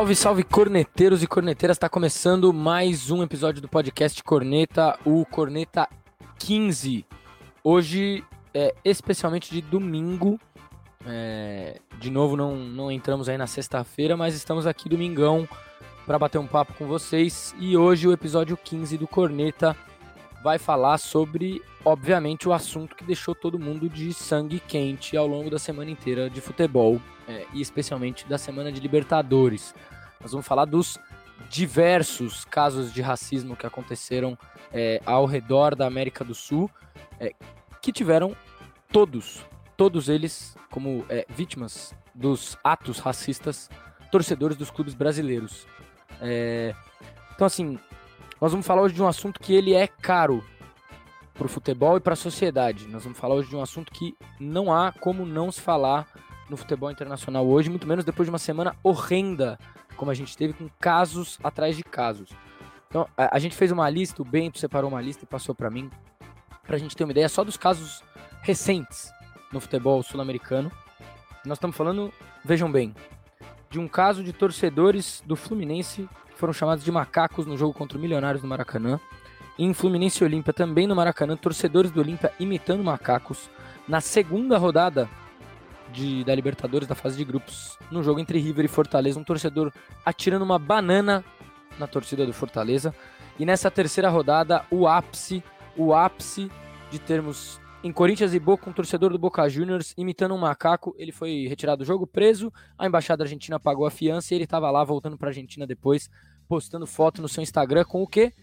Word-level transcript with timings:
Salve, 0.00 0.16
salve, 0.16 0.44
corneteiros 0.44 1.22
e 1.22 1.26
corneteiras! 1.26 1.76
Está 1.76 1.86
começando 1.86 2.54
mais 2.54 3.10
um 3.10 3.22
episódio 3.22 3.60
do 3.60 3.68
podcast 3.68 4.24
Corneta, 4.24 4.98
o 5.04 5.26
Corneta 5.26 5.86
15. 6.38 7.04
Hoje, 7.62 8.24
é, 8.54 8.74
especialmente 8.82 9.50
de 9.50 9.60
domingo. 9.60 10.40
É, 11.04 11.82
de 11.98 12.10
novo, 12.10 12.34
não, 12.34 12.56
não 12.56 12.90
entramos 12.90 13.28
aí 13.28 13.36
na 13.36 13.46
sexta-feira, 13.46 14.16
mas 14.16 14.34
estamos 14.34 14.66
aqui 14.66 14.88
domingão 14.88 15.46
para 16.06 16.18
bater 16.18 16.38
um 16.38 16.46
papo 16.46 16.72
com 16.72 16.86
vocês. 16.86 17.54
E 17.58 17.76
hoje 17.76 18.08
o 18.08 18.12
episódio 18.12 18.56
15 18.56 18.96
do 18.96 19.06
Corneta 19.06 19.76
vai 20.42 20.58
falar 20.58 20.96
sobre, 20.96 21.60
obviamente, 21.84 22.48
o 22.48 22.54
assunto 22.54 22.96
que 22.96 23.04
deixou 23.04 23.34
todo 23.34 23.58
mundo 23.58 23.86
de 23.86 24.14
sangue 24.14 24.60
quente 24.60 25.14
ao 25.14 25.26
longo 25.26 25.50
da 25.50 25.58
semana 25.58 25.90
inteira 25.90 26.30
de 26.30 26.40
futebol 26.40 26.98
é, 27.30 27.46
e 27.54 27.60
especialmente 27.60 28.26
da 28.26 28.36
semana 28.36 28.72
de 28.72 28.80
Libertadores. 28.80 29.74
Nós 30.20 30.32
vamos 30.32 30.46
falar 30.46 30.66
dos 30.66 30.98
diversos 31.48 32.44
casos 32.44 32.92
de 32.92 33.00
racismo 33.00 33.56
que 33.56 33.66
aconteceram 33.66 34.36
é, 34.72 35.00
ao 35.06 35.24
redor 35.24 35.74
da 35.74 35.86
América 35.86 36.22
do 36.22 36.34
Sul, 36.34 36.70
é, 37.18 37.32
que 37.80 37.90
tiveram 37.90 38.36
todos, 38.92 39.44
todos 39.76 40.08
eles 40.08 40.56
como 40.70 41.04
é, 41.08 41.26
vítimas 41.28 41.94
dos 42.14 42.56
atos 42.62 42.98
racistas, 42.98 43.70
torcedores 44.10 44.56
dos 44.56 44.70
clubes 44.70 44.94
brasileiros. 44.94 45.66
É, 46.20 46.74
então, 47.34 47.46
assim, 47.46 47.78
nós 48.40 48.52
vamos 48.52 48.66
falar 48.66 48.82
hoje 48.82 48.94
de 48.94 49.02
um 49.02 49.08
assunto 49.08 49.40
que 49.40 49.54
ele 49.54 49.74
é 49.74 49.86
caro 49.86 50.44
para 51.34 51.46
o 51.46 51.48
futebol 51.48 51.96
e 51.96 52.00
para 52.00 52.12
a 52.12 52.16
sociedade. 52.16 52.86
Nós 52.86 53.02
vamos 53.02 53.18
falar 53.18 53.34
hoje 53.34 53.48
de 53.48 53.56
um 53.56 53.62
assunto 53.62 53.90
que 53.90 54.14
não 54.38 54.72
há 54.72 54.92
como 54.92 55.24
não 55.24 55.50
se 55.50 55.60
falar 55.60 56.06
no 56.50 56.56
futebol 56.56 56.90
internacional 56.90 57.46
hoje, 57.46 57.70
muito 57.70 57.86
menos 57.86 58.04
depois 58.04 58.26
de 58.26 58.30
uma 58.30 58.38
semana 58.38 58.76
horrenda, 58.82 59.58
como 60.00 60.10
a 60.10 60.14
gente 60.14 60.34
teve, 60.34 60.54
com 60.54 60.66
casos 60.80 61.38
atrás 61.44 61.76
de 61.76 61.84
casos. 61.84 62.30
Então, 62.88 63.06
a, 63.14 63.36
a 63.36 63.38
gente 63.38 63.54
fez 63.54 63.70
uma 63.70 63.88
lista, 63.90 64.22
o 64.22 64.24
Bento 64.24 64.58
separou 64.58 64.90
uma 64.90 65.02
lista 65.02 65.24
e 65.24 65.26
passou 65.26 65.54
para 65.54 65.68
mim, 65.68 65.90
para 66.66 66.76
a 66.76 66.78
gente 66.78 66.96
ter 66.96 67.04
uma 67.04 67.10
ideia 67.10 67.28
só 67.28 67.44
dos 67.44 67.58
casos 67.58 68.02
recentes 68.40 69.12
no 69.52 69.60
futebol 69.60 70.02
sul-americano. 70.02 70.72
Nós 71.44 71.58
estamos 71.58 71.76
falando, 71.76 72.10
vejam 72.42 72.72
bem, 72.72 72.94
de 73.68 73.78
um 73.78 73.86
caso 73.86 74.24
de 74.24 74.32
torcedores 74.32 75.22
do 75.26 75.36
Fluminense 75.36 76.08
que 76.30 76.38
foram 76.38 76.54
chamados 76.54 76.82
de 76.82 76.90
macacos 76.90 77.44
no 77.44 77.58
jogo 77.58 77.74
contra 77.74 77.98
o 77.98 78.00
Milionários 78.00 78.42
no 78.42 78.48
Maracanã. 78.48 78.98
Em 79.58 79.74
Fluminense 79.74 80.24
e 80.24 80.26
Olímpia, 80.26 80.54
também 80.54 80.86
no 80.86 80.96
Maracanã, 80.96 81.36
torcedores 81.36 81.90
do 81.90 82.00
Olímpia 82.00 82.32
imitando 82.40 82.82
macacos. 82.82 83.50
Na 83.86 84.00
segunda 84.00 84.56
rodada 84.56 85.10
de, 85.92 86.24
da 86.24 86.34
Libertadores, 86.34 86.88
da 86.88 86.94
fase 86.94 87.16
de 87.16 87.24
grupos, 87.24 87.78
no 87.90 88.02
jogo 88.02 88.20
entre 88.20 88.38
River 88.38 88.64
e 88.64 88.68
Fortaleza, 88.68 89.18
um 89.18 89.24
torcedor 89.24 89.72
atirando 90.04 90.42
uma 90.42 90.58
banana 90.58 91.24
na 91.78 91.86
torcida 91.86 92.26
do 92.26 92.32
Fortaleza. 92.32 92.94
E 93.38 93.44
nessa 93.44 93.70
terceira 93.70 94.08
rodada, 94.08 94.64
o 94.70 94.86
ápice, 94.86 95.42
o 95.76 95.94
ápice 95.94 96.50
de 96.90 96.98
termos 96.98 97.60
em 97.82 97.92
Corinthians 97.92 98.34
e 98.34 98.38
Boca, 98.38 98.68
um 98.68 98.72
torcedor 98.72 99.10
do 99.10 99.18
Boca 99.18 99.48
Juniors 99.48 99.94
imitando 99.96 100.34
um 100.34 100.38
macaco. 100.38 100.94
Ele 100.98 101.12
foi 101.12 101.46
retirado 101.48 101.78
do 101.78 101.86
jogo, 101.86 102.06
preso. 102.06 102.52
A 102.78 102.86
embaixada 102.86 103.24
argentina 103.24 103.58
pagou 103.58 103.86
a 103.86 103.90
fiança 103.90 104.34
e 104.34 104.36
ele 104.36 104.44
estava 104.44 104.70
lá 104.70 104.84
voltando 104.84 105.16
para 105.16 105.28
a 105.28 105.30
Argentina 105.30 105.66
depois, 105.66 106.10
postando 106.46 106.86
foto 106.86 107.22
no 107.22 107.28
seu 107.28 107.42
Instagram 107.42 107.84
com 107.84 108.02
o 108.02 108.06
quê? 108.06 108.34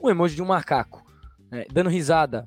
Um 0.00 0.08
emoji 0.08 0.34
de 0.34 0.42
um 0.42 0.46
macaco, 0.46 1.04
né? 1.50 1.66
dando 1.70 1.90
risada 1.90 2.44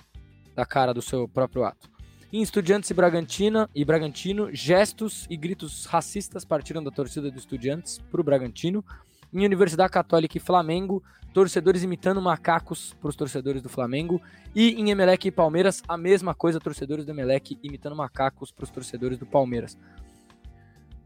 da 0.56 0.66
cara 0.66 0.94
do 0.94 1.02
seu 1.02 1.28
próprio 1.28 1.64
ato. 1.64 1.90
Em 2.32 2.44
Estudiantes 2.44 2.88
e 2.92 2.94
Bragantina 2.94 3.68
e 3.74 3.84
Bragantino, 3.84 4.54
gestos 4.54 5.26
e 5.32 5.36
gritos 5.36 5.86
racistas 5.86 6.46
partiram 6.46 6.84
da 6.84 6.92
torcida 6.92 7.32
do 7.32 7.40
Estudiantes 7.40 7.98
para 8.12 8.22
o 8.22 8.24
Bragantino. 8.24 8.86
Em 9.34 9.44
Universidade 9.44 9.92
Católica 9.92 10.38
e 10.38 10.40
Flamengo, 10.40 11.02
torcedores 11.34 11.82
imitando 11.82 12.22
macacos 12.22 12.96
para 13.02 13.10
os 13.10 13.16
torcedores 13.16 13.64
do 13.64 13.70
Flamengo. 13.70 14.22
E 14.56 14.80
em 14.80 14.92
Emelec 14.92 15.28
e 15.28 15.32
Palmeiras, 15.32 15.82
a 15.88 15.98
mesma 15.98 16.36
coisa, 16.36 16.60
torcedores 16.60 17.04
do 17.04 17.12
Emelec 17.12 17.58
imitando 17.64 17.96
macacos 17.96 18.52
para 18.52 18.64
os 18.64 18.70
torcedores 18.70 19.18
do 19.18 19.26
Palmeiras. 19.26 19.76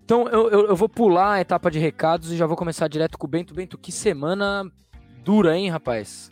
Então 0.04 0.28
eu, 0.28 0.50
eu, 0.50 0.68
eu, 0.68 0.76
vou 0.76 0.90
pular 0.90 1.36
a 1.36 1.42
etapa 1.42 1.72
de 1.72 1.80
recados 1.80 2.34
e 2.34 2.36
já 2.36 2.46
vou 2.46 2.58
começar 2.58 2.90
direto 2.90 3.18
com 3.18 3.26
o 3.26 3.30
Bento. 3.30 3.54
Bento, 3.54 3.78
que 3.78 3.94
semana 3.94 4.70
dura, 5.24 5.58
hein, 5.58 5.70
rapaz? 5.70 6.30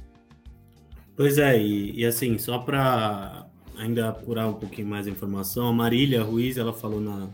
Pois 1.15 1.37
é, 1.37 1.57
e, 1.57 1.97
e 1.97 2.05
assim, 2.05 2.37
só 2.37 2.59
para 2.59 3.49
ainda 3.81 4.09
apurar 4.09 4.47
um 4.47 4.53
pouquinho 4.53 4.87
mais 4.87 5.07
a 5.07 5.09
informação, 5.09 5.67
a 5.67 5.73
Marília 5.73 6.21
Ruiz, 6.21 6.57
ela 6.57 6.71
falou 6.71 7.01
na, 7.01 7.27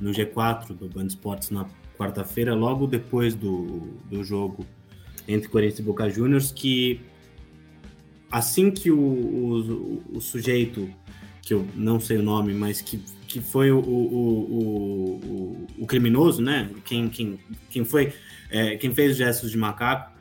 no 0.00 0.12
G4 0.12 0.68
do 0.68 0.88
Band 0.88 1.06
Esportes 1.06 1.50
na 1.50 1.66
quarta-feira, 1.98 2.54
logo 2.54 2.86
depois 2.86 3.34
do, 3.34 3.98
do 4.08 4.22
jogo 4.22 4.64
entre 5.26 5.48
Corinthians 5.48 5.80
e 5.80 5.82
Boca 5.82 6.08
Juniors, 6.08 6.52
que 6.52 7.00
assim 8.30 8.70
que 8.70 8.92
o, 8.92 8.98
o, 8.98 10.16
o, 10.16 10.20
sujeito, 10.20 10.88
que 11.42 11.52
eu 11.52 11.66
não 11.74 11.98
sei 11.98 12.18
o 12.18 12.22
nome, 12.22 12.54
mas 12.54 12.80
que, 12.80 12.98
que 13.26 13.40
foi 13.40 13.72
o, 13.72 13.80
o, 13.80 15.66
o, 15.78 15.86
criminoso, 15.86 16.40
né? 16.40 16.70
Quem, 16.84 17.08
quem, 17.08 17.40
quem 17.68 17.84
foi, 17.84 18.12
é, 18.50 18.76
quem 18.76 18.94
fez 18.94 19.12
os 19.12 19.16
gestos 19.16 19.50
de 19.50 19.58
macaco, 19.58 20.12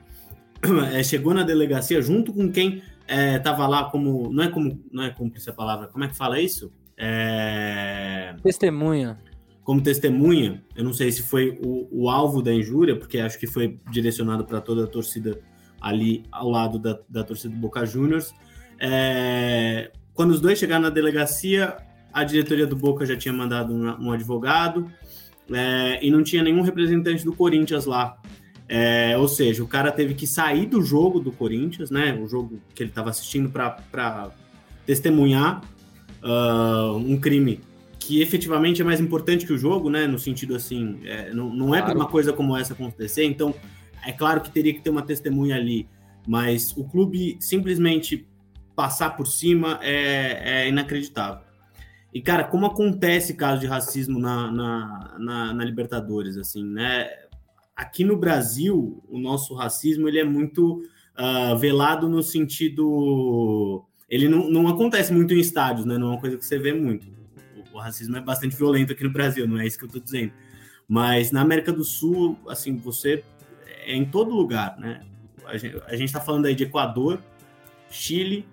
é, 0.92 1.04
chegou 1.04 1.36
na 1.36 1.44
delegacia 1.44 2.02
junto 2.02 2.34
com 2.34 2.52
quem 2.52 2.82
estava 3.10 3.64
é, 3.64 3.68
lá 3.68 3.86
como. 3.86 4.32
Não 4.32 4.44
é 4.44 4.50
como. 4.50 4.84
Não 4.92 5.04
é 5.04 5.10
cúmplice 5.10 5.50
a 5.50 5.54
palavra. 5.54 5.88
Como 5.88 6.04
é 6.04 6.08
que 6.08 6.16
fala 6.16 6.40
isso? 6.40 6.72
É... 6.98 8.36
Testemunha. 8.44 9.18
Como 9.64 9.82
testemunha, 9.82 10.64
eu 10.76 10.84
não 10.84 10.94
sei 10.94 11.12
se 11.12 11.22
foi 11.22 11.60
o, 11.64 11.88
o 11.92 12.10
alvo 12.10 12.42
da 12.42 12.54
injúria, 12.54 12.98
porque 12.98 13.20
acho 13.20 13.40
que 13.40 13.46
foi 13.46 13.78
direcionado 13.92 14.44
para 14.44 14.60
toda 14.60 14.84
a 14.84 14.88
torcida 14.88 15.40
ali 15.80 16.24
ao 16.32 16.50
lado 16.50 16.80
da, 16.80 17.00
da 17.08 17.24
torcida 17.24 17.54
do 17.54 17.60
Boca 17.60 17.86
Juniors. 17.86 18.34
É... 18.80 19.92
Quando 20.14 20.32
os 20.32 20.42
dois 20.42 20.60
chegaram 20.60 20.84
na 20.84 20.90
delegacia, 20.90 21.78
a 22.12 22.24
diretoria 22.24 22.68
do 22.68 22.76
Boca 22.76 23.06
já 23.06 23.16
tinha 23.16 23.34
mandado 23.34 23.74
um, 23.74 24.08
um 24.08 24.12
advogado 24.12 24.92
é, 25.52 26.06
e 26.06 26.12
não 26.12 26.24
tinha 26.24 26.44
nenhum 26.44 26.62
representante 26.62 27.24
do 27.24 27.34
Corinthians 27.34 27.86
lá. 27.86 28.18
É, 28.72 29.18
ou 29.18 29.28
seja, 29.28 29.64
o 29.64 29.68
cara 29.68 29.92
teve 29.92 30.14
que 30.14 30.28
sair 30.28 30.68
do 30.68 30.80
jogo 30.84 31.20
do 31.20 31.32
Corinthians, 31.32 31.90
né? 31.90 32.14
O 32.14 32.28
jogo 32.28 32.62
que 32.76 32.84
ele 32.84 32.92
estava 32.92 33.10
assistindo 33.10 33.50
para 33.50 34.32
testemunhar 34.86 35.62
uh, 36.24 36.96
um 36.96 37.20
crime 37.20 37.62
que 37.98 38.22
efetivamente 38.22 38.82
é 38.82 38.86
mais 38.86 39.00
importante 39.00 39.46
que 39.46 39.54
o 39.54 39.58
jogo, 39.58 39.90
né? 39.90 40.06
No 40.06 40.20
sentido 40.20 40.56
assim, 40.56 41.00
é, 41.04 41.34
não, 41.34 41.50
não 41.50 41.74
é 41.74 41.80
claro. 41.80 41.86
para 41.86 42.04
uma 42.04 42.12
coisa 42.12 42.32
como 42.32 42.56
essa 42.56 42.74
acontecer. 42.74 43.24
Então, 43.24 43.56
é 44.06 44.12
claro 44.12 44.40
que 44.42 44.52
teria 44.52 44.74
que 44.74 44.82
ter 44.82 44.92
uma 44.92 45.02
testemunha 45.02 45.56
ali, 45.56 45.88
mas 46.28 46.72
o 46.78 46.84
clube 46.84 47.38
simplesmente 47.40 48.28
passar 48.76 49.16
por 49.18 49.26
cima 49.26 49.80
é, 49.82 50.62
é 50.64 50.70
inacreditável. 50.70 51.42
E, 52.14 52.22
cara, 52.22 52.44
como 52.44 52.68
acontece 52.68 53.34
caso 53.34 53.62
de 53.62 53.68
racismo 53.68 54.20
na, 54.20 54.52
na, 54.52 55.16
na, 55.20 55.54
na 55.54 55.64
Libertadores, 55.66 56.38
assim, 56.38 56.64
né? 56.64 57.10
Aqui 57.80 58.04
no 58.04 58.18
Brasil, 58.18 59.02
o 59.08 59.18
nosso 59.18 59.54
racismo 59.54 60.10
ele 60.10 60.20
é 60.20 60.24
muito 60.26 60.84
uh, 61.18 61.58
velado 61.58 62.10
no 62.10 62.22
sentido. 62.22 63.86
Ele 64.10 64.28
não, 64.28 64.50
não 64.50 64.68
acontece 64.68 65.14
muito 65.14 65.34
em 65.34 65.40
estádios, 65.40 65.86
né? 65.86 65.98
Não 65.98 66.08
é 66.08 66.10
uma 66.12 66.20
coisa 66.20 66.38
que 66.38 66.46
você 66.46 66.60
vê 66.60 66.74
muito. 66.74 67.08
O, 67.56 67.78
o 67.78 67.80
racismo 67.80 68.18
é 68.18 68.22
bastante 68.22 68.58
violento 68.58 68.92
aqui 68.92 69.06
no 69.06 69.14
Brasil, 69.14 69.48
não 69.48 69.58
é 69.58 69.66
isso 69.66 69.78
que 69.78 69.86
eu 69.86 69.88
estou 69.88 70.02
dizendo. 70.02 70.34
Mas 70.90 71.32
na 71.32 71.40
América 71.40 71.72
do 71.72 71.86
Sul, 71.86 72.38
assim, 72.50 72.76
você 72.76 73.24
é 73.86 73.96
em 73.96 74.04
todo 74.04 74.36
lugar, 74.36 74.78
né? 74.78 75.02
A 75.88 75.96
gente 75.96 76.10
está 76.10 76.20
falando 76.20 76.48
aí 76.48 76.54
de 76.54 76.66
Equador, 76.66 77.24
Chile, 77.90 78.46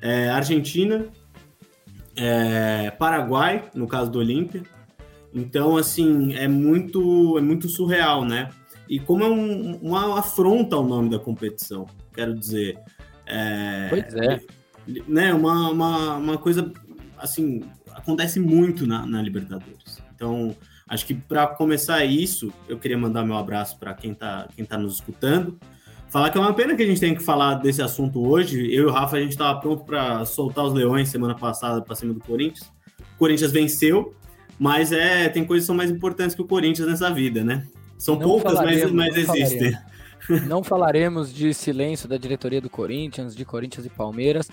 é, 0.00 0.30
Argentina, 0.30 1.06
é, 2.16 2.90
Paraguai, 2.92 3.70
no 3.74 3.86
caso 3.86 4.10
do 4.10 4.18
Olímpia, 4.18 4.62
então, 5.34 5.76
assim, 5.76 6.34
é 6.34 6.46
muito, 6.46 7.36
é 7.36 7.40
muito 7.40 7.68
surreal, 7.68 8.24
né? 8.24 8.50
E 8.88 9.00
como 9.00 9.24
é 9.24 9.28
um, 9.28 9.76
uma 9.82 10.20
afronta 10.20 10.76
ao 10.76 10.86
nome 10.86 11.10
da 11.10 11.18
competição, 11.18 11.86
quero 12.14 12.38
dizer. 12.38 12.78
É, 13.26 13.88
pois 13.90 14.14
é. 14.14 14.40
Né, 15.08 15.32
uma, 15.32 15.70
uma, 15.70 16.16
uma 16.16 16.38
coisa, 16.38 16.70
assim, 17.18 17.64
acontece 17.90 18.38
muito 18.38 18.86
na, 18.86 19.04
na 19.06 19.20
Libertadores. 19.20 20.00
Então, 20.14 20.54
acho 20.86 21.06
que 21.06 21.14
para 21.14 21.46
começar 21.46 22.04
isso, 22.04 22.52
eu 22.68 22.78
queria 22.78 22.98
mandar 22.98 23.24
meu 23.24 23.36
abraço 23.36 23.78
para 23.78 23.94
quem 23.94 24.12
está 24.12 24.46
quem 24.54 24.64
tá 24.64 24.78
nos 24.78 24.94
escutando. 24.94 25.58
Falar 26.10 26.30
que 26.30 26.38
é 26.38 26.40
uma 26.40 26.54
pena 26.54 26.76
que 26.76 26.82
a 26.82 26.86
gente 26.86 27.00
tenha 27.00 27.16
que 27.16 27.22
falar 27.22 27.54
desse 27.54 27.82
assunto 27.82 28.24
hoje. 28.24 28.72
Eu 28.72 28.84
e 28.84 28.86
o 28.86 28.90
Rafa, 28.92 29.16
a 29.16 29.20
gente 29.20 29.32
estava 29.32 29.58
pronto 29.58 29.84
para 29.84 30.24
soltar 30.26 30.64
os 30.64 30.72
leões 30.72 31.08
semana 31.08 31.34
passada 31.34 31.82
para 31.82 31.96
cima 31.96 32.14
do 32.14 32.20
Corinthians. 32.20 32.70
O 33.14 33.18
Corinthians 33.18 33.50
venceu, 33.50 34.14
mas 34.58 34.92
é, 34.92 35.28
tem 35.28 35.44
coisas 35.44 35.64
que 35.64 35.66
são 35.66 35.76
mais 35.76 35.90
importantes 35.90 36.34
que 36.34 36.42
o 36.42 36.46
Corinthians 36.46 36.88
nessa 36.88 37.12
vida, 37.12 37.42
né? 37.42 37.66
São 37.98 38.16
não 38.16 38.22
poucas, 38.22 38.54
mas, 38.54 38.90
mas 38.92 39.16
existem. 39.16 39.72
Falaremos. 39.72 39.94
Não 40.48 40.64
falaremos 40.64 41.34
de 41.34 41.52
silêncio 41.52 42.08
da 42.08 42.16
diretoria 42.16 42.58
do 42.58 42.70
Corinthians, 42.70 43.36
de 43.36 43.44
Corinthians 43.44 43.84
e 43.84 43.90
Palmeiras. 43.90 44.50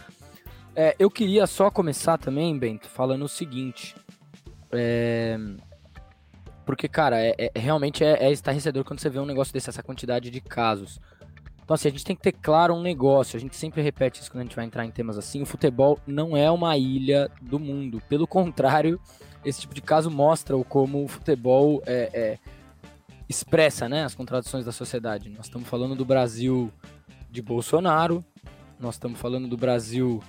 É, 0.76 0.96
eu 1.00 1.10
queria 1.10 1.48
só 1.48 1.70
começar 1.70 2.18
também, 2.18 2.58
Bento, 2.58 2.90
falando 2.90 3.24
o 3.24 3.30
seguinte. 3.30 3.96
É, 4.72 5.38
Porque, 6.66 6.88
cara, 6.88 7.22
é, 7.22 7.36
é 7.38 7.52
realmente 7.60 8.04
é, 8.04 8.26
é 8.26 8.32
estarrecedor 8.32 8.84
quando 8.84 9.00
você 9.00 9.10
vê 9.10 9.20
um 9.20 9.26
negócio 9.26 9.54
desse, 9.54 9.70
essa 9.70 9.84
quantidade 9.84 10.30
de 10.30 10.42
casos. 10.42 11.00
Então, 11.64 11.76
assim, 11.76 11.88
a 11.88 11.92
gente 11.92 12.04
tem 12.04 12.16
que 12.16 12.22
ter 12.22 12.34
claro 12.34 12.74
um 12.74 12.82
negócio. 12.82 13.38
A 13.38 13.40
gente 13.40 13.56
sempre 13.56 13.82
repete 13.82 14.22
isso 14.22 14.30
quando 14.30 14.42
a 14.42 14.44
gente 14.44 14.56
vai 14.56 14.66
entrar 14.66 14.86
em 14.86 14.92
temas 14.92 15.18
assim. 15.18 15.42
O 15.42 15.46
futebol 15.46 15.98
não 16.06 16.36
é 16.36 16.50
uma 16.52 16.78
ilha 16.78 17.30
do 17.42 17.60
mundo. 17.60 18.02
Pelo 18.10 18.28
contrário, 18.28 19.00
esse 19.44 19.62
tipo 19.62 19.74
de 19.74 19.82
caso 19.82 20.10
mostra 20.10 20.56
o 20.56 20.64
como 20.64 21.04
o 21.04 21.08
futebol 21.08 21.82
é, 21.86 22.10
é, 22.14 22.40
expressa 23.28 23.88
né, 23.90 24.04
as 24.04 24.14
contradições 24.14 24.66
da 24.66 24.72
sociedade. 24.72 25.30
Nós 25.30 25.46
estamos 25.46 25.68
falando 25.68 25.96
do 25.96 26.06
Brasil 26.06 26.72
de 27.30 27.42
Bolsonaro, 27.42 28.24
nós 28.80 28.96
estamos 28.96 29.20
falando 29.20 29.48
do 29.48 29.58
Brasil 29.58 30.22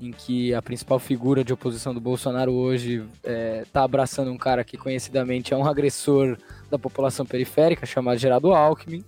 em 0.00 0.12
que 0.12 0.54
a 0.54 0.62
principal 0.62 0.98
figura 0.98 1.44
de 1.44 1.52
oposição 1.52 1.92
do 1.92 2.00
Bolsonaro 2.00 2.52
hoje 2.52 3.06
está 3.16 3.30
é, 3.30 3.64
tá 3.70 3.82
abraçando 3.82 4.30
um 4.30 4.38
cara 4.38 4.64
que 4.64 4.78
conhecidamente 4.78 5.52
é 5.52 5.56
um 5.56 5.66
agressor 5.66 6.38
da 6.70 6.78
população 6.78 7.26
periférica, 7.26 7.84
chamado 7.84 8.18
Geraldo 8.18 8.52
Alckmin. 8.54 9.04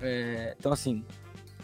É, 0.00 0.54
então, 0.58 0.72
assim, 0.72 1.04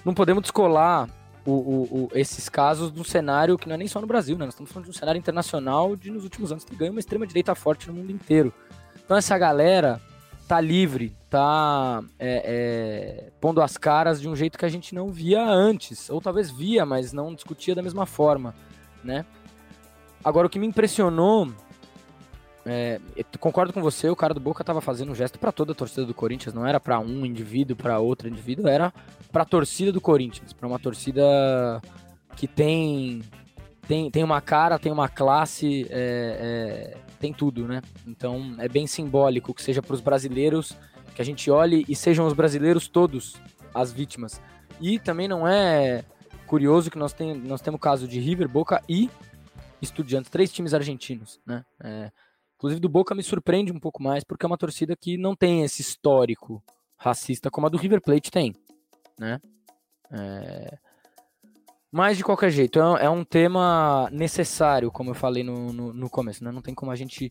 não 0.04 0.12
podemos 0.12 0.42
descolar 0.42 1.08
o, 1.48 1.52
o, 1.52 2.04
o, 2.04 2.08
esses 2.12 2.48
casos 2.48 2.90
do 2.90 3.02
cenário 3.02 3.56
que 3.56 3.66
não 3.66 3.74
é 3.74 3.78
nem 3.78 3.88
só 3.88 4.00
no 4.00 4.06
Brasil, 4.06 4.36
né? 4.36 4.44
Nós 4.44 4.54
estamos 4.54 4.70
falando 4.70 4.84
de 4.84 4.90
um 4.90 4.98
cenário 4.98 5.18
internacional 5.18 5.96
de 5.96 6.10
nos 6.10 6.24
últimos 6.24 6.52
anos 6.52 6.62
ter 6.62 6.76
ganho 6.76 6.92
uma 6.92 7.00
extrema-direita 7.00 7.54
forte 7.54 7.88
no 7.88 7.94
mundo 7.94 8.12
inteiro. 8.12 8.52
Então, 9.02 9.16
essa 9.16 9.38
galera 9.38 10.00
tá 10.46 10.60
livre, 10.60 11.14
tá 11.30 12.02
é, 12.18 12.42
é, 12.44 13.30
pondo 13.40 13.62
as 13.62 13.78
caras 13.78 14.20
de 14.20 14.28
um 14.28 14.36
jeito 14.36 14.58
que 14.58 14.64
a 14.64 14.68
gente 14.68 14.94
não 14.94 15.10
via 15.10 15.42
antes, 15.42 16.10
ou 16.10 16.20
talvez 16.20 16.50
via, 16.50 16.84
mas 16.84 17.12
não 17.12 17.34
discutia 17.34 17.74
da 17.74 17.82
mesma 17.82 18.04
forma, 18.04 18.54
né? 19.02 19.24
Agora, 20.22 20.46
o 20.46 20.50
que 20.50 20.58
me 20.58 20.66
impressionou, 20.66 21.50
é, 22.66 23.00
concordo 23.38 23.72
com 23.72 23.80
você, 23.80 24.08
o 24.08 24.16
cara 24.16 24.34
do 24.34 24.40
Boca 24.40 24.64
tava 24.64 24.80
fazendo 24.80 25.12
um 25.12 25.14
gesto 25.14 25.38
para 25.38 25.52
toda 25.52 25.72
a 25.72 25.74
torcida 25.74 26.04
do 26.04 26.14
Corinthians, 26.14 26.54
não 26.54 26.66
era 26.66 26.78
para 26.78 26.98
um 26.98 27.24
indivíduo, 27.24 27.76
para 27.76 27.98
outro 27.98 28.28
indivíduo, 28.28 28.68
era 28.68 28.92
para 29.32 29.42
a 29.42 29.46
torcida 29.46 29.92
do 29.92 30.00
Corinthians, 30.00 30.52
para 30.52 30.66
uma 30.66 30.78
torcida 30.78 31.80
que 32.36 32.46
tem 32.46 33.22
tem, 33.86 34.10
tem 34.10 34.22
uma 34.22 34.40
cara, 34.42 34.78
tem 34.78 34.92
uma 34.92 35.08
classe, 35.08 35.86
é, 35.88 36.94
é, 36.94 36.96
tem 37.18 37.32
tudo, 37.32 37.66
né? 37.66 37.80
Então 38.06 38.54
é 38.58 38.68
bem 38.68 38.86
simbólico 38.86 39.54
que 39.54 39.62
seja 39.62 39.80
para 39.80 39.94
os 39.94 40.02
brasileiros, 40.02 40.76
que 41.14 41.22
a 41.22 41.24
gente 41.24 41.50
olhe 41.50 41.86
e 41.88 41.96
sejam 41.96 42.26
os 42.26 42.34
brasileiros 42.34 42.86
todos 42.86 43.36
as 43.74 43.90
vítimas. 43.90 44.42
E 44.78 44.98
também 44.98 45.26
não 45.26 45.48
é 45.48 46.04
curioso 46.46 46.90
que 46.90 46.98
nós, 46.98 47.14
tem, 47.14 47.34
nós 47.34 47.62
temos 47.62 47.78
o 47.78 47.80
caso 47.80 48.06
de 48.06 48.20
River, 48.20 48.48
Boca 48.48 48.82
e 48.88 49.10
Estudiantes, 49.80 50.30
três 50.30 50.52
times 50.52 50.74
argentinos, 50.74 51.40
né? 51.46 51.64
É, 51.82 52.10
inclusive 52.58 52.80
do 52.80 52.88
Boca 52.88 53.14
me 53.14 53.22
surpreende 53.22 53.72
um 53.72 53.78
pouco 53.78 54.02
mais, 54.02 54.24
porque 54.24 54.44
é 54.44 54.48
uma 54.48 54.58
torcida 54.58 54.96
que 54.96 55.16
não 55.16 55.36
tem 55.36 55.62
esse 55.62 55.80
histórico 55.80 56.62
racista 56.96 57.50
como 57.50 57.68
a 57.68 57.70
do 57.70 57.78
River 57.78 58.02
Plate 58.02 58.30
tem, 58.30 58.52
né? 59.18 59.40
É, 60.10 60.76
mas 61.90 62.16
de 62.16 62.24
qualquer 62.24 62.50
jeito, 62.50 62.80
é, 62.80 63.04
é 63.04 63.10
um 63.10 63.24
tema 63.24 64.08
necessário, 64.10 64.90
como 64.90 65.10
eu 65.10 65.14
falei 65.14 65.44
no, 65.44 65.72
no, 65.72 65.92
no, 65.92 66.10
começo, 66.10 66.42
né? 66.42 66.50
Não 66.50 66.60
tem 66.60 66.74
como 66.74 66.90
a 66.90 66.96
gente 66.96 67.30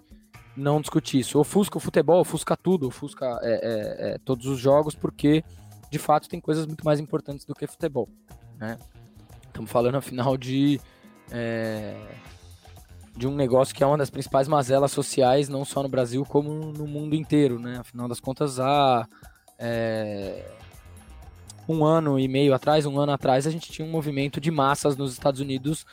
não 0.55 0.79
discutir 0.79 1.19
isso. 1.19 1.37
Ofusca 1.37 1.77
o 1.77 1.81
futebol, 1.81 2.21
ofusca 2.21 2.55
tudo, 2.55 2.87
ofusca 2.87 3.39
é, 3.43 3.51
é, 3.51 4.09
é, 4.11 4.17
todos 4.19 4.47
os 4.47 4.57
jogos, 4.57 4.95
porque 4.95 5.43
de 5.91 5.99
fato 5.99 6.29
tem 6.29 6.39
coisas 6.39 6.65
muito 6.65 6.85
mais 6.85 6.99
importantes 6.99 7.45
do 7.45 7.53
que 7.53 7.67
futebol, 7.67 8.07
né? 8.57 8.79
Estamos 9.45 9.69
falando 9.69 9.95
afinal 9.95 10.37
de 10.37 10.79
é, 11.31 11.95
de 13.17 13.27
um 13.27 13.35
negócio 13.35 13.73
que 13.73 13.83
é 13.83 13.87
uma 13.87 13.97
das 13.97 14.11
principais 14.11 14.47
mazelas 14.47 14.91
sociais, 14.91 15.49
não 15.49 15.65
só 15.65 15.81
no 15.81 15.89
Brasil 15.89 16.23
como 16.23 16.71
no 16.71 16.85
mundo 16.85 17.15
inteiro, 17.15 17.59
né? 17.59 17.77
Afinal 17.79 18.07
das 18.07 18.19
contas, 18.19 18.59
a 18.59 19.07
é, 19.57 20.45
um 21.67 21.83
ano 21.83 22.19
e 22.19 22.27
meio 22.27 22.53
atrás, 22.53 22.85
um 22.85 22.99
ano 22.99 23.11
atrás, 23.11 23.47
a 23.47 23.49
gente 23.49 23.71
tinha 23.71 23.85
um 23.87 23.91
movimento 23.91 24.39
de 24.39 24.51
massas 24.51 24.95
nos 24.95 25.13
Estados 25.13 25.41
Unidos 25.41 25.83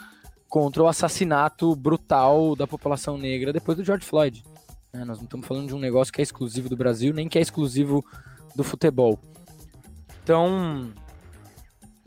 contra 0.48 0.82
o 0.82 0.86
assassinato 0.86 1.74
brutal 1.74 2.54
da 2.54 2.66
população 2.66 3.16
negra 3.16 3.52
depois 3.52 3.78
do 3.78 3.84
George 3.84 4.04
Floyd. 4.04 4.44
É, 4.92 4.98
nós 4.98 5.16
não 5.16 5.24
estamos 5.24 5.46
falando 5.46 5.68
de 5.68 5.74
um 5.74 5.80
negócio 5.80 6.12
que 6.12 6.20
é 6.20 6.22
exclusivo 6.22 6.68
do 6.68 6.76
Brasil, 6.76 7.14
nem 7.14 7.26
que 7.26 7.38
é 7.38 7.40
exclusivo 7.40 8.04
do 8.54 8.62
futebol. 8.62 9.18
Então, 10.22 10.92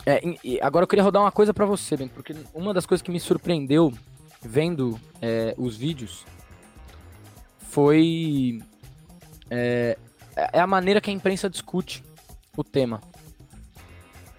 é, 0.06 0.22
agora 0.62 0.84
eu 0.84 0.88
queria 0.88 1.04
rodar 1.04 1.24
uma 1.24 1.32
coisa 1.32 1.54
para 1.54 1.66
você, 1.66 1.98
porque 2.08 2.36
uma 2.54 2.74
das 2.74 2.86
coisas 2.86 3.02
que 3.02 3.12
me 3.12 3.20
surpreendeu 3.20 3.92
vendo 4.48 5.00
é, 5.22 5.54
os 5.58 5.76
vídeos 5.76 6.26
foi 7.60 8.62
é, 9.50 9.98
é 10.36 10.60
a 10.60 10.68
maneira 10.68 11.02
que 11.02 11.10
a 11.10 11.14
imprensa 11.14 11.50
discute 11.50 12.04
o 12.56 12.64
tema 12.64 13.02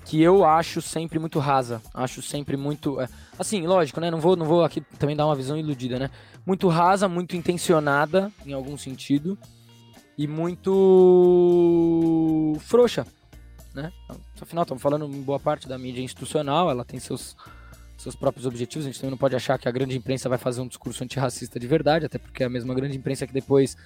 que 0.09 0.21
eu 0.23 0.45
acho 0.45 0.81
sempre 0.81 1.19
muito 1.19 1.39
rasa. 1.39 1.83
Acho 1.93 2.23
sempre 2.23 2.57
muito. 2.57 2.99
É, 2.99 3.07
assim, 3.39 3.67
lógico, 3.67 4.01
né? 4.01 4.11
Não 4.11 4.19
vou, 4.19 4.35
não 4.37 4.47
vou 4.47 4.65
aqui 4.65 4.81
também 4.99 5.15
dar 5.15 5.27
uma 5.27 5.35
visão 5.35 5.59
iludida, 5.59 5.99
né? 5.99 6.11
Muito 6.47 6.67
rasa, 6.67 7.07
muito 7.07 7.37
intencionada, 7.37 8.33
em 8.47 8.55
algum 8.55 8.79
sentido. 8.79 9.37
E 10.17 10.27
muito 10.27 10.67
frouxa, 12.61 13.07
né? 13.75 13.93
Afinal, 14.41 14.63
estamos 14.63 14.83
falando 14.83 15.05
em 15.05 15.21
boa 15.21 15.39
parte 15.39 15.69
da 15.69 15.77
mídia 15.79 16.01
institucional, 16.01 16.71
ela 16.71 16.87
tem 16.87 16.99
seus, 16.99 17.37
seus 17.99 18.15
próprios 18.15 18.47
objetivos. 18.47 18.87
A 18.87 18.91
gente 18.91 19.01
também 19.01 19.11
não 19.11 19.19
pode 19.19 19.37
achar 19.37 19.59
que 19.59 19.69
a 19.69 19.73
grande 19.73 19.97
imprensa 19.97 20.29
vai 20.29 20.39
fazer 20.39 20.61
um 20.61 20.69
discurso 20.69 21.05
antirracista 21.05 21.59
de 21.59 21.67
verdade, 21.67 22.07
até 22.07 22.19
porque 22.19 22.43
é 22.43 22.47
a 22.47 22.51
mesma 22.51 22.75
grande 22.75 22.97
imprensa 22.97 23.27
que 23.27 23.33
depois 23.33 23.77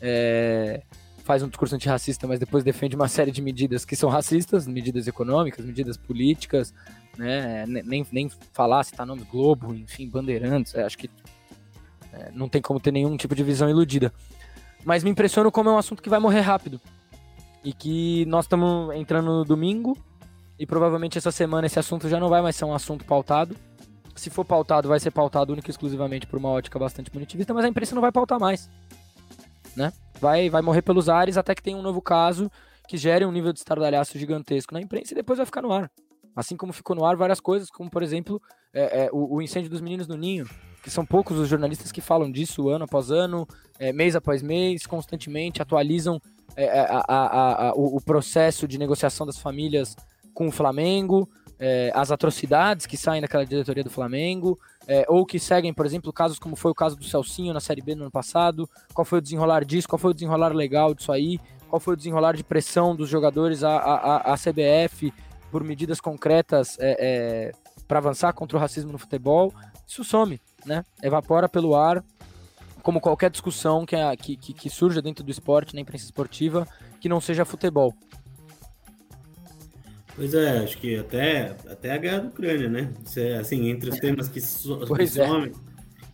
é, 0.00 0.82
faz 1.24 1.42
um 1.42 1.48
discurso 1.48 1.74
antirracista, 1.74 2.26
mas 2.26 2.40
depois 2.40 2.64
defende 2.64 2.96
uma 2.96 3.08
série 3.08 3.30
de 3.30 3.40
medidas 3.40 3.84
que 3.84 3.94
são 3.94 4.10
racistas, 4.10 4.66
medidas 4.66 5.06
econômicas, 5.06 5.64
medidas 5.64 5.96
políticas, 5.96 6.74
né? 7.16 7.64
Nem, 7.66 8.06
nem 8.10 8.30
falar, 8.52 8.82
citar 8.84 9.06
nomes 9.06 9.24
Globo, 9.24 9.74
enfim, 9.74 10.08
Bandeirantes, 10.08 10.74
acho 10.74 10.98
que 10.98 11.08
é, 12.12 12.30
não 12.32 12.48
tem 12.48 12.60
como 12.60 12.80
ter 12.80 12.90
nenhum 12.90 13.16
tipo 13.16 13.34
de 13.34 13.44
visão 13.44 13.70
iludida. 13.70 14.12
Mas 14.84 15.04
me 15.04 15.10
impressiona 15.10 15.50
como 15.50 15.68
é 15.68 15.72
um 15.72 15.78
assunto 15.78 16.02
que 16.02 16.08
vai 16.08 16.18
morrer 16.18 16.40
rápido. 16.40 16.80
E 17.62 17.72
que 17.72 18.24
nós 18.24 18.46
estamos 18.46 18.94
entrando 18.96 19.26
no 19.26 19.44
domingo, 19.44 19.96
e 20.60 20.66
provavelmente 20.66 21.18
essa 21.18 21.32
semana 21.32 21.66
esse 21.66 21.78
assunto 21.78 22.08
já 22.08 22.20
não 22.20 22.28
vai 22.28 22.42
mais 22.42 22.54
ser 22.54 22.66
um 22.66 22.74
assunto 22.74 23.04
pautado. 23.04 23.56
Se 24.14 24.30
for 24.30 24.44
pautado, 24.44 24.88
vai 24.88 25.00
ser 25.00 25.10
pautado 25.10 25.52
única 25.52 25.68
e 25.68 25.72
exclusivamente 25.72 26.26
por 26.26 26.38
uma 26.38 26.50
ótica 26.50 26.78
bastante 26.78 27.10
punitivista, 27.10 27.52
mas 27.52 27.64
a 27.64 27.68
imprensa 27.68 27.94
não 27.94 28.02
vai 28.02 28.12
pautar 28.12 28.38
mais. 28.38 28.70
Né? 29.74 29.92
vai, 30.20 30.50
vai 30.50 30.60
morrer 30.62 30.82
pelos 30.82 31.08
ares 31.08 31.36
até 31.36 31.54
que 31.54 31.62
tenha 31.62 31.76
um 31.76 31.82
novo 31.82 32.02
caso 32.02 32.50
que 32.86 32.96
gere 32.96 33.24
um 33.24 33.32
nível 33.32 33.52
de 33.52 33.60
estardalhaço 33.60 34.18
gigantesco 34.18 34.74
na 34.74 34.80
imprensa 34.80 35.14
e 35.14 35.16
depois 35.16 35.38
vai 35.38 35.46
ficar 35.46 35.62
no 35.62 35.72
ar. 35.72 35.90
Assim 36.36 36.56
como 36.56 36.72
ficou 36.72 36.94
no 36.94 37.04
ar 37.04 37.16
várias 37.16 37.40
coisas, 37.40 37.70
como 37.70 37.90
por 37.90 38.02
exemplo 38.02 38.40
é, 38.72 39.04
é, 39.04 39.10
o, 39.12 39.36
o, 39.36 39.42
incêndio 39.42 39.70
dos 39.70 39.80
meninos 39.80 40.06
no 40.06 40.16
Ninho, 40.16 40.48
que 40.82 40.90
são 40.90 41.06
poucos 41.06 41.38
os 41.38 41.48
jornalistas 41.48 41.90
que 41.90 42.00
falam 42.00 42.30
disso 42.30 42.68
ano 42.68 42.84
após 42.84 43.10
ano, 43.10 43.46
é, 43.78 43.92
mês 43.92 44.14
após 44.14 44.42
mês, 44.42 44.86
constantemente 44.86 45.62
atualizam 45.62 46.20
é, 46.56 46.64
é, 46.64 46.80
a, 46.80 47.04
a, 47.08 47.68
a, 47.68 47.74
o, 47.74 47.96
o, 47.96 48.00
processo 48.00 48.66
de 48.66 48.78
negociação 48.78 49.24
das 49.24 49.38
famílias 49.38 49.96
com 50.40 50.48
o 50.48 50.50
Flamengo, 50.50 51.28
é, 51.58 51.92
as 51.94 52.10
atrocidades 52.10 52.86
que 52.86 52.96
saem 52.96 53.20
daquela 53.20 53.44
diretoria 53.44 53.84
do 53.84 53.90
Flamengo, 53.90 54.58
é, 54.88 55.04
ou 55.06 55.26
que 55.26 55.38
seguem, 55.38 55.74
por 55.74 55.84
exemplo, 55.84 56.10
casos 56.14 56.38
como 56.38 56.56
foi 56.56 56.70
o 56.70 56.74
caso 56.74 56.96
do 56.96 57.04
Celcinho 57.04 57.52
na 57.52 57.60
Série 57.60 57.82
B 57.82 57.94
no 57.94 58.04
ano 58.04 58.10
passado, 58.10 58.66
qual 58.94 59.04
foi 59.04 59.18
o 59.18 59.20
desenrolar 59.20 59.66
disso, 59.66 59.86
qual 59.86 59.98
foi 59.98 60.12
o 60.12 60.14
desenrolar 60.14 60.54
legal 60.54 60.94
disso 60.94 61.12
aí, 61.12 61.38
qual 61.68 61.78
foi 61.78 61.92
o 61.92 61.96
desenrolar 61.96 62.34
de 62.34 62.42
pressão 62.42 62.96
dos 62.96 63.10
jogadores 63.10 63.62
à, 63.62 63.76
à, 63.76 64.32
à 64.32 64.34
CBF 64.34 65.12
por 65.50 65.62
medidas 65.62 66.00
concretas 66.00 66.78
é, 66.80 66.96
é, 66.98 67.52
para 67.86 67.98
avançar 67.98 68.32
contra 68.32 68.56
o 68.56 68.60
racismo 68.60 68.90
no 68.90 68.98
futebol, 68.98 69.52
isso 69.86 70.02
some, 70.02 70.40
né? 70.64 70.86
Evapora 71.02 71.50
pelo 71.50 71.76
ar, 71.76 72.02
como 72.82 72.98
qualquer 72.98 73.28
discussão 73.28 73.84
que, 73.84 73.94
que, 74.38 74.54
que 74.54 74.70
surja 74.70 75.02
dentro 75.02 75.22
do 75.22 75.30
esporte, 75.30 75.74
na 75.74 75.82
imprensa 75.82 76.06
esportiva, 76.06 76.66
que 76.98 77.10
não 77.10 77.20
seja 77.20 77.44
futebol. 77.44 77.94
Pois 80.20 80.34
é, 80.34 80.58
acho 80.58 80.76
que 80.76 80.98
até, 80.98 81.56
até 81.66 81.92
a 81.92 81.96
guerra 81.96 82.18
da 82.18 82.28
Ucrânia, 82.28 82.68
né? 82.68 82.92
É, 83.16 83.38
assim, 83.38 83.70
entre 83.70 83.88
os 83.88 83.96
temas 83.96 84.28
que, 84.28 84.38
so, 84.38 84.78
que 84.94 85.02
é. 85.04 85.06
somem, 85.06 85.50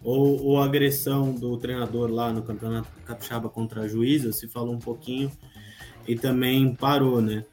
ou, 0.00 0.40
ou, 0.44 0.62
a 0.62 0.64
agressão 0.64 1.32
do 1.32 1.56
treinador 1.56 2.08
lá 2.08 2.32
no 2.32 2.40
Campeonato 2.40 2.88
Capixaba 3.04 3.48
contra 3.48 3.80
a 3.80 3.88
juíza, 3.88 4.30
se 4.30 4.46
falou 4.46 4.72
um 4.72 4.78
pouquinho 4.78 5.28
e 6.06 6.14
também 6.14 6.72
parou, 6.72 7.20
né? 7.20 7.44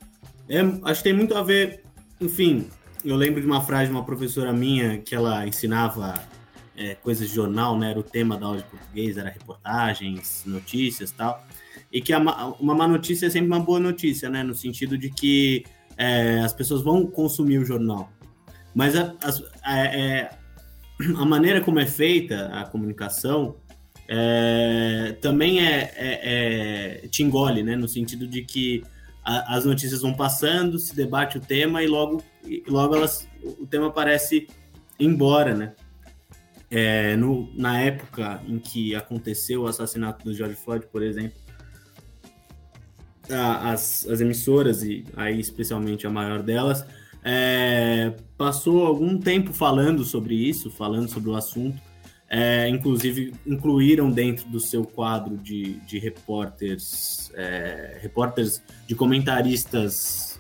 É, 0.47 0.59
acho 0.83 1.01
que 1.01 1.09
tem 1.09 1.13
muito 1.13 1.35
a 1.35 1.41
ver, 1.41 1.81
enfim, 2.21 2.67
eu 3.03 3.15
lembro 3.15 3.41
de 3.41 3.47
uma 3.47 3.61
frase 3.61 3.87
de 3.87 3.95
uma 3.95 4.05
professora 4.05 4.53
minha 4.53 4.99
que 4.99 5.15
ela 5.15 5.47
ensinava 5.47 6.23
é, 6.77 6.93
coisas 6.93 7.29
de 7.29 7.33
jornal, 7.33 7.79
né? 7.79 7.89
Era 7.89 7.99
o 7.99 8.03
tema 8.03 8.37
da 8.37 8.45
aula 8.45 8.57
de 8.59 8.65
português, 8.65 9.17
era 9.17 9.27
reportagens, 9.27 10.43
notícias 10.45 11.09
tal. 11.09 11.43
E 11.91 11.99
que 11.99 12.13
a, 12.13 12.19
uma 12.59 12.75
má 12.75 12.87
notícia 12.87 13.25
é 13.25 13.29
sempre 13.31 13.47
uma 13.47 13.59
boa 13.59 13.79
notícia, 13.79 14.29
né? 14.29 14.43
No 14.43 14.53
sentido 14.53 14.95
de 14.99 15.09
que 15.09 15.65
é, 15.97 16.39
as 16.39 16.53
pessoas 16.53 16.81
vão 16.81 17.05
consumir 17.05 17.57
o 17.57 17.65
jornal. 17.65 18.11
Mas 18.73 18.95
a, 18.95 19.15
a, 19.21 19.71
a, 19.71 19.77
é, 19.85 20.29
a, 21.17 21.25
maneira 21.25 21.61
como 21.61 21.79
é 21.79 21.85
feita 21.85 22.47
a 22.47 22.65
comunicação 22.65 23.55
é, 24.07 25.15
também 25.21 25.65
é, 25.65 25.91
é, 25.95 27.03
é, 27.03 27.07
te 27.07 27.23
engole, 27.23 27.63
né? 27.63 27.75
No 27.75 27.87
sentido 27.87 28.27
de 28.27 28.43
que 28.43 28.83
a, 29.23 29.55
as 29.55 29.65
notícias 29.65 30.01
vão 30.01 30.13
passando, 30.13 30.77
se 30.77 30.95
debate 30.95 31.37
o 31.37 31.41
tema 31.41 31.83
e 31.83 31.87
logo, 31.87 32.23
logo 32.67 32.95
elas, 32.95 33.27
o 33.43 33.65
tema 33.65 33.91
parece 33.91 34.47
embora, 34.99 35.53
né? 35.53 35.73
É, 36.69 37.15
no, 37.15 37.51
na 37.55 37.79
época 37.79 38.41
em 38.47 38.57
que 38.57 38.95
aconteceu 38.95 39.61
o 39.61 39.67
assassinato 39.67 40.25
do 40.25 40.33
George 40.33 40.55
Floyd, 40.55 40.87
por 40.87 41.03
exemplo, 41.03 41.42
a, 43.29 43.71
as, 43.71 44.07
as 44.07 44.21
emissoras, 44.21 44.83
e 44.83 45.05
aí 45.15 45.39
especialmente 45.39 46.05
a 46.05 46.09
maior 46.09 46.41
delas, 46.41 46.85
é, 47.23 48.13
passou 48.37 48.85
algum 48.85 49.17
tempo 49.17 49.53
falando 49.53 50.03
sobre 50.03 50.35
isso, 50.35 50.69
falando 50.69 51.09
sobre 51.09 51.29
o 51.29 51.35
assunto, 51.35 51.81
é, 52.29 52.67
inclusive 52.67 53.33
incluíram 53.45 54.09
dentro 54.09 54.49
do 54.49 54.59
seu 54.59 54.83
quadro 54.83 55.37
de, 55.37 55.73
de 55.81 55.99
repórteres, 55.99 57.31
é, 57.35 57.99
repórteres 58.01 58.61
de 58.87 58.95
comentaristas 58.95 60.39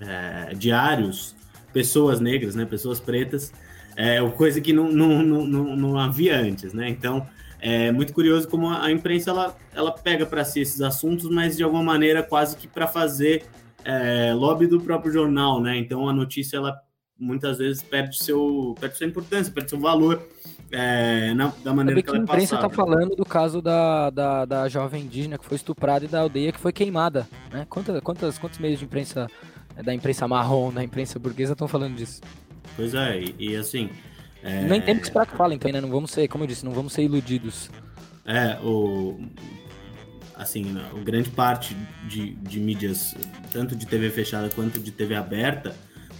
é, 0.00 0.54
diários, 0.54 1.34
pessoas 1.72 2.20
negras, 2.20 2.54
né, 2.54 2.64
pessoas 2.64 3.00
pretas, 3.00 3.52
é 3.96 4.20
coisa 4.30 4.60
que 4.60 4.72
não, 4.72 4.92
não, 4.92 5.22
não, 5.22 5.76
não 5.76 5.98
havia 5.98 6.38
antes, 6.38 6.72
né? 6.72 6.88
Então 6.88 7.26
é 7.60 7.90
muito 7.90 8.12
curioso 8.12 8.48
como 8.48 8.68
a 8.68 8.90
imprensa 8.90 9.30
ela, 9.30 9.56
ela 9.74 9.92
pega 9.92 10.24
para 10.24 10.44
si 10.44 10.60
esses 10.60 10.80
assuntos, 10.80 11.28
mas 11.28 11.56
de 11.56 11.62
alguma 11.62 11.82
maneira 11.82 12.22
quase 12.22 12.56
que 12.56 12.68
para 12.68 12.86
fazer 12.86 13.44
é, 13.84 14.32
lobby 14.32 14.66
do 14.66 14.80
próprio 14.80 15.12
jornal, 15.12 15.60
né? 15.60 15.76
Então 15.76 16.08
a 16.08 16.12
notícia 16.12 16.56
ela 16.56 16.80
muitas 17.18 17.58
vezes 17.58 17.82
perde 17.82 18.22
seu 18.22 18.74
perde 18.78 18.96
sua 18.96 19.06
importância, 19.06 19.52
perde 19.52 19.70
seu 19.70 19.80
valor 19.80 20.22
é, 20.70 21.32
na, 21.34 21.52
da 21.64 21.72
maneira 21.72 22.02
que, 22.02 22.10
que 22.10 22.16
a 22.16 22.20
imprensa 22.20 22.54
está 22.54 22.68
falando 22.68 23.16
do 23.16 23.24
caso 23.24 23.62
da, 23.62 24.10
da, 24.10 24.44
da, 24.44 24.68
jovem 24.68 25.02
indígena 25.02 25.38
que 25.38 25.44
foi 25.44 25.56
estuprada 25.56 26.04
e 26.04 26.08
da 26.08 26.20
aldeia 26.20 26.52
que 26.52 26.60
foi 26.60 26.72
queimada. 26.72 27.26
Né? 27.50 27.66
Quantas, 27.68 28.00
quantas, 28.00 28.38
quantos 28.38 28.58
meios 28.58 28.78
de 28.78 28.84
imprensa, 28.84 29.26
é, 29.76 29.82
da 29.82 29.94
imprensa 29.94 30.28
marrom, 30.28 30.72
da 30.72 30.84
imprensa 30.84 31.18
burguesa, 31.18 31.52
estão 31.52 31.66
falando 31.66 31.96
disso? 31.96 32.20
Pois 32.76 32.94
é, 32.94 33.18
e, 33.18 33.34
e 33.38 33.56
assim. 33.56 33.88
É... 34.42 34.62
Nem 34.62 34.80
tem 34.80 34.96
que 34.96 35.04
esperar 35.04 35.26
que 35.26 35.36
falem 35.36 35.58
também, 35.58 35.72
né? 35.72 35.80
Não 35.80 35.90
vamos 35.90 36.10
ser, 36.10 36.28
como 36.28 36.44
eu 36.44 36.48
disse, 36.48 36.64
não 36.64 36.72
vamos 36.72 36.92
ser 36.92 37.02
iludidos. 37.02 37.70
É, 38.24 38.58
o. 38.62 39.18
Assim, 40.34 40.76
o 40.92 41.02
grande 41.02 41.30
parte 41.30 41.76
de, 42.06 42.34
de 42.34 42.60
mídias, 42.60 43.16
tanto 43.50 43.74
de 43.74 43.84
TV 43.84 44.08
fechada 44.08 44.48
quanto 44.48 44.78
de 44.78 44.92
TV 44.92 45.16
aberta, 45.16 45.74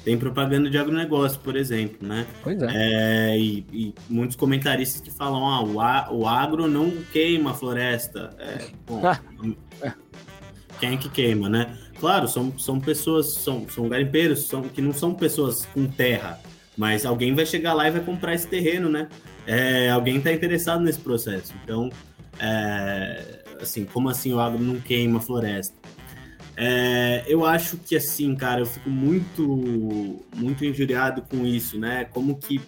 tem 0.04 0.18
propaganda 0.18 0.68
de 0.70 0.76
agronegócio, 0.76 1.38
por 1.38 1.54
exemplo, 1.54 2.08
né? 2.08 2.26
Pois 2.42 2.60
é. 2.62 2.66
é 2.72 3.38
e, 3.38 3.64
e, 3.72 3.94
muitos 4.08 4.36
comentaristas 4.36 5.00
que 5.00 5.10
falam, 5.10 5.46
ah, 5.46 5.62
o, 5.62 5.80
a, 5.80 6.08
o 6.10 6.26
agro 6.26 6.66
não 6.66 6.90
queima 7.12 7.50
a 7.50 7.54
floresta. 7.54 8.34
É, 8.40 8.66
bom, 8.86 9.02
quem 10.80 10.94
é 10.94 10.96
que 10.96 11.08
queima, 11.08 11.48
né? 11.48 11.76
Claro, 12.00 12.26
são, 12.26 12.58
são 12.58 12.80
pessoas, 12.80 13.34
são, 13.34 13.68
são 13.68 13.88
garimpeiros, 13.88 14.46
são, 14.46 14.62
que 14.62 14.80
não 14.80 14.92
são 14.92 15.14
pessoas 15.14 15.66
com 15.66 15.86
terra, 15.86 16.40
mas 16.78 17.04
alguém 17.04 17.34
vai 17.34 17.44
chegar 17.44 17.74
lá 17.74 17.88
e 17.88 17.90
vai 17.90 18.00
comprar 18.00 18.34
esse 18.34 18.46
terreno, 18.46 18.88
né? 18.88 19.08
É, 19.44 19.90
alguém 19.90 20.18
está 20.18 20.32
interessado 20.32 20.80
nesse 20.82 21.00
processo. 21.00 21.52
Então, 21.64 21.90
é, 22.38 23.42
assim, 23.60 23.84
como 23.84 24.08
assim 24.08 24.32
o 24.32 24.38
agro 24.38 24.62
não 24.62 24.80
queima 24.80 25.18
a 25.18 25.20
floresta? 25.20 25.76
É, 26.56 27.24
eu 27.26 27.44
acho 27.44 27.78
que 27.78 27.96
assim, 27.96 28.34
cara, 28.36 28.60
eu 28.60 28.66
fico 28.66 28.88
muito, 28.88 30.24
muito 30.36 30.64
injuriado 30.64 31.22
com 31.22 31.44
isso, 31.44 31.78
né? 31.78 32.04
Como 32.04 32.38
que 32.38 32.60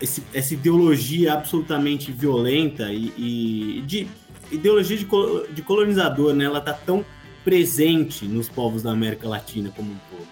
esse, 0.00 0.22
essa 0.32 0.54
ideologia 0.54 1.32
absolutamente 1.34 2.12
violenta 2.12 2.92
e, 2.92 3.12
e 3.16 3.82
de 3.84 4.06
ideologia 4.52 4.96
de, 4.96 5.06
de, 5.54 5.62
colonizador, 5.62 6.34
né? 6.34 6.44
Ela 6.44 6.60
tá 6.60 6.72
tão 6.72 7.04
presente 7.44 8.26
nos 8.26 8.48
povos 8.48 8.84
da 8.84 8.92
América 8.92 9.28
Latina 9.28 9.72
como 9.74 9.90
um 9.90 9.96
todo. 10.10 10.28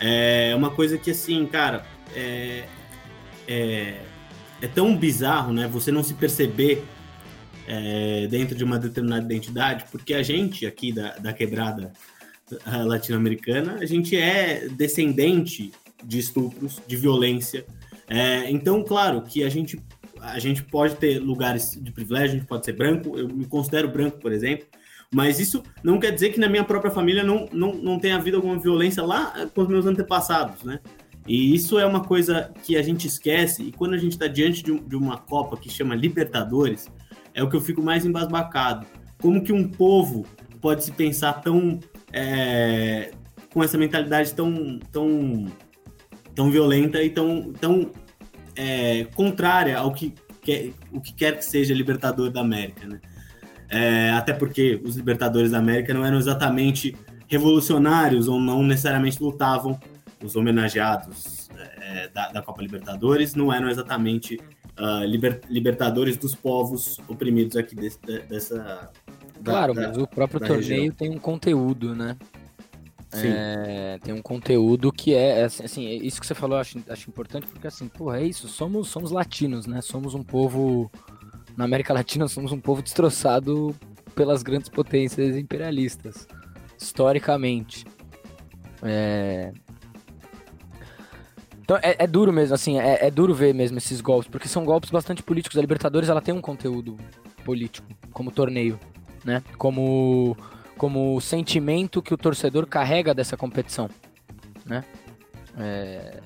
É 0.00 0.54
uma 0.56 0.70
coisa 0.70 0.98
que 0.98 1.10
assim, 1.10 1.46
cara, 1.46 1.86
é, 2.14 2.64
é, 3.48 4.00
é 4.60 4.68
tão 4.68 4.96
bizarro, 4.96 5.52
né? 5.52 5.68
Você 5.68 5.90
não 5.90 6.02
se 6.02 6.14
perceber 6.14 6.84
é, 7.66 8.26
dentro 8.28 8.54
de 8.54 8.64
uma 8.64 8.78
determinada 8.78 9.24
identidade, 9.24 9.84
porque 9.90 10.14
a 10.14 10.22
gente 10.22 10.66
aqui 10.66 10.92
da, 10.92 11.16
da 11.16 11.32
quebrada 11.32 11.92
latino-americana, 12.84 13.78
a 13.80 13.86
gente 13.86 14.16
é 14.16 14.68
descendente 14.68 15.72
de 16.04 16.18
estupros, 16.18 16.80
de 16.86 16.96
violência. 16.96 17.64
É, 18.08 18.48
então, 18.50 18.84
claro 18.84 19.22
que 19.22 19.42
a 19.42 19.48
gente, 19.48 19.80
a 20.20 20.38
gente 20.38 20.62
pode 20.62 20.94
ter 20.96 21.18
lugares 21.18 21.76
de 21.80 21.90
privilégio, 21.90 22.36
a 22.36 22.38
gente 22.38 22.46
pode 22.46 22.64
ser 22.64 22.72
branco, 22.72 23.18
eu 23.18 23.28
me 23.28 23.46
considero 23.46 23.88
branco, 23.88 24.18
por 24.18 24.32
exemplo, 24.32 24.66
mas 25.12 25.40
isso 25.40 25.62
não 25.82 25.98
quer 25.98 26.12
dizer 26.12 26.30
que 26.30 26.40
na 26.40 26.48
minha 26.48 26.64
própria 26.64 26.90
família 26.90 27.24
não, 27.24 27.48
não, 27.52 27.74
não 27.74 27.98
tenha 27.98 28.16
havido 28.16 28.36
alguma 28.36 28.58
violência 28.58 29.02
lá 29.02 29.48
com 29.54 29.62
os 29.62 29.68
meus 29.68 29.86
antepassados, 29.86 30.62
né? 30.62 30.80
E 31.26 31.54
isso 31.54 31.78
é 31.78 31.86
uma 31.86 32.04
coisa 32.04 32.52
que 32.62 32.76
a 32.76 32.82
gente 32.82 33.06
esquece, 33.06 33.62
e 33.62 33.72
quando 33.72 33.94
a 33.94 33.98
gente 33.98 34.12
está 34.12 34.26
diante 34.26 34.62
de, 34.62 34.78
de 34.78 34.96
uma 34.96 35.18
Copa 35.18 35.56
que 35.56 35.68
chama 35.68 35.94
Libertadores, 35.94 36.88
é 37.34 37.42
o 37.42 37.50
que 37.50 37.56
eu 37.56 37.60
fico 37.60 37.82
mais 37.82 38.04
embasbacado. 38.06 38.86
Como 39.20 39.42
que 39.42 39.52
um 39.52 39.68
povo 39.68 40.24
pode 40.60 40.84
se 40.84 40.92
pensar 40.92 41.34
tão. 41.34 41.80
É, 42.12 43.12
com 43.52 43.64
essa 43.64 43.78
mentalidade 43.78 44.34
tão, 44.34 44.78
tão, 44.92 45.46
tão 46.34 46.50
violenta 46.50 47.02
e 47.02 47.08
tão, 47.08 47.54
tão 47.54 47.90
é, 48.54 49.04
contrária 49.14 49.78
ao 49.78 49.92
que, 49.92 50.12
quer, 50.42 50.72
o 50.92 51.00
que 51.00 51.14
quer 51.14 51.38
que 51.38 51.44
seja 51.44 51.72
Libertador 51.72 52.30
da 52.30 52.42
América, 52.42 52.86
né? 52.86 53.00
É, 53.68 54.10
até 54.10 54.32
porque 54.32 54.80
os 54.84 54.96
Libertadores 54.96 55.52
da 55.52 55.58
América 55.58 55.94
não 55.94 56.04
eram 56.04 56.18
exatamente 56.18 56.94
revolucionários 57.26 58.28
ou 58.28 58.38
não 58.38 58.62
necessariamente 58.62 59.22
lutavam. 59.22 59.80
Os 60.22 60.34
homenageados 60.34 61.48
é, 61.80 62.08
da, 62.08 62.32
da 62.32 62.42
Copa 62.42 62.62
Libertadores 62.62 63.34
não 63.34 63.52
eram 63.52 63.68
exatamente 63.68 64.40
uh, 64.78 65.04
liber, 65.04 65.40
libertadores 65.48 66.16
dos 66.16 66.34
povos 66.34 66.98
oprimidos 67.08 67.56
aqui 67.56 67.74
desse, 67.74 67.98
dessa. 68.28 68.90
Claro, 69.44 69.74
da, 69.74 69.88
mas 69.88 69.98
o 69.98 70.06
próprio 70.06 70.40
torneio 70.40 70.60
região. 70.62 70.94
tem 70.94 71.10
um 71.10 71.18
conteúdo, 71.18 71.94
né? 71.94 72.16
É, 73.12 73.98
tem 74.02 74.12
um 74.12 74.20
conteúdo 74.20 74.92
que 74.92 75.14
é, 75.14 75.40
é 75.40 75.44
assim, 75.44 75.64
assim, 75.64 75.88
isso 76.02 76.20
que 76.20 76.26
você 76.26 76.34
falou 76.34 76.56
eu 76.56 76.60
acho, 76.60 76.78
acho 76.88 77.08
importante 77.08 77.46
porque 77.46 77.66
assim, 77.66 77.88
porra, 77.88 78.20
é 78.20 78.24
isso, 78.24 78.46
somos, 78.48 78.88
somos 78.88 79.10
latinos, 79.10 79.66
né? 79.66 79.80
Somos 79.80 80.14
um 80.14 80.22
povo 80.22 80.90
na 81.56 81.64
América 81.64 81.94
Latina 81.94 82.26
somos 82.28 82.52
um 82.52 82.60
povo 82.60 82.82
destroçado 82.82 83.74
pelas 84.14 84.42
grandes 84.42 84.68
potências 84.68 85.36
imperialistas, 85.36 86.26
historicamente. 86.78 87.84
É, 88.82 89.52
então 91.66 91.76
é, 91.82 91.96
é, 91.98 92.06
duro 92.06 92.32
mesmo, 92.32 92.54
assim, 92.54 92.78
é, 92.78 93.08
é, 93.08 93.10
duro 93.10 93.34
ver 93.34 93.52
mesmo 93.52 93.76
esses 93.76 94.00
golpes, 94.00 94.30
porque 94.30 94.46
são 94.46 94.64
golpes 94.64 94.88
bastante 94.88 95.20
políticos. 95.20 95.58
A 95.58 95.60
Libertadores 95.60 96.08
ela 96.08 96.22
tem 96.22 96.32
um 96.32 96.40
conteúdo 96.40 96.96
político, 97.44 97.88
como 98.12 98.30
torneio, 98.30 98.78
né? 99.24 99.42
Como, 99.58 100.36
como 100.78 101.20
sentimento 101.20 102.00
que 102.00 102.14
o 102.14 102.16
torcedor 102.16 102.68
carrega 102.68 103.12
dessa 103.12 103.36
competição, 103.36 103.90
né? 104.64 104.84
É... 105.58 106.20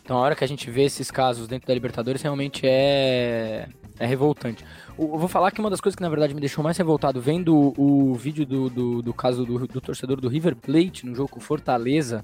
Então 0.00 0.16
a 0.16 0.20
hora 0.20 0.36
que 0.36 0.44
a 0.44 0.46
gente 0.46 0.70
vê 0.70 0.84
esses 0.84 1.10
casos 1.10 1.48
dentro 1.48 1.66
da 1.66 1.74
Libertadores 1.74 2.22
realmente 2.22 2.64
é, 2.64 3.66
é 3.98 4.06
revoltante. 4.06 4.64
Eu 4.96 5.18
vou 5.18 5.26
falar 5.26 5.50
que 5.50 5.58
uma 5.58 5.70
das 5.70 5.80
coisas 5.80 5.96
que 5.96 6.02
na 6.02 6.08
verdade 6.08 6.34
me 6.34 6.40
deixou 6.40 6.62
mais 6.62 6.78
revoltado 6.78 7.20
vendo 7.20 7.74
o, 7.76 8.14
vídeo 8.14 8.46
do, 8.46 8.70
do, 8.70 9.02
do 9.02 9.12
caso 9.12 9.44
do, 9.44 9.66
do 9.66 9.80
torcedor 9.80 10.20
do 10.20 10.28
River 10.28 10.54
Plate 10.54 11.04
no 11.04 11.16
jogo 11.16 11.40
Fortaleza 11.40 12.22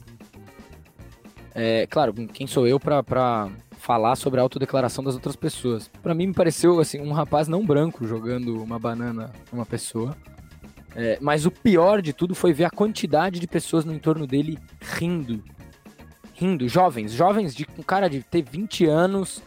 é, 1.54 1.87
claro, 1.87 2.12
quem 2.12 2.47
sou 2.47 2.66
eu 2.66 2.78
para 2.78 3.50
falar 3.73 4.14
sobre 4.16 4.38
a 4.38 4.42
autodeclaração 4.42 5.02
das 5.02 5.14
outras 5.14 5.37
pessoas? 5.37 5.88
Para 6.02 6.14
mim 6.14 6.28
me 6.28 6.35
pareceu 6.35 6.78
assim 6.80 7.00
um 7.00 7.12
rapaz 7.12 7.49
não 7.49 7.64
branco 7.64 8.07
jogando 8.07 8.62
uma 8.62 8.78
banana 8.78 9.33
numa 9.52 9.66
pessoa. 9.66 10.16
É, 10.95 11.19
mas 11.21 11.47
o 11.47 11.50
pior 11.50 12.02
de 12.02 12.12
tudo 12.12 12.35
foi 12.35 12.52
ver 12.52 12.64
a 12.64 12.71
quantidade 12.71 13.38
de 13.38 13.47
pessoas 13.47 13.85
no 13.85 13.95
entorno 13.95 14.26
dele 14.26 14.59
rindo. 14.80 15.42
Rindo, 16.35 16.69
jovens, 16.69 17.12
jovens 17.12 17.54
de 17.54 17.66
um 17.78 17.83
cara 17.83 18.09
de 18.09 18.23
ter 18.23 18.42
20 18.42 18.87
anos 18.87 19.42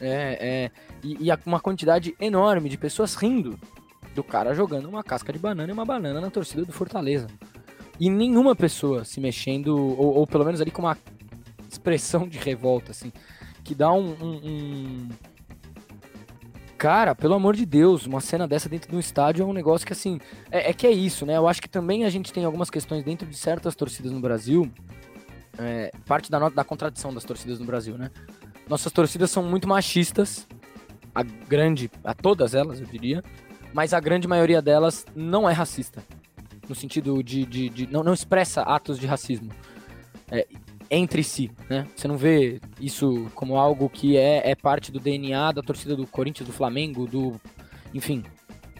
é, 0.00 0.38
é, 0.40 0.70
e, 1.02 1.28
e 1.28 1.38
uma 1.44 1.60
quantidade 1.60 2.14
enorme 2.20 2.68
de 2.68 2.78
pessoas 2.78 3.14
rindo 3.14 3.58
do 4.14 4.24
cara 4.24 4.54
jogando 4.54 4.88
uma 4.88 5.04
casca 5.04 5.32
de 5.32 5.38
banana 5.38 5.68
e 5.70 5.72
uma 5.72 5.84
banana 5.84 6.20
na 6.20 6.30
torcida 6.30 6.64
do 6.64 6.72
Fortaleza. 6.72 7.28
E 8.00 8.08
nenhuma 8.08 8.54
pessoa 8.54 9.04
se 9.04 9.20
mexendo, 9.20 9.76
ou, 9.76 10.16
ou 10.16 10.26
pelo 10.26 10.44
menos 10.44 10.60
ali 10.60 10.70
com 10.70 10.82
uma 10.82 10.96
expressão 11.78 12.28
de 12.28 12.38
revolta, 12.38 12.90
assim, 12.90 13.12
que 13.64 13.74
dá 13.74 13.92
um, 13.92 14.10
um, 14.20 14.40
um, 14.44 15.08
Cara, 16.76 17.12
pelo 17.14 17.34
amor 17.34 17.56
de 17.56 17.66
Deus, 17.66 18.06
uma 18.06 18.20
cena 18.20 18.46
dessa 18.46 18.68
dentro 18.68 18.88
de 18.88 18.94
um 18.94 19.00
estádio 19.00 19.42
é 19.42 19.46
um 19.46 19.52
negócio 19.52 19.84
que, 19.84 19.92
assim, 19.92 20.20
é, 20.48 20.70
é, 20.70 20.72
que 20.72 20.86
é 20.86 20.92
isso, 20.92 21.26
né? 21.26 21.36
Eu 21.36 21.48
acho 21.48 21.60
que 21.60 21.68
também 21.68 22.04
a 22.04 22.10
gente 22.10 22.32
tem 22.32 22.44
algumas 22.44 22.70
questões 22.70 23.02
dentro 23.02 23.26
de 23.26 23.36
certas 23.36 23.74
torcidas 23.74 24.12
no 24.12 24.20
Brasil, 24.20 24.70
é, 25.58 25.90
parte 26.06 26.30
da, 26.30 26.48
da 26.48 26.62
contradição 26.62 27.12
das 27.12 27.24
torcidas 27.24 27.58
no 27.58 27.64
Brasil, 27.64 27.98
né? 27.98 28.12
Nossas 28.68 28.92
torcidas 28.92 29.28
são 29.28 29.42
muito 29.42 29.66
machistas, 29.66 30.46
a 31.12 31.24
grande, 31.24 31.90
a 32.04 32.14
todas 32.14 32.54
elas, 32.54 32.78
eu 32.78 32.86
diria, 32.86 33.24
mas 33.72 33.92
a 33.92 33.98
grande 33.98 34.28
maioria 34.28 34.62
delas 34.62 35.04
não 35.16 35.50
é 35.50 35.52
racista. 35.52 36.00
No 36.68 36.76
sentido 36.76 37.22
de. 37.24 37.44
de, 37.44 37.68
de 37.70 37.86
não, 37.88 38.04
não 38.04 38.12
expressa 38.12 38.62
atos 38.62 38.98
de 39.00 39.06
racismo. 39.06 39.50
É, 40.30 40.46
entre 40.90 41.22
si, 41.22 41.50
né? 41.68 41.86
Você 41.94 42.08
não 42.08 42.16
vê 42.16 42.60
isso 42.80 43.30
como 43.34 43.56
algo 43.56 43.88
que 43.88 44.16
é, 44.16 44.50
é 44.50 44.54
parte 44.54 44.90
do 44.90 44.98
DNA 44.98 45.52
da 45.52 45.62
torcida 45.62 45.94
do 45.94 46.06
Corinthians, 46.06 46.46
do 46.46 46.52
Flamengo, 46.52 47.06
do. 47.06 47.40
Enfim. 47.94 48.24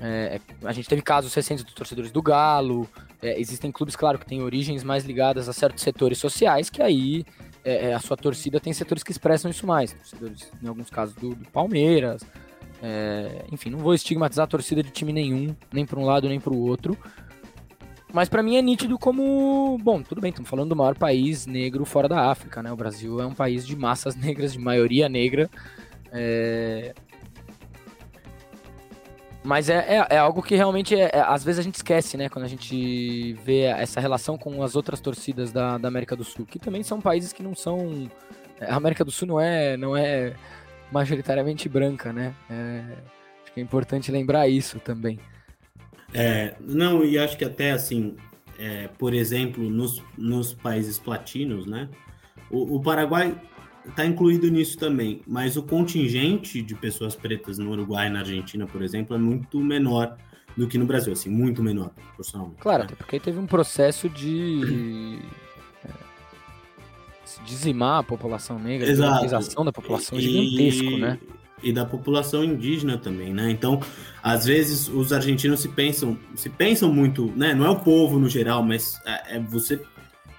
É, 0.01 0.41
a 0.65 0.73
gente 0.73 0.89
teve 0.89 1.03
casos 1.03 1.35
recentes 1.35 1.65
dos 1.65 1.75
torcedores 1.75 2.11
do 2.11 2.23
Galo. 2.23 2.89
É, 3.21 3.39
existem 3.41 3.73
clubes, 3.73 3.97
claro, 3.97 4.19
que 4.19 4.27
têm 4.27 4.43
origens 4.43 4.85
mais 4.85 5.05
ligadas 5.05 5.49
a 5.49 5.53
certos 5.53 5.83
setores 5.83 6.19
sociais, 6.19 6.71
que 6.71 6.81
aí 6.81 7.25
é, 7.65 7.91
é 7.91 7.95
a 7.95 7.99
sua 7.99 8.17
torcida 8.17 8.61
tem 8.61 8.73
setores 8.73 9.03
que 9.03 9.11
expressam 9.11 9.51
isso 9.51 9.67
mais. 9.67 9.93
Torcedores, 9.93 10.53
em 10.63 10.69
alguns 10.69 10.89
casos, 10.89 11.15
do, 11.17 11.35
do 11.35 11.51
Palmeiras. 11.51 12.23
É, 12.81 13.45
enfim, 13.51 13.71
não 13.71 13.81
vou 13.81 13.93
estigmatizar 13.93 14.45
a 14.45 14.47
torcida 14.47 14.83
de 14.83 14.91
time 14.91 15.13
nenhum, 15.13 15.55
nem 15.73 15.85
para 15.85 15.99
um 15.99 16.05
lado 16.05 16.29
nem 16.29 16.39
para 16.39 16.53
o 16.53 16.61
outro. 16.61 16.97
Mas 18.13 18.29
para 18.29 18.43
mim 18.43 18.57
é 18.57 18.63
nítido 18.63 18.99
como, 18.99 19.79
bom, 19.83 20.03
tudo 20.03 20.21
bem, 20.21 20.31
estamos 20.31 20.49
falando 20.49 20.71
do 20.71 20.77
maior 20.77 20.97
país 20.97 21.47
negro 21.47 21.85
fora 21.85 22.09
da 22.09 22.31
África, 22.31 22.63
né? 22.63 22.73
O 22.73 22.77
Brasil 22.77 23.21
é 23.21 23.27
um 23.27 23.35
país 23.35 23.67
de 23.67 23.77
massas 23.77 24.17
negras, 24.17 24.53
de 24.53 24.59
maioria 24.59 25.09
negra. 25.09 25.51
É... 26.11 26.95
Mas 29.45 29.69
é, 29.69 29.77
é, 29.77 30.07
é, 30.11 30.19
algo 30.19 30.43
que 30.43 30.57
realmente, 30.57 30.95
é, 30.95 31.11
é, 31.13 31.21
às 31.21 31.45
vezes 31.45 31.59
a 31.59 31.63
gente 31.63 31.77
esquece, 31.77 32.17
né? 32.17 32.29
Quando 32.29 32.45
a 32.45 32.49
gente 32.49 33.35
vê 33.45 33.63
essa 33.63 34.01
relação 34.01 34.37
com 34.37 34.63
as 34.63 34.75
outras 34.75 35.01
torcidas 35.01 35.53
da, 35.53 35.79
da 35.79 35.89
América 35.89 36.17
do 36.17 36.25
Sul, 36.25 36.45
que 36.47 36.59
também 36.59 36.83
são 36.83 37.01
países 37.01 37.33
que 37.33 37.43
não 37.43 37.55
são... 37.55 38.11
A 38.61 38.75
América 38.75 39.05
do 39.05 39.11
Sul 39.11 39.29
não 39.29 39.41
é, 39.41 39.77
não 39.77 39.97
é 39.97 40.35
majoritariamente 40.91 41.69
branca, 41.69 42.13
né? 42.13 42.35
É, 42.51 42.83
acho 43.43 43.53
que 43.53 43.61
é 43.61 43.63
importante 43.63 44.11
lembrar 44.11 44.49
isso 44.49 44.81
também. 44.81 45.21
É, 46.13 46.55
não, 46.61 47.05
e 47.05 47.19
acho 47.19 47.37
que 47.37 47.45
até 47.45 47.73
assim, 47.73 48.17
é, 48.59 48.89
por 48.99 49.15
exemplo, 49.15 49.69
nos, 49.69 50.03
nos 50.17 50.55
países 50.55 50.99
platinos, 50.99 51.67
né? 51.67 51.89
O, 52.51 52.77
o 52.77 52.83
Paraguai 52.83 53.39
está 53.87 54.05
incluído 54.05 54.51
nisso 54.51 54.79
também, 54.79 55.23
mas 55.27 55.57
o 55.57 55.63
contingente 55.63 56.63
de 56.63 56.75
pessoas 56.75 57.15
pretas 57.15 57.59
no 57.59 57.71
Uruguai 57.71 58.09
e 58.09 58.11
na 58.11 58.21
Argentina, 58.21 58.67
por 58.67 58.83
exemplo, 58.83 59.15
é 59.15 59.19
muito 59.19 59.59
menor 59.61 60.17
do 60.57 60.67
que 60.67 60.77
no 60.77 60.87
Brasil, 60.87 61.13
assim, 61.13 61.31
muito 61.31 61.63
menor, 61.63 61.91
proporcionalmente. 61.91 62.61
Claro, 62.61 62.81
né? 62.81 62.85
até 62.87 62.95
porque 62.97 63.21
teve 63.21 63.39
um 63.39 63.47
processo 63.47 64.09
de 64.09 65.21
é, 65.85 65.91
dizimar 67.45 68.01
a 68.01 68.03
população 68.03 68.59
negra, 68.59 68.91
a 68.91 69.65
da 69.65 69.73
população 69.73 70.19
e, 70.19 70.23
gigantesco, 70.23 70.99
né? 70.99 71.19
E 71.63 71.73
da 71.73 71.85
população 71.85 72.45
indígena 72.45 72.99
também, 72.99 73.33
né? 73.33 73.51
Então, 73.51 73.81
às 74.23 74.45
vezes 74.47 74.89
os 74.89 75.13
argentinos 75.13 75.61
se 75.61 75.69
pensam, 75.69 76.19
se 76.35 76.49
pensam 76.49 76.93
muito, 76.93 77.33
né? 77.37 77.55
Não 77.55 77.65
é 77.65 77.71
o 77.71 77.81
povo 77.81 78.19
no 78.19 78.29
geral, 78.29 78.63
mas 78.63 79.01
é, 79.05 79.37
é 79.37 79.41
você 79.41 79.81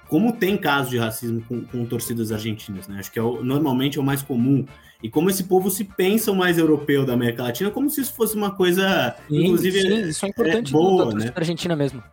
como 0.08 0.34
tem 0.34 0.58
casos 0.58 0.90
de 0.90 0.98
racismo 0.98 1.42
com, 1.48 1.64
com, 1.64 1.86
torcidas 1.86 2.32
argentinas, 2.32 2.88
né? 2.88 2.98
Acho 3.00 3.12
que 3.12 3.20
é 3.20 3.22
o, 3.22 3.44
normalmente 3.44 4.00
é 4.00 4.02
o 4.02 4.04
mais 4.04 4.24
comum. 4.24 4.66
E 5.02 5.10
como 5.10 5.30
esse 5.30 5.44
povo 5.44 5.70
se 5.70 5.84
pensa 5.84 6.32
o 6.32 6.36
mais 6.36 6.58
europeu 6.58 7.06
da 7.06 7.14
América 7.14 7.44
Latina, 7.44 7.70
como 7.70 7.90
se 7.90 8.02
isso 8.02 8.14
fosse 8.14 8.36
uma 8.36 8.52
coisa, 8.52 9.16
sim, 9.30 9.44
inclusive, 9.44 9.82
sim, 9.82 10.10
isso 10.10 10.26
é 10.26 10.30
importante 10.30 10.70
é, 10.70 10.74
boa, 10.74 11.06
da 11.06 11.26
né? 11.26 11.32
Argentina 11.34 11.76
mesmo. 11.76 12.04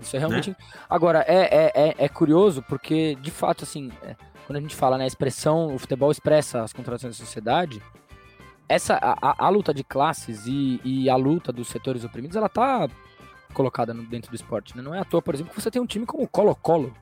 Isso 0.00 0.16
é 0.16 0.18
realmente. 0.18 0.50
Né? 0.50 0.56
Agora, 0.88 1.24
é, 1.26 1.36
é, 1.36 1.72
é, 1.74 1.94
é, 1.98 2.08
curioso 2.08 2.62
porque, 2.68 3.16
de 3.22 3.30
fato, 3.30 3.64
assim, 3.64 3.90
é, 4.02 4.16
quando 4.46 4.56
a 4.56 4.60
gente 4.60 4.74
fala 4.74 4.96
na 4.96 5.04
né, 5.04 5.06
expressão, 5.06 5.74
o 5.74 5.78
futebol 5.78 6.10
expressa 6.10 6.62
as 6.62 6.72
contradições 6.72 7.16
da 7.16 7.24
sociedade, 7.24 7.80
essa 8.70 8.96
a, 9.02 9.46
a, 9.46 9.48
luta 9.48 9.74
de 9.74 9.82
classes 9.82 10.46
e, 10.46 10.80
e, 10.84 11.10
a 11.10 11.16
luta 11.16 11.52
dos 11.52 11.66
setores 11.66 12.04
oprimidos, 12.04 12.36
ela 12.36 12.48
tá 12.48 12.88
colocada 13.52 13.92
no, 13.92 14.04
dentro 14.04 14.30
do 14.30 14.36
esporte. 14.36 14.76
Né? 14.76 14.82
Não 14.82 14.94
é 14.94 15.00
à 15.00 15.04
toa, 15.04 15.20
por 15.20 15.34
exemplo, 15.34 15.52
que 15.52 15.60
você 15.60 15.72
tem 15.72 15.82
um 15.82 15.86
time 15.86 16.06
como 16.06 16.22
o 16.22 16.28
Colo-Colo, 16.28 16.94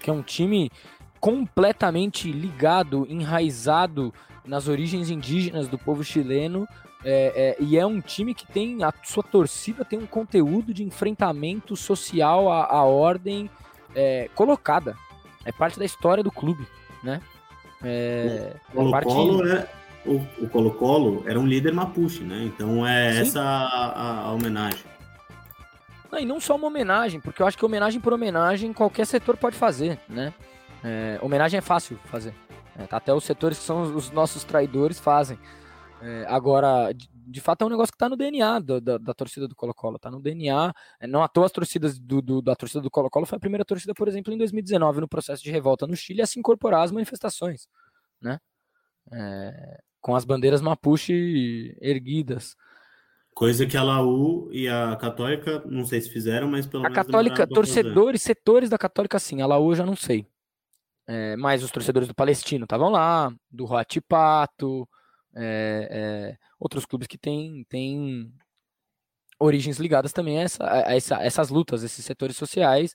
que 0.00 0.08
é 0.08 0.12
um 0.12 0.22
time 0.22 0.72
completamente 1.20 2.32
ligado, 2.32 3.06
enraizado 3.10 4.10
nas 4.42 4.68
origens 4.68 5.10
indígenas 5.10 5.68
do 5.68 5.78
povo 5.78 6.02
chileno, 6.02 6.66
é, 7.04 7.56
é, 7.60 7.62
e 7.62 7.76
é 7.78 7.84
um 7.84 8.00
time 8.00 8.34
que 8.34 8.46
tem, 8.46 8.82
a 8.82 8.90
sua 9.02 9.22
torcida 9.22 9.84
tem 9.84 9.98
um 9.98 10.06
conteúdo 10.06 10.72
de 10.72 10.82
enfrentamento 10.82 11.76
social 11.76 12.50
à, 12.50 12.64
à 12.64 12.84
ordem 12.84 13.50
é, 13.94 14.30
colocada. 14.34 14.96
É 15.44 15.52
parte 15.52 15.78
da 15.78 15.84
história 15.84 16.24
do 16.24 16.32
clube, 16.32 16.66
né? 17.02 17.20
É, 17.82 18.54
o 18.74 18.88
é 18.88 18.90
parte... 18.90 19.79
o 20.06 20.48
Colo-Colo 20.48 21.24
era 21.26 21.38
um 21.38 21.46
líder 21.46 21.72
Mapuche, 21.72 22.24
né? 22.24 22.44
Então 22.44 22.86
é 22.86 23.12
Sim. 23.12 23.20
essa 23.20 23.42
a, 23.42 24.20
a, 24.22 24.32
homenagem. 24.32 24.84
Não, 26.10 26.18
e 26.18 26.24
não 26.24 26.40
só 26.40 26.56
uma 26.56 26.66
homenagem, 26.66 27.20
porque 27.20 27.42
eu 27.42 27.46
acho 27.46 27.56
que 27.56 27.64
homenagem 27.64 28.00
por 28.00 28.12
homenagem 28.12 28.72
qualquer 28.72 29.06
setor 29.06 29.36
pode 29.36 29.56
fazer, 29.56 30.00
né? 30.08 30.32
É, 30.82 31.18
homenagem 31.22 31.58
é 31.58 31.60
fácil 31.60 31.98
fazer. 32.06 32.34
É, 32.76 32.86
até 32.90 33.12
os 33.12 33.24
setores 33.24 33.58
que 33.58 33.64
são 33.64 33.82
os 33.94 34.10
nossos 34.10 34.42
traidores 34.42 34.98
fazem. 34.98 35.38
É, 36.02 36.24
agora, 36.28 36.92
de, 36.92 37.08
de, 37.12 37.40
fato, 37.40 37.62
é 37.62 37.66
um 37.66 37.70
negócio 37.70 37.92
que 37.92 37.96
está 37.96 38.08
no 38.08 38.16
DNA 38.16 38.58
da, 38.60 38.80
da, 38.80 38.98
da, 38.98 39.12
torcida 39.12 39.46
do 39.46 39.54
Colo-Colo. 39.54 39.96
Está 39.96 40.10
no 40.10 40.20
DNA. 40.20 40.72
É, 40.98 41.06
não 41.06 41.22
à 41.22 41.28
toa 41.28 41.44
as 41.44 41.52
torcidas 41.52 41.98
do, 41.98 42.22
do, 42.22 42.40
da 42.40 42.56
torcida 42.56 42.80
do 42.80 42.90
Colo-Colo 42.90 43.26
foi 43.26 43.36
a 43.36 43.40
primeira 43.40 43.64
torcida, 43.64 43.92
por 43.92 44.08
exemplo, 44.08 44.32
em 44.32 44.38
2019, 44.38 45.02
no 45.02 45.08
processo 45.08 45.42
de 45.42 45.50
revolta 45.50 45.86
no 45.86 45.94
Chile, 45.94 46.22
a 46.22 46.26
se 46.26 46.38
incorporar 46.38 46.84
às 46.84 46.90
manifestações. 46.90 47.68
Né? 48.20 48.38
É, 49.12 49.80
com 50.00 50.14
as 50.14 50.24
bandeiras 50.24 50.60
Mapuche 50.60 51.76
erguidas. 51.80 52.56
Coisa 53.34 53.64
que 53.64 53.76
a 53.76 53.82
Laú 53.82 54.50
e 54.52 54.68
a 54.68 54.96
Católica, 54.96 55.62
não 55.66 55.84
sei 55.84 56.00
se 56.00 56.10
fizeram, 56.10 56.48
mas 56.48 56.66
pelo 56.66 56.84
a 56.84 56.90
menos. 56.90 56.98
A 56.98 57.04
Católica, 57.04 57.46
torcedores, 57.46 58.22
setores 58.22 58.68
da 58.68 58.76
Católica, 58.76 59.18
sim. 59.18 59.40
A 59.40 59.46
Laú 59.46 59.74
já 59.74 59.86
não 59.86 59.96
sei. 59.96 60.26
É, 61.06 61.36
mas 61.36 61.62
os 61.62 61.70
torcedores 61.70 62.06
do 62.06 62.14
Palestino 62.14 62.64
estavam 62.64 62.90
lá, 62.90 63.32
do 63.50 63.64
Roatipato, 63.64 64.88
é, 65.34 65.88
é, 65.90 66.38
outros 66.58 66.84
clubes 66.84 67.08
que 67.08 67.18
têm, 67.18 67.64
têm 67.68 68.32
origens 69.38 69.78
ligadas 69.78 70.12
também 70.12 70.38
a, 70.38 70.42
essa, 70.42 70.64
a 70.64 70.94
essa, 70.94 71.22
essas 71.22 71.48
lutas, 71.48 71.82
esses 71.82 72.04
setores 72.04 72.36
sociais. 72.36 72.94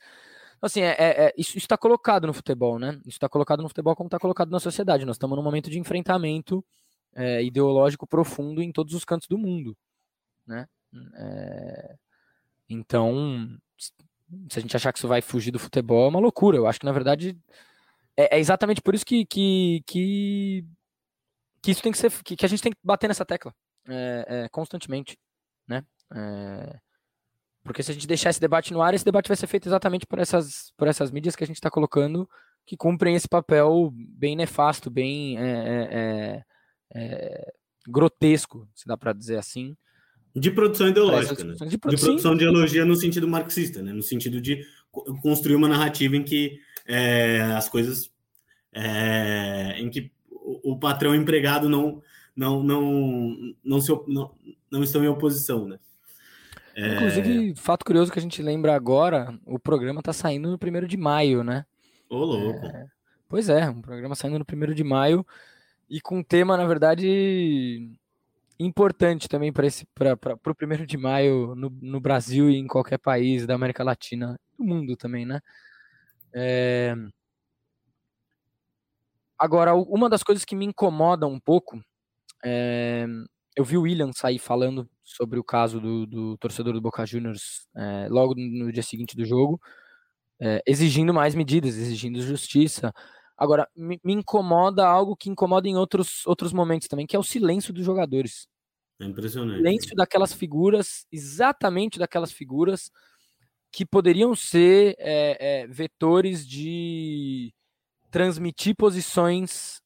Então, 0.57 0.67
assim, 0.67 0.81
é, 0.81 0.95
é, 0.97 1.25
é 1.25 1.33
isso 1.37 1.57
está 1.57 1.77
colocado 1.77 2.27
no 2.27 2.33
futebol, 2.33 2.77
né? 2.77 2.91
Isso 3.01 3.17
está 3.17 3.27
colocado 3.27 3.61
no 3.61 3.67
futebol 3.67 3.95
como 3.95 4.07
está 4.07 4.19
colocado 4.19 4.49
na 4.51 4.59
sociedade. 4.59 5.05
Nós 5.05 5.15
estamos 5.15 5.35
num 5.35 5.43
momento 5.43 5.69
de 5.69 5.79
enfrentamento 5.79 6.63
é, 7.15 7.43
ideológico 7.43 8.05
profundo 8.05 8.61
em 8.61 8.71
todos 8.71 8.93
os 8.93 9.05
cantos 9.05 9.27
do 9.27 9.37
mundo, 9.37 9.75
né? 10.45 10.67
É, 11.15 11.95
então, 12.69 13.57
se 14.49 14.59
a 14.59 14.61
gente 14.61 14.75
achar 14.75 14.91
que 14.91 14.99
isso 14.99 15.07
vai 15.07 15.21
fugir 15.21 15.51
do 15.51 15.59
futebol, 15.59 16.05
é 16.05 16.09
uma 16.09 16.19
loucura. 16.19 16.57
Eu 16.57 16.67
acho 16.67 16.79
que, 16.79 16.85
na 16.85 16.91
verdade, 16.91 17.37
é, 18.17 18.37
é 18.37 18.39
exatamente 18.39 18.81
por 18.81 18.95
isso 18.95 19.05
que, 19.05 19.25
que, 19.25 19.83
que, 19.85 20.65
que, 21.61 21.71
isso 21.71 21.81
tem 21.81 21.91
que 21.91 21.97
ser, 21.97 22.11
que, 22.23 22.35
que 22.35 22.45
a 22.45 22.49
gente 22.49 22.61
tem 22.61 22.71
que 22.71 22.77
bater 22.83 23.07
nessa 23.07 23.25
tecla 23.25 23.53
é, 23.87 24.25
é, 24.27 24.49
constantemente, 24.49 25.17
né? 25.67 25.83
É, 26.13 26.79
porque 27.63 27.81
se 27.81 27.91
a 27.91 27.93
gente 27.93 28.07
deixar 28.07 28.29
esse 28.29 28.39
debate 28.39 28.71
no 28.71 28.81
ar, 28.81 28.93
esse 28.93 29.05
debate 29.05 29.27
vai 29.27 29.37
ser 29.37 29.47
feito 29.47 29.67
exatamente 29.67 30.05
por 30.05 30.19
essas, 30.19 30.71
por 30.77 30.87
essas 30.87 31.11
mídias 31.11 31.35
que 31.35 31.43
a 31.43 31.47
gente 31.47 31.57
está 31.57 31.69
colocando, 31.69 32.29
que 32.65 32.77
cumprem 32.77 33.15
esse 33.15 33.27
papel 33.27 33.91
bem 33.93 34.35
nefasto, 34.35 34.89
bem 34.89 35.37
é, 36.93 37.03
é, 37.03 37.53
grotesco, 37.87 38.67
se 38.73 38.87
dá 38.87 38.97
para 38.97 39.13
dizer 39.13 39.37
assim. 39.37 39.75
De 40.35 40.51
produção 40.51 40.89
ideológica, 40.89 41.43
né? 41.43 41.53
De, 41.53 41.77
produ 41.77 41.95
de 41.95 42.01
produção 42.01 42.35
de 42.35 42.43
ideologia 42.43 42.85
no 42.85 42.95
sentido 42.95 43.27
marxista, 43.27 43.81
né? 43.81 43.93
No 43.93 44.03
sentido 44.03 44.41
de 44.41 44.65
construir 45.21 45.55
uma 45.55 45.67
narrativa 45.67 46.15
em 46.15 46.23
que 46.23 46.59
é, 46.85 47.41
as 47.55 47.69
coisas 47.69 48.11
é, 48.73 49.75
em 49.77 49.89
que 49.89 50.11
o, 50.29 50.73
o, 50.73 50.79
patrão 50.79 51.15
empregado 51.15 51.69
não 51.69 52.01
não 52.35 52.61
não 52.61 53.55
não, 53.63 53.81
se, 53.81 53.91
não, 54.07 54.35
não 54.69 54.83
estão 54.83 55.03
em 55.03 55.07
oposição, 55.07 55.67
né? 55.67 55.79
É... 56.75 56.95
Inclusive, 56.95 57.55
fato 57.55 57.85
curioso 57.85 58.11
que 58.11 58.19
a 58.19 58.21
gente 58.21 58.41
lembra 58.41 58.75
agora, 58.75 59.39
o 59.45 59.57
programa 59.57 60.01
está 60.01 60.11
saindo 60.11 60.51
no 60.51 60.59
primeiro 60.59 60.87
de 60.87 60.97
maio, 60.97 61.41
né? 61.41 61.65
Ô, 62.09 62.17
louco. 62.17 62.65
É... 62.65 62.85
Pois 63.29 63.47
é, 63.47 63.69
um 63.69 63.81
programa 63.81 64.13
saindo 64.15 64.37
no 64.37 64.45
primeiro 64.45 64.75
de 64.75 64.83
maio 64.83 65.25
e 65.89 66.01
com 66.01 66.19
um 66.19 66.23
tema, 66.23 66.57
na 66.57 66.65
verdade, 66.65 67.91
importante 68.59 69.27
também 69.27 69.51
para 69.51 69.67
o 70.45 70.55
primeiro 70.55 70.85
de 70.85 70.97
maio 70.97 71.53
no, 71.55 71.69
no, 71.81 71.99
Brasil 71.99 72.49
e 72.49 72.57
em 72.57 72.67
qualquer 72.67 72.97
país 72.97 73.45
da 73.45 73.55
América 73.55 73.83
Latina, 73.83 74.39
do 74.57 74.63
mundo 74.63 74.95
também, 74.95 75.25
né? 75.25 75.41
É... 76.33 76.95
Agora, 79.37 79.75
uma 79.75 80.09
das 80.09 80.23
coisas 80.23 80.45
que 80.45 80.55
me 80.55 80.65
incomoda 80.65 81.27
um 81.27 81.39
pouco, 81.39 81.81
é... 82.43 83.05
eu 83.55 83.65
vi 83.65 83.77
o 83.77 83.81
William 83.81 84.11
sair 84.13 84.39
falando 84.39 84.89
sobre 85.03 85.39
o 85.39 85.43
caso 85.43 85.79
do, 85.79 86.05
do 86.05 86.37
torcedor 86.37 86.73
do 86.73 86.81
Boca 86.81 87.05
Juniors 87.05 87.67
é, 87.77 88.07
logo 88.09 88.33
no 88.35 88.71
dia 88.71 88.81
seguinte 88.81 89.15
do 89.15 89.23
jogo, 89.23 89.61
é, 90.41 90.63
exigindo 90.65 91.13
mais 91.13 91.35
medidas, 91.35 91.77
exigindo 91.77 92.19
justiça, 92.21 92.91
Agora, 93.37 93.67
me, 93.75 93.99
me, 94.03 94.13
incomoda 94.13 94.87
algo 94.87 95.15
que 95.15 95.29
incomoda 95.29 95.67
em 95.67 95.75
outros, 95.75 96.25
outros 96.25 96.53
momentos 96.53 96.87
também, 96.87 97.05
que 97.05 97.15
é 97.15 97.19
o 97.19 97.23
silêncio 97.23 97.73
dos 97.73 97.85
jogadores. 97.85 98.47
É 98.99 99.05
impressionante. 99.05 99.55
O 99.55 99.57
silêncio 99.57 99.95
daquelas 99.95 100.33
figuras, 100.33 101.05
exatamente 101.11 101.99
daquelas 101.99 102.31
figuras 102.31 102.89
que 103.71 103.85
poderiam 103.85 104.33
ser 104.33 104.95
é, 104.97 105.63
é, 105.63 105.67
vetores 105.67 106.47
de 106.47 107.53
transmitir 108.09 108.73
posições 108.73 109.81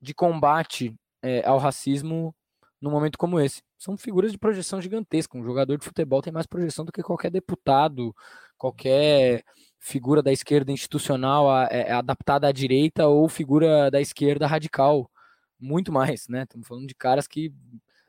de 0.00 0.12
combate 0.12 0.92
é, 1.22 1.46
ao 1.46 1.58
racismo 1.58 2.34
num 2.80 2.90
momento 2.90 3.16
como 3.16 3.38
esse. 3.38 3.62
São 3.78 3.96
figuras 3.96 4.32
de 4.32 4.38
projeção 4.38 4.80
gigantesca. 4.80 5.38
Um 5.38 5.44
jogador 5.44 5.78
de 5.78 5.84
futebol 5.84 6.20
tem 6.20 6.32
mais 6.32 6.46
projeção 6.46 6.84
do 6.84 6.90
que 6.90 7.02
qualquer 7.02 7.30
deputado, 7.30 8.12
qualquer 8.56 9.44
figura 9.80 10.22
da 10.22 10.32
esquerda 10.32 10.72
institucional 10.72 11.50
é, 11.66 11.92
adaptada 11.92 12.48
à 12.48 12.52
direita 12.52 13.06
ou 13.06 13.28
figura 13.28 13.90
da 13.90 14.00
esquerda 14.00 14.46
radical. 14.46 15.10
Muito 15.58 15.92
mais, 15.92 16.28
né? 16.28 16.42
Estamos 16.42 16.66
falando 16.66 16.86
de 16.86 16.94
caras 16.94 17.26
que 17.26 17.52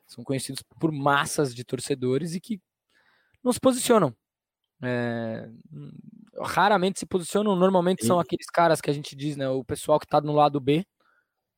são 0.05 0.23
conhecidos 0.23 0.63
por 0.79 0.91
massas 0.91 1.53
de 1.53 1.63
torcedores 1.63 2.35
e 2.35 2.39
que 2.39 2.61
não 3.43 3.53
se 3.53 3.59
posicionam 3.59 4.15
é, 4.81 5.49
raramente 6.41 6.99
se 6.99 7.05
posicionam, 7.05 7.55
normalmente 7.55 8.05
são 8.05 8.19
aqueles 8.19 8.47
caras 8.47 8.79
que 8.79 8.89
a 8.89 8.93
gente 8.93 9.15
diz, 9.15 9.35
né? 9.35 9.49
O 9.49 9.63
pessoal 9.63 9.99
que 9.99 10.07
tá 10.07 10.21
no 10.21 10.33
lado 10.33 10.59
B, 10.59 10.85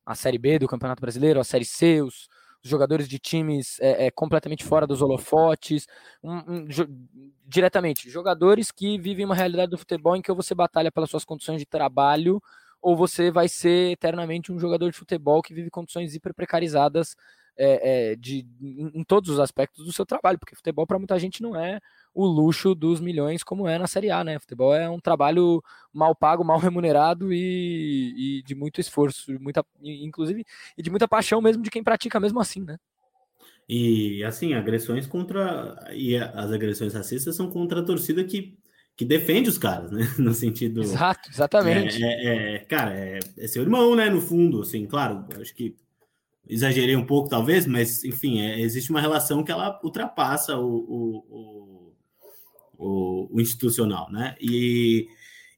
a 0.04 0.14
Série 0.14 0.38
B 0.38 0.58
do 0.58 0.68
Campeonato 0.68 1.00
Brasileiro, 1.00 1.38
a 1.38 1.44
Série 1.44 1.64
C, 1.64 2.02
os 2.02 2.28
jogadores 2.62 3.08
de 3.08 3.18
times 3.18 3.78
é, 3.80 4.06
é, 4.06 4.10
completamente 4.10 4.64
fora 4.64 4.86
dos 4.86 5.02
holofotes, 5.02 5.86
um, 6.22 6.36
um, 6.52 6.68
jo, 6.68 6.86
diretamente, 7.46 8.08
jogadores 8.08 8.70
que 8.70 8.98
vivem 8.98 9.24
uma 9.24 9.34
realidade 9.34 9.70
do 9.70 9.78
futebol 9.78 10.16
em 10.16 10.22
que 10.22 10.30
ou 10.30 10.36
você 10.36 10.54
batalha 10.54 10.92
pelas 10.92 11.10
suas 11.10 11.24
condições 11.24 11.58
de 11.58 11.66
trabalho, 11.66 12.42
ou 12.80 12.96
você 12.96 13.30
vai 13.30 13.48
ser 13.48 13.92
eternamente 13.92 14.52
um 14.52 14.58
jogador 14.58 14.90
de 14.90 14.96
futebol 14.96 15.42
que 15.42 15.54
vive 15.54 15.70
condições 15.70 16.14
hiper 16.14 16.34
precarizadas 16.34 17.16
é, 17.56 18.12
é, 18.12 18.16
de, 18.16 18.46
em, 18.60 19.00
em, 19.00 19.04
todos 19.04 19.28
os 19.30 19.38
aspectos 19.38 19.84
do 19.84 19.92
seu 19.92 20.06
trabalho, 20.06 20.38
porque 20.38 20.56
futebol 20.56 20.86
para 20.86 20.98
muita 20.98 21.18
gente 21.18 21.42
não 21.42 21.54
é 21.54 21.80
o 22.14 22.26
luxo 22.26 22.74
dos 22.74 23.00
milhões 23.00 23.42
como 23.42 23.66
é 23.66 23.78
na 23.78 23.86
Série 23.86 24.10
A, 24.10 24.22
né? 24.22 24.38
Futebol 24.38 24.74
é 24.74 24.88
um 24.88 25.00
trabalho 25.00 25.62
mal 25.92 26.14
pago, 26.14 26.44
mal 26.44 26.58
remunerado 26.58 27.32
e, 27.32 28.38
e 28.38 28.42
de 28.42 28.54
muito 28.54 28.80
esforço, 28.80 29.32
muita, 29.40 29.64
inclusive, 29.82 30.44
e 30.76 30.82
de 30.82 30.90
muita 30.90 31.08
paixão 31.08 31.40
mesmo 31.40 31.62
de 31.62 31.70
quem 31.70 31.82
pratica 31.82 32.20
mesmo 32.20 32.40
assim, 32.40 32.60
né? 32.60 32.78
E 33.68 34.22
assim, 34.24 34.54
agressões 34.54 35.06
contra. 35.06 35.90
E 35.94 36.16
as 36.16 36.52
agressões 36.52 36.94
racistas 36.94 37.36
são 37.36 37.48
contra 37.48 37.80
a 37.80 37.84
torcida 37.84 38.22
que, 38.24 38.58
que 38.96 39.04
defende 39.04 39.48
os 39.48 39.56
caras, 39.56 39.90
né? 39.90 40.02
No 40.18 40.34
sentido. 40.34 40.82
Exato, 40.82 41.30
exatamente. 41.30 42.02
É, 42.02 42.08
é, 42.08 42.54
é 42.54 42.58
cara, 42.58 42.94
é, 42.94 43.18
é, 43.38 43.46
seu 43.46 43.62
irmão, 43.62 43.94
né? 43.94 44.10
No 44.10 44.20
fundo, 44.20 44.60
assim, 44.60 44.84
claro, 44.84 45.24
acho 45.40 45.54
que 45.54 45.76
exagerei 46.46 46.96
um 46.96 47.06
pouco, 47.06 47.28
talvez, 47.28 47.66
mas 47.66 48.04
enfim, 48.04 48.40
é, 48.40 48.60
existe 48.60 48.90
uma 48.90 49.00
relação 49.00 49.44
que 49.44 49.52
ela 49.52 49.80
ultrapassa 49.82 50.58
o, 50.58 50.66
o 50.66 51.24
o, 51.30 51.81
o 53.32 53.40
institucional, 53.40 54.10
né? 54.10 54.34
E, 54.40 55.08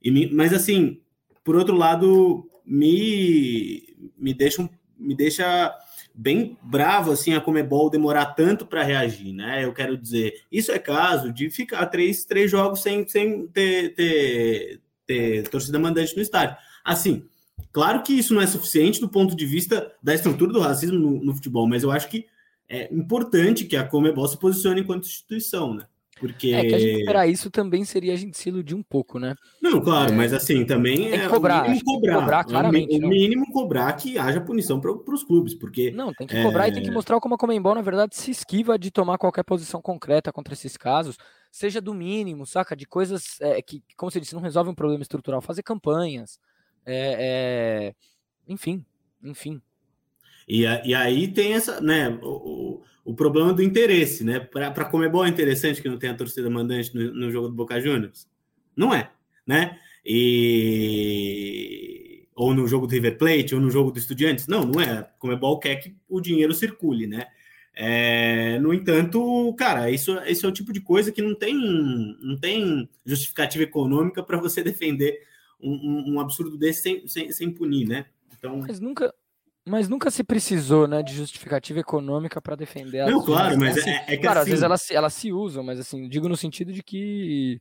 e 0.03 0.35
mas 0.35 0.53
assim, 0.53 1.01
por 1.43 1.57
outro 1.57 1.77
lado, 1.77 2.49
me 2.65 3.83
me 4.17 4.35
deixa 4.35 4.69
me 4.99 5.15
deixa 5.15 5.75
bem 6.15 6.57
bravo 6.63 7.11
assim 7.11 7.35
a 7.35 7.41
Comebol 7.41 7.91
demorar 7.91 8.27
tanto 8.27 8.65
para 8.65 8.85
reagir, 8.85 9.33
né? 9.33 9.65
Eu 9.65 9.73
quero 9.73 9.99
dizer, 9.99 10.43
isso 10.51 10.71
é 10.71 10.79
caso 10.79 11.33
de 11.33 11.51
ficar 11.51 11.87
três, 11.87 12.25
três 12.25 12.51
jogos 12.51 12.83
sem, 12.83 13.07
sem 13.09 13.49
ter, 13.49 13.95
ter, 13.95 14.81
ter 15.07 15.49
torcida 15.49 15.79
mandante 15.79 16.15
no 16.15 16.23
estádio. 16.23 16.57
Assim, 16.85 17.25
claro 17.73 18.03
que 18.03 18.13
isso 18.13 18.33
não 18.33 18.41
é 18.41 18.47
suficiente 18.47 19.01
do 19.01 19.09
ponto 19.09 19.35
de 19.35 19.45
vista 19.45 19.93
da 20.01 20.15
estrutura 20.15 20.53
do 20.53 20.61
racismo 20.61 20.99
no, 20.99 21.25
no 21.25 21.35
futebol, 21.35 21.67
mas 21.67 21.83
eu 21.83 21.91
acho 21.91 22.09
que 22.09 22.27
é 22.69 22.93
importante 22.95 23.65
que 23.65 23.77
a 23.77 23.85
Comebol 23.85 24.29
se 24.29 24.39
posicione 24.39 24.83
enquanto 24.83 25.07
instituição, 25.07 25.75
né? 25.75 25.87
Porque... 26.25 26.55
É 26.55 26.65
que 26.65 26.75
a 26.75 26.79
gente 26.79 27.01
esperar 27.01 27.29
isso 27.29 27.51
também 27.51 27.85
seria 27.85 28.15
a 28.15 28.17
gente 28.17 28.39
se 28.39 28.49
iludir 28.49 28.75
um 28.75 28.83
pouco, 28.83 29.19
né? 29.19 29.35
Não, 29.61 29.79
claro, 29.79 30.11
é... 30.11 30.17
mas 30.17 30.33
assim, 30.33 30.65
também 30.65 30.97
tem 30.97 31.11
que 31.11 31.27
é 31.27 31.29
cobrar, 31.29 31.65
o 31.65 31.69
mínimo 31.69 31.85
cobrar, 31.85 32.21
cobrar 32.21 32.45
claramente. 32.45 32.97
O 32.97 33.09
mínimo 33.09 33.53
cobrar 33.53 33.93
que 33.93 34.19
haja 34.19 34.41
punição 34.41 34.81
para 34.81 34.91
os 34.91 35.23
clubes, 35.23 35.55
porque... 35.55 35.91
Não, 35.91 36.15
tem 36.15 36.27
que 36.27 36.43
cobrar 36.43 36.67
é... 36.67 36.71
e 36.71 36.73
tem 36.73 36.83
que 36.83 36.91
mostrar 36.91 37.21
como 37.21 37.35
a 37.35 37.39
Comembol, 37.39 37.75
na 37.75 37.83
verdade, 37.83 38.17
se 38.17 38.31
esquiva 38.31 38.79
de 38.79 38.91
tomar 38.91 39.19
qualquer 39.19 39.45
posição 39.45 39.83
concreta 39.83 40.33
contra 40.33 40.55
esses 40.55 40.79
casos, 40.79 41.19
seja 41.53 41.79
do 41.79 41.93
mínimo, 41.93 42.47
saca? 42.47 42.75
De 42.75 42.87
coisas 42.87 43.39
é, 43.43 43.61
que, 43.61 43.83
como 43.97 44.11
você 44.11 44.19
disse, 44.19 44.35
não 44.35 44.41
resolve 44.41 44.71
um 44.71 44.75
problema 44.75 45.03
estrutural, 45.03 45.43
fazer 45.43 45.63
campanhas, 45.63 46.39
é, 46.87 47.93
é, 47.93 47.95
enfim, 48.49 48.83
enfim. 49.23 49.61
E, 50.49 50.63
e 50.63 50.95
aí 50.95 51.29
tem 51.29 51.55
essa, 51.55 51.81
né, 51.81 52.19
o, 53.05 53.15
problema 53.15 53.53
do 53.53 53.63
interesse, 53.63 54.25
né? 54.25 54.41
Para 54.41 54.85
Comebol 54.87 55.25
é 55.25 55.29
interessante 55.29 55.83
que 55.83 55.89
não 55.89 55.99
tenha 55.99 56.17
torcida 56.17 56.49
mandante 56.49 56.95
no, 56.95 57.13
no, 57.13 57.31
jogo 57.31 57.49
do 57.49 57.55
Boca 57.55 57.81
Juniors? 57.81 58.29
Não 58.77 58.95
é, 58.95 59.11
né? 59.47 59.79
E... 60.05 61.05
Ou 62.35 62.53
no 62.55 62.67
jogo 62.67 62.87
do 62.87 62.93
River 62.93 63.17
Plate, 63.17 63.55
ou 63.55 63.61
no 63.61 63.71
jogo 63.71 63.93
do 63.93 63.99
Estudiantes? 63.99 64.47
Não, 64.47 64.65
não 64.65 64.81
é. 64.81 65.09
Comebol 65.19 65.59
quer 65.59 65.77
que 65.77 65.95
o 66.09 66.21
dinheiro 66.21 66.53
circule, 66.53 67.07
né? 67.07 67.29
É, 67.77 68.59
no 68.61 68.73
entanto, 68.73 69.53
cara, 69.59 69.91
isso, 69.91 70.17
isso 70.27 70.47
é 70.47 70.49
o 70.49 70.53
tipo 70.53 70.73
de 70.73 70.81
coisa 70.81 71.11
que 71.11 71.21
não 71.21 71.35
tem, 71.35 71.55
não 72.21 72.39
tem 72.39 72.89
justificativa 73.05 73.65
econômica 73.65 74.23
para 74.23 74.39
você 74.39 74.63
defender 74.65 75.21
um, 75.61 75.73
um, 75.73 76.15
um, 76.15 76.21
absurdo 76.21 76.57
desse 76.57 76.83
sem, 76.83 77.09
sem, 77.09 77.33
sem 77.33 77.51
punir, 77.51 77.89
né? 77.89 78.07
Então... 78.39 78.59
Mas 78.59 78.79
nunca, 78.79 79.13
mas 79.67 79.89
nunca 79.89 80.11
se 80.11 80.23
precisou, 80.23 80.87
né, 80.87 81.03
de 81.03 81.15
justificativa 81.15 81.81
econômica 81.81 82.41
para 82.41 82.55
defender 82.55 83.07
Não, 83.07 83.25
claro, 83.25 83.59
mas 83.59 83.79
assim, 83.79 83.91
é, 83.91 84.05
é, 84.09 84.17
que 84.17 84.19
Claro, 84.19 84.41
assim... 84.41 84.41
às 84.41 84.49
vezes 84.49 84.63
elas, 84.63 84.91
elas 84.91 85.15
se 85.15 85.33
usam, 85.33 85.65
mas 85.65 85.81
assim, 85.81 86.09
digo 86.09 86.29
no 86.29 86.37
sentido 86.37 86.73
de 86.73 86.83
que 86.83 87.61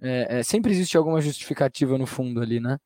é, 0.00 0.38
é, 0.40 0.42
sempre 0.42 0.72
existe 0.72 0.96
alguma 0.96 1.20
justificativa 1.20 1.96
no 1.96 2.06
fundo 2.06 2.40
ali, 2.40 2.58
né? 2.58 2.78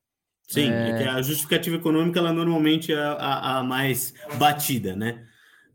Sim, 0.47 0.71
é... 0.71 0.97
que 0.97 1.03
a 1.09 1.21
justificativa 1.21 1.75
econômica, 1.75 2.19
ela 2.19 2.33
normalmente 2.33 2.93
é 2.93 2.97
a, 2.97 3.59
a 3.59 3.63
mais 3.63 4.13
batida, 4.37 4.95
né? 4.95 5.25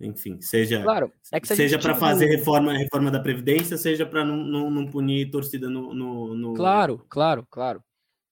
Enfim, 0.01 0.41
seja, 0.41 0.83
claro, 0.83 1.13
é 1.33 1.39
se 1.45 1.55
seja 1.55 1.79
para 1.79 1.95
fazer 1.95 2.27
reforma, 2.27 2.77
reforma 2.77 3.11
da 3.11 3.21
Previdência, 3.21 3.77
seja 3.77 4.05
para 4.05 4.25
não, 4.25 4.37
não, 4.37 4.71
não, 4.71 4.87
punir 4.87 5.31
torcida 5.31 5.71
no, 5.71 5.95
no, 5.95 6.35
no... 6.35 6.55
Claro, 6.55 7.05
claro, 7.09 7.47
claro. 7.49 7.83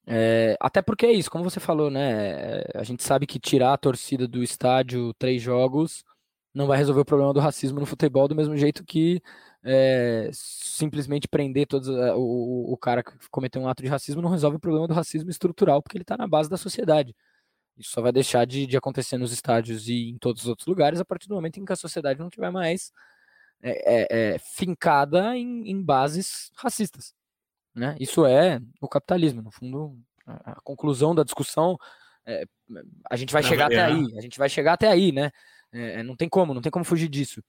É, 0.07 0.57
até 0.61 0.83
porque 0.83 1.07
é 1.07 1.13
isso, 1.13 1.31
como 1.31 1.45
você 1.45 1.61
falou, 1.61 1.91
né? 1.91 2.63
A 2.75 2.83
gente 2.83 3.03
sabe 3.03 3.27
que 3.27 3.39
tirar 3.39 3.73
a 3.75 3.79
torcida 3.79 4.27
do 4.27 4.43
estádio 4.43 5.15
três 5.15 5.41
jogos 5.41 6.05
não 6.55 6.67
vai 6.67 6.77
resolver 6.79 7.01
o 7.01 7.05
problema 7.05 7.33
do 7.33 7.41
racismo 7.41 7.81
no 7.81 7.87
futebol, 7.87 8.29
do 8.29 8.35
mesmo 8.35 8.57
jeito 8.57 8.85
que 8.85 9.23
é, 9.65 10.29
simplesmente 10.33 11.29
prender 11.29 11.67
todos, 11.67 11.89
é, 11.89 12.13
o, 12.15 12.73
o 12.73 12.77
cara 12.77 13.03
que 13.03 13.13
cometeu 13.31 13.63
um 13.63 13.69
ato 13.69 13.83
de 13.83 13.89
racismo 13.89 14.21
não 14.21 14.31
resolve 14.31 14.57
o 14.57 14.61
problema 14.61 14.89
do 14.89 14.95
racismo 14.95 15.31
estrutural, 15.31 15.83
porque 15.83 15.97
ele 15.97 16.03
está 16.03 16.17
na 16.17 16.27
base 16.27 16.51
da 16.51 16.57
sociedade. 16.57 17.15
Isso 17.79 17.93
só 17.93 18.03
vai 18.03 18.13
deixar 18.13 18.45
de, 18.47 18.67
de, 18.67 18.77
acontecer 18.77 19.17
nos 19.19 19.33
estádios 19.33 19.89
e 19.89 20.11
em 20.11 20.19
todos 20.19 20.43
os 20.43 20.49
outros 20.49 20.67
lugares 20.67 21.01
a 21.01 21.05
partir 21.05 21.29
do 21.29 21.35
momento 21.35 21.59
em 21.59 21.65
que 21.65 21.73
a 21.73 21.77
sociedade 21.77 22.21
não 22.21 22.29
tiver 22.31 22.51
mais 22.51 22.93
é, 23.63 24.31
é, 24.31 24.35
é 24.35 24.39
fincada 24.39 25.37
em, 25.37 25.71
em 25.71 25.83
bases 25.83 26.51
racistas. 26.57 27.15
Né? 27.75 27.97
Isso 27.99 28.27
é 28.27 28.61
o 28.81 28.89
capitalismo, 28.89 29.41
no 29.43 29.51
fundo, 29.51 29.99
a, 30.27 30.53
a 30.53 30.61
conclusão 30.63 31.15
da 31.15 31.25
discussão, 31.25 31.79
é, 32.27 32.45
a 33.11 33.17
gente 33.17 33.33
vai 33.33 33.43
chegar 33.43 33.67
até 33.67 33.83
aí, 33.83 34.07
a 34.17 34.21
gente 34.21 34.39
vai 34.39 34.49
chegar 34.49 34.75
até 34.75 34.89
aí, 34.89 35.11
né? 35.11 35.31
É, 35.73 36.01
é, 36.01 36.03
não 36.03 36.15
tem 36.15 36.29
como, 36.29 36.55
não 36.55 36.61
tem 36.61 36.71
como 36.71 36.85
fugir 36.85 37.09
disso. 37.09 37.43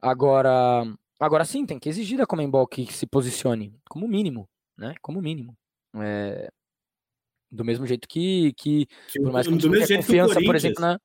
Agora, 0.00 0.84
agora 1.18 1.44
sim, 1.44 1.64
tem 1.64 1.78
que 1.78 1.88
exigir 1.88 2.18
da 2.18 2.26
Comembol 2.26 2.66
que 2.66 2.92
se 2.92 3.06
posicione, 3.06 3.74
como 3.88 4.08
mínimo, 4.08 4.48
né? 4.76 4.94
Como 5.00 5.22
mínimo. 5.22 5.56
É, 5.96 6.50
do 7.50 7.64
mesmo 7.64 7.86
jeito 7.86 8.06
que, 8.08 8.52
que, 8.54 8.86
que 9.08 9.20
por 9.20 9.32
mais 9.32 9.46
que 9.46 9.56
do 9.56 9.70
mesmo 9.70 9.96
confiança, 9.96 10.40
por 10.40 10.54
exemplo, 10.54 10.80
na... 10.80 11.00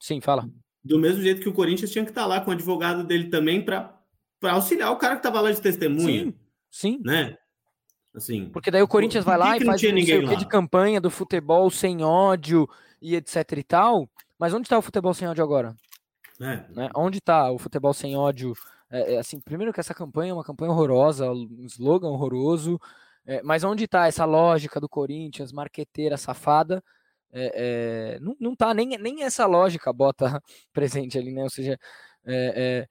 Sim, 0.00 0.20
fala. 0.20 0.48
Do 0.84 0.98
mesmo 0.98 1.22
jeito 1.22 1.40
que 1.40 1.48
o 1.48 1.52
Corinthians 1.52 1.90
tinha 1.90 2.04
que 2.04 2.10
estar 2.10 2.26
lá 2.26 2.40
com 2.40 2.50
o 2.50 2.54
advogado 2.54 3.04
dele 3.04 3.28
também 3.28 3.64
para 3.64 4.00
auxiliar 4.42 4.92
o 4.92 4.96
cara 4.96 5.14
que 5.14 5.20
estava 5.20 5.40
lá 5.40 5.50
de 5.50 5.60
testemunha. 5.60 6.24
Sim, 6.24 6.34
Sim. 6.70 7.00
Né? 7.04 7.36
Assim, 8.14 8.48
Porque 8.50 8.70
daí 8.70 8.82
o 8.82 8.88
Corinthians 8.88 9.24
vai 9.24 9.38
lá 9.38 9.56
e 9.56 9.64
faz 9.64 9.82
um 9.82 10.04
sei 10.04 10.36
de 10.36 10.46
campanha 10.46 11.00
do 11.00 11.10
futebol 11.10 11.70
sem 11.70 12.02
ódio 12.02 12.68
e 13.00 13.14
etc 13.14 13.52
e 13.56 13.62
tal. 13.62 14.08
Mas 14.38 14.52
onde 14.54 14.66
está 14.66 14.78
o 14.78 14.82
futebol 14.82 15.14
sem 15.14 15.28
ódio 15.28 15.44
agora? 15.44 15.74
É. 16.40 16.64
Né? 16.70 16.90
Onde 16.94 17.18
está 17.18 17.50
o 17.50 17.58
futebol 17.58 17.92
sem 17.92 18.16
ódio? 18.16 18.54
É, 18.90 19.14
é, 19.14 19.18
assim, 19.18 19.40
primeiro 19.40 19.72
que 19.72 19.80
essa 19.80 19.94
campanha 19.94 20.30
é 20.30 20.34
uma 20.34 20.44
campanha 20.44 20.70
horrorosa, 20.70 21.30
um 21.30 21.66
slogan 21.66 22.08
horroroso. 22.08 22.80
É, 23.26 23.42
mas 23.42 23.62
onde 23.62 23.84
está 23.84 24.06
essa 24.06 24.24
lógica 24.24 24.80
do 24.80 24.88
Corinthians, 24.88 25.52
marqueteira, 25.52 26.16
safada? 26.16 26.82
É, 27.30 28.16
é, 28.16 28.20
não, 28.20 28.34
não 28.40 28.56
tá 28.56 28.72
nem, 28.72 28.96
nem 28.98 29.22
essa 29.22 29.44
lógica 29.46 29.92
bota 29.92 30.42
presente 30.72 31.18
ali, 31.18 31.32
né? 31.32 31.42
Ou 31.42 31.50
seja, 31.50 31.78
é, 32.24 32.88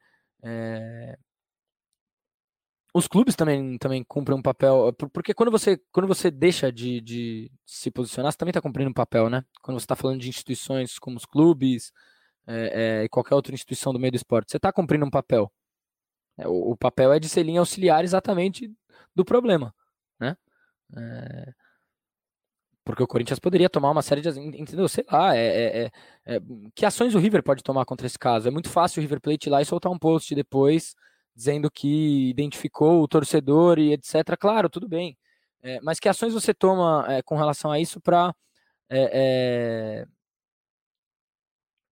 os 2.94 3.08
clubes 3.08 3.36
também, 3.36 3.78
também 3.78 4.04
cumprem 4.04 4.38
um 4.38 4.42
papel. 4.42 4.94
Porque 5.14 5.34
quando 5.34 5.52
você, 5.52 5.80
quando 5.92 6.08
você 6.08 6.32
deixa 6.32 6.72
de, 6.72 7.02
de 7.02 7.52
se 7.66 7.92
posicionar, 7.92 8.32
você 8.32 8.38
também 8.38 8.52
está 8.52 8.62
cumprindo 8.62 8.90
um 8.90 8.94
papel, 8.94 9.30
né? 9.30 9.44
Quando 9.62 9.80
você 9.80 9.86
está 9.86 9.96
falando 9.96 10.20
de 10.20 10.30
instituições 10.30 10.98
como 10.98 11.18
os 11.18 11.26
clubes 11.26 11.92
é, 12.48 13.02
é, 13.02 13.04
e 13.04 13.10
qualquer 13.10 13.36
outra 13.36 13.54
instituição 13.54 13.94
do 13.94 14.00
meio 14.00 14.12
do 14.12 14.16
esporte, 14.16 14.52
você 14.52 14.58
está 14.58 14.72
cumprindo 14.72 15.06
um 15.06 15.10
papel. 15.10 15.52
É, 16.38 16.48
o, 16.48 16.72
o, 16.72 16.78
papel 16.78 17.12
é 17.14 17.20
de 17.20 17.30
ser 17.30 17.44
linha 17.44 17.60
auxiliar 17.60 18.04
exatamente 18.04 18.72
do 19.16 19.26
problema, 19.26 19.74
né? 20.20 20.38
É, 20.96 21.54
porque 22.86 23.04
o 23.04 23.08
Corinthians 23.08 23.40
poderia 23.40 23.70
tomar 23.70 23.92
uma 23.92 24.02
série 24.02 24.22
de. 24.22 24.30
Entendeu? 24.40 24.88
Sei 24.88 25.04
lá. 25.12 25.36
É, 25.36 25.46
é, 25.46 25.92
é, 26.26 26.36
é, 26.38 26.42
que 26.74 26.86
ações 26.86 27.14
o 27.16 27.20
River 27.20 27.44
pode 27.44 27.62
tomar 27.62 27.84
contra 27.86 28.08
esse 28.08 28.18
caso? 28.18 28.48
É 28.48 28.52
muito 28.52 28.70
fácil 28.70 29.00
o 29.00 29.02
River 29.02 29.20
Plate 29.20 29.50
ir 29.50 29.50
lá 29.50 29.62
e 29.62 29.66
soltar 29.66 29.92
um 29.92 30.00
post 30.00 30.34
depois 30.34 30.96
dizendo 31.38 31.70
que 31.70 32.30
identificou 32.32 33.04
o 33.04 33.08
torcedor 33.08 33.78
e 33.78 33.94
etc. 33.94 34.36
Claro, 34.40 34.70
tudo 34.72 34.90
bem. 34.90 35.16
É, 35.62 35.80
mas 35.82 36.00
que 36.00 36.10
ações 36.10 36.34
você 36.34 36.52
toma 36.54 37.06
é, 37.08 37.22
com 37.22 37.38
relação 37.38 37.72
a 37.72 37.80
isso 37.80 38.02
para 38.02 38.34
é, 38.90 40.02
é, 40.04 40.08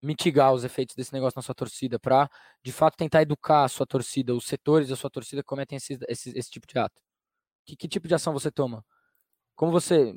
mitigar 0.01 0.51
os 0.53 0.63
efeitos 0.63 0.95
desse 0.95 1.13
negócio 1.13 1.37
na 1.37 1.43
sua 1.43 1.53
torcida, 1.53 1.99
para 1.99 2.27
de 2.63 2.71
fato 2.71 2.97
tentar 2.97 3.21
educar 3.21 3.63
a 3.65 3.67
sua 3.67 3.85
torcida, 3.85 4.33
os 4.33 4.45
setores 4.47 4.89
da 4.89 4.95
sua 4.95 5.11
torcida 5.11 5.43
que 5.43 5.47
cometem 5.47 5.77
esse, 5.77 5.99
esse, 6.09 6.31
esse 6.35 6.49
tipo 6.49 6.65
de 6.67 6.79
ato? 6.79 6.99
Que, 7.65 7.75
que, 7.75 7.87
tipo 7.87 8.07
de 8.07 8.15
ação 8.15 8.33
você 8.33 8.51
toma? 8.51 8.83
Como 9.55 9.71
você. 9.71 10.13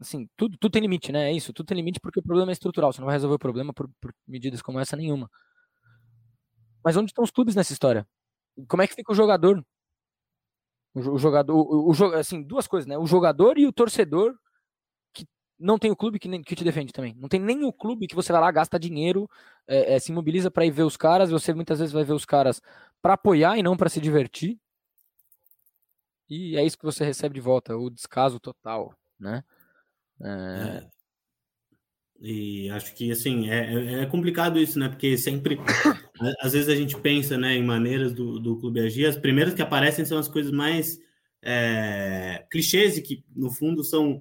Assim, 0.00 0.28
tudo, 0.36 0.58
tudo 0.58 0.72
tem 0.72 0.82
limite, 0.82 1.12
né? 1.12 1.30
É 1.30 1.32
isso, 1.32 1.52
tudo 1.52 1.66
tem 1.66 1.76
limite 1.76 2.00
porque 2.00 2.20
o 2.20 2.22
problema 2.22 2.52
é 2.52 2.54
estrutural. 2.54 2.92
Você 2.92 3.00
não 3.00 3.06
vai 3.06 3.16
resolver 3.16 3.36
o 3.36 3.38
problema 3.38 3.72
por, 3.74 3.88
por 4.00 4.14
medidas 4.26 4.62
como 4.62 4.80
essa 4.80 4.96
nenhuma. 4.96 5.30
Mas 6.84 6.96
onde 6.96 7.10
estão 7.10 7.24
os 7.24 7.30
clubes 7.30 7.54
nessa 7.54 7.72
história? 7.72 8.06
Como 8.66 8.82
é 8.82 8.86
que 8.86 8.94
fica 8.94 9.12
o 9.12 9.14
jogador? 9.14 9.64
O, 10.94 11.18
jogador, 11.18 11.54
o, 11.54 11.92
o, 11.92 12.14
assim, 12.14 12.42
duas 12.42 12.66
coisas, 12.66 12.86
né? 12.86 12.98
O 12.98 13.06
jogador 13.06 13.58
e 13.58 13.66
o 13.66 13.72
torcedor 13.72 14.34
que 15.12 15.26
não 15.58 15.78
tem 15.78 15.90
o 15.90 15.96
clube 15.96 16.18
que, 16.18 16.28
que 16.42 16.56
te 16.56 16.64
defende 16.64 16.92
também. 16.92 17.14
Não 17.14 17.28
tem 17.28 17.40
nem 17.40 17.64
o 17.64 17.72
clube 17.72 18.06
que 18.08 18.14
você 18.14 18.32
vai 18.32 18.40
lá, 18.40 18.50
gasta 18.50 18.78
dinheiro, 18.78 19.28
é, 19.66 19.94
é, 19.94 19.98
se 19.98 20.10
mobiliza 20.12 20.50
para 20.50 20.66
ir 20.66 20.70
ver 20.70 20.82
os 20.82 20.96
caras. 20.96 21.30
Você 21.30 21.54
muitas 21.54 21.78
vezes 21.78 21.92
vai 21.92 22.04
ver 22.04 22.14
os 22.14 22.24
caras 22.24 22.60
para 23.00 23.14
apoiar 23.14 23.58
e 23.58 23.62
não 23.62 23.76
para 23.76 23.88
se 23.88 24.00
divertir. 24.00 24.58
E 26.28 26.56
é 26.56 26.64
isso 26.64 26.76
que 26.76 26.84
você 26.84 27.04
recebe 27.04 27.34
de 27.34 27.40
volta, 27.40 27.76
o 27.76 27.88
descaso 27.88 28.38
total, 28.38 28.92
né? 29.18 29.42
É... 30.20 30.97
E 32.20 32.68
acho 32.70 32.94
que 32.94 33.12
assim 33.12 33.48
é, 33.48 33.74
é, 33.74 34.02
é 34.02 34.06
complicado 34.06 34.58
isso, 34.58 34.78
né? 34.78 34.88
Porque 34.88 35.16
sempre, 35.16 35.58
às 36.40 36.52
vezes 36.52 36.68
a 36.68 36.74
gente 36.74 36.96
pensa, 36.96 37.38
né, 37.38 37.54
em 37.54 37.62
maneiras 37.62 38.12
do, 38.12 38.40
do 38.40 38.56
clube 38.58 38.80
agir. 38.80 39.06
As 39.06 39.16
primeiras 39.16 39.54
que 39.54 39.62
aparecem 39.62 40.04
são 40.04 40.18
as 40.18 40.26
coisas 40.26 40.50
mais 40.50 40.98
é, 41.40 42.44
clichês 42.50 42.98
e 42.98 43.02
que 43.02 43.24
no 43.34 43.50
fundo 43.50 43.84
são, 43.84 44.20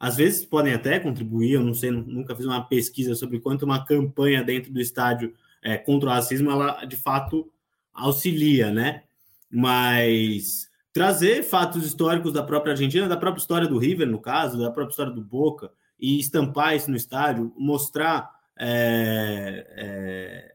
às 0.00 0.16
vezes 0.16 0.44
podem 0.44 0.74
até 0.74 0.98
contribuir. 0.98 1.52
Eu 1.52 1.62
não 1.62 1.74
sei, 1.74 1.92
nunca 1.92 2.34
fiz 2.34 2.44
uma 2.44 2.64
pesquisa 2.66 3.14
sobre 3.14 3.38
quanto 3.38 3.64
uma 3.64 3.84
campanha 3.84 4.42
dentro 4.42 4.72
do 4.72 4.80
estádio 4.80 5.32
é, 5.62 5.78
contra 5.78 6.08
o 6.08 6.12
racismo 6.12 6.50
ela 6.50 6.84
de 6.84 6.96
fato 6.96 7.50
auxilia, 7.92 8.72
né? 8.72 9.04
Mas 9.48 10.68
trazer 10.92 11.44
fatos 11.44 11.86
históricos 11.86 12.32
da 12.32 12.42
própria 12.42 12.72
Argentina, 12.72 13.06
da 13.08 13.16
própria 13.16 13.40
história 13.40 13.68
do 13.68 13.78
River, 13.78 14.08
no 14.08 14.20
caso, 14.20 14.58
da 14.58 14.72
própria 14.72 14.92
história 14.92 15.12
do 15.12 15.22
Boca 15.22 15.70
e 15.98 16.18
estampar 16.18 16.76
isso 16.76 16.90
no 16.90 16.96
estádio, 16.96 17.52
mostrar 17.56 18.30
é, 18.58 19.66
é, 19.76 20.54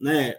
né, 0.00 0.36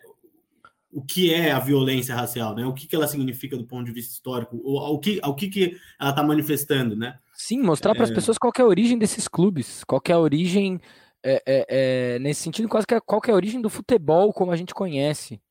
o 0.92 1.02
que 1.02 1.34
é 1.34 1.52
a 1.52 1.60
violência 1.60 2.14
racial, 2.14 2.54
né? 2.54 2.66
O 2.66 2.74
que, 2.74 2.88
que 2.88 2.96
ela 2.96 3.08
significa 3.08 3.58
do 3.58 3.66
ponto 3.66 3.86
de 3.86 3.92
vista 3.92 4.14
histórico, 4.14 4.60
ou 4.64 4.80
ao 4.80 5.00
que, 5.00 5.20
ao 5.22 5.36
que, 5.36 5.48
que 5.48 5.78
ela 6.00 6.10
está 6.10 6.24
manifestando, 6.24 6.96
né? 6.96 7.18
Sim, 7.34 7.62
mostrar 7.62 7.94
para 7.96 8.04
as 8.04 8.12
é... 8.12 8.14
pessoas 8.14 8.38
qual 8.38 8.52
é 8.58 8.62
a 8.62 8.66
origem 8.66 8.98
desses 8.98 9.28
clubes, 9.28 9.84
qual 9.84 10.02
é 10.08 10.12
a 10.12 10.20
origem, 10.20 10.80
é, 11.24 11.42
é, 11.46 11.66
é, 11.70 12.20
nesse 12.20 12.42
sentido, 12.42 12.68
quase 12.68 12.86
que 12.86 13.00
qual 13.02 13.22
é 13.28 13.32
a 13.32 13.36
origem 13.36 13.62
do 13.62 13.70
futebol 13.70 14.34
como 14.34 14.52
a 14.52 14.56
gente 14.56 14.74
conhece. 14.74 15.42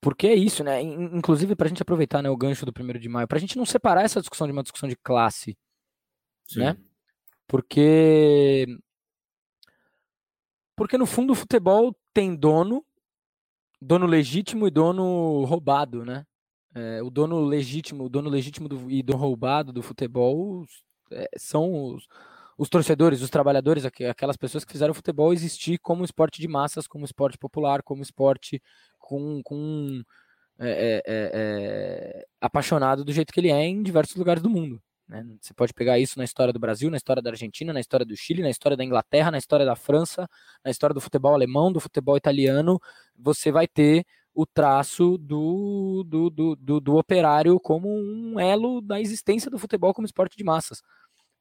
Porque 0.00 0.26
é 0.26 0.34
isso, 0.34 0.62
né? 0.62 0.82
Inclusive, 0.82 1.56
para 1.56 1.66
a 1.66 1.68
gente 1.68 1.80
aproveitar 1.80 2.22
né, 2.22 2.28
o 2.28 2.36
gancho 2.36 2.66
do 2.66 2.72
primeiro 2.72 3.00
de 3.00 3.08
maio, 3.08 3.26
para 3.26 3.38
a 3.38 3.40
gente 3.40 3.56
não 3.56 3.64
separar 3.64 4.04
essa 4.04 4.20
discussão 4.20 4.46
de 4.46 4.52
uma 4.52 4.62
discussão 4.62 4.86
de 4.86 4.96
classe, 4.96 5.56
Sim. 6.46 6.60
né? 6.60 6.76
Porque 7.46 8.66
porque 10.76 10.98
no 10.98 11.06
fundo 11.06 11.32
o 11.32 11.36
futebol 11.36 11.96
tem 12.12 12.34
dono, 12.34 12.84
dono 13.80 14.06
legítimo 14.06 14.66
e 14.66 14.70
dono 14.70 15.44
roubado, 15.44 16.04
né? 16.04 16.26
É, 16.74 17.00
o 17.02 17.10
dono 17.10 17.40
legítimo, 17.44 18.04
o 18.04 18.08
dono 18.08 18.28
legítimo 18.28 18.68
do, 18.68 18.90
e 18.90 19.02
do 19.02 19.14
roubado 19.16 19.72
do 19.72 19.80
futebol 19.80 20.64
é, 21.12 21.28
são 21.36 21.94
os, 21.94 22.08
os, 22.58 22.68
torcedores, 22.68 23.22
os 23.22 23.30
trabalhadores, 23.30 23.84
aquelas 23.84 24.36
pessoas 24.36 24.64
que 24.64 24.72
fizeram 24.72 24.90
o 24.90 24.94
futebol 24.94 25.32
existir 25.32 25.78
como 25.78 26.04
esporte 26.04 26.40
de 26.40 26.48
massas, 26.48 26.88
como 26.88 27.04
esporte 27.04 27.38
popular, 27.38 27.80
como 27.84 28.02
esporte 28.02 28.60
com, 28.98 29.40
com 29.44 30.02
é, 30.58 30.68
é, 30.68 31.02
é, 31.06 31.30
é 31.34 32.26
apaixonado 32.40 33.04
do 33.04 33.12
jeito 33.12 33.32
que 33.32 33.38
ele 33.38 33.52
é 33.52 33.64
em 33.64 33.80
diversos 33.80 34.16
lugares 34.16 34.42
do 34.42 34.50
mundo. 34.50 34.82
Né? 35.08 35.24
Você 35.40 35.52
pode 35.52 35.72
pegar 35.74 35.98
isso 35.98 36.18
na 36.18 36.24
história 36.24 36.52
do 36.52 36.58
Brasil, 36.58 36.90
na 36.90 36.96
história 36.96 37.22
da 37.22 37.30
Argentina, 37.30 37.72
na 37.72 37.80
história 37.80 38.06
do 38.06 38.16
Chile, 38.16 38.42
na 38.42 38.50
história 38.50 38.76
da 38.76 38.84
Inglaterra, 38.84 39.30
na 39.30 39.38
história 39.38 39.66
da 39.66 39.76
França, 39.76 40.28
na 40.64 40.70
história 40.70 40.94
do 40.94 41.00
futebol 41.00 41.34
alemão, 41.34 41.72
do 41.72 41.80
futebol 41.80 42.16
italiano. 42.16 42.80
Você 43.16 43.52
vai 43.52 43.68
ter 43.68 44.04
o 44.34 44.44
traço 44.44 45.16
do, 45.18 46.04
do, 46.04 46.30
do, 46.30 46.56
do, 46.56 46.80
do 46.80 46.96
operário 46.96 47.60
como 47.60 47.88
um 47.88 48.40
elo 48.40 48.80
da 48.80 49.00
existência 49.00 49.50
do 49.50 49.58
futebol 49.58 49.94
como 49.94 50.06
esporte 50.06 50.36
de 50.36 50.42
massas. 50.42 50.82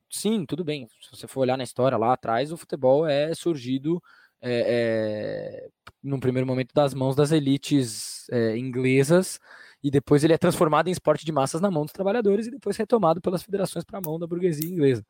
Sim, 0.10 0.46
tudo 0.46 0.64
bem. 0.64 0.88
Se 1.02 1.10
você 1.12 1.28
for 1.28 1.42
olhar 1.42 1.58
na 1.58 1.64
história 1.64 1.98
lá 1.98 2.14
atrás, 2.14 2.52
o 2.52 2.58
futebol 2.58 3.08
é 3.08 3.34
surgido 3.34 4.02
é, 4.40 5.64
é, 5.66 5.70
num 6.04 6.20
primeiro 6.20 6.46
momento 6.46 6.74
das 6.74 6.94
mãos 6.94 7.16
das 7.16 7.32
elites 7.32 8.30
é, 8.30 8.58
inglesas 8.58 9.40
e 9.84 9.92
depois 9.92 10.24
ele 10.24 10.34
é 10.34 10.38
transformado 10.38 10.88
em 10.88 10.92
esporte 10.92 11.26
de 11.26 11.32
massas 11.32 11.60
na 11.60 11.70
mão 11.70 11.84
dos 11.84 11.92
trabalhadores 11.92 12.48
e 12.48 12.52
depois 12.52 12.78
retomado 12.78 13.20
pelas 13.20 13.44
federações 13.44 13.84
para 13.84 14.00
a 14.00 14.02
mão 14.02 14.18
da 14.18 14.26
burguesia 14.26 14.70
inglesa. 14.70 15.06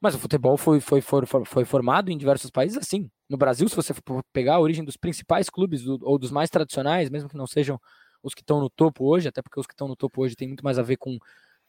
Mas 0.00 0.14
o 0.14 0.18
futebol 0.18 0.58
foi, 0.58 0.80
foi, 0.80 1.00
foi, 1.00 1.24
foi, 1.24 1.64
formado 1.64 2.10
em 2.10 2.18
diversos 2.18 2.50
países 2.50 2.76
assim. 2.76 3.10
No 3.26 3.38
Brasil, 3.38 3.66
se 3.66 3.74
você 3.74 3.94
for 3.94 4.22
pegar 4.32 4.56
a 4.56 4.60
origem 4.60 4.84
dos 4.84 4.98
principais 4.98 5.48
clubes 5.48 5.82
do, 5.82 5.98
ou 6.02 6.18
dos 6.18 6.30
mais 6.30 6.50
tradicionais, 6.50 7.08
mesmo 7.08 7.28
que 7.28 7.36
não 7.36 7.46
sejam 7.46 7.80
os 8.22 8.34
que 8.34 8.42
estão 8.42 8.60
no 8.60 8.68
topo 8.68 9.06
hoje, 9.06 9.28
até 9.28 9.40
porque 9.40 9.58
os 9.58 9.66
que 9.66 9.72
estão 9.72 9.88
no 9.88 9.96
topo 9.96 10.22
hoje 10.22 10.36
tem 10.36 10.48
muito 10.48 10.62
mais 10.62 10.78
a 10.78 10.82
ver 10.82 10.98
com 10.98 11.18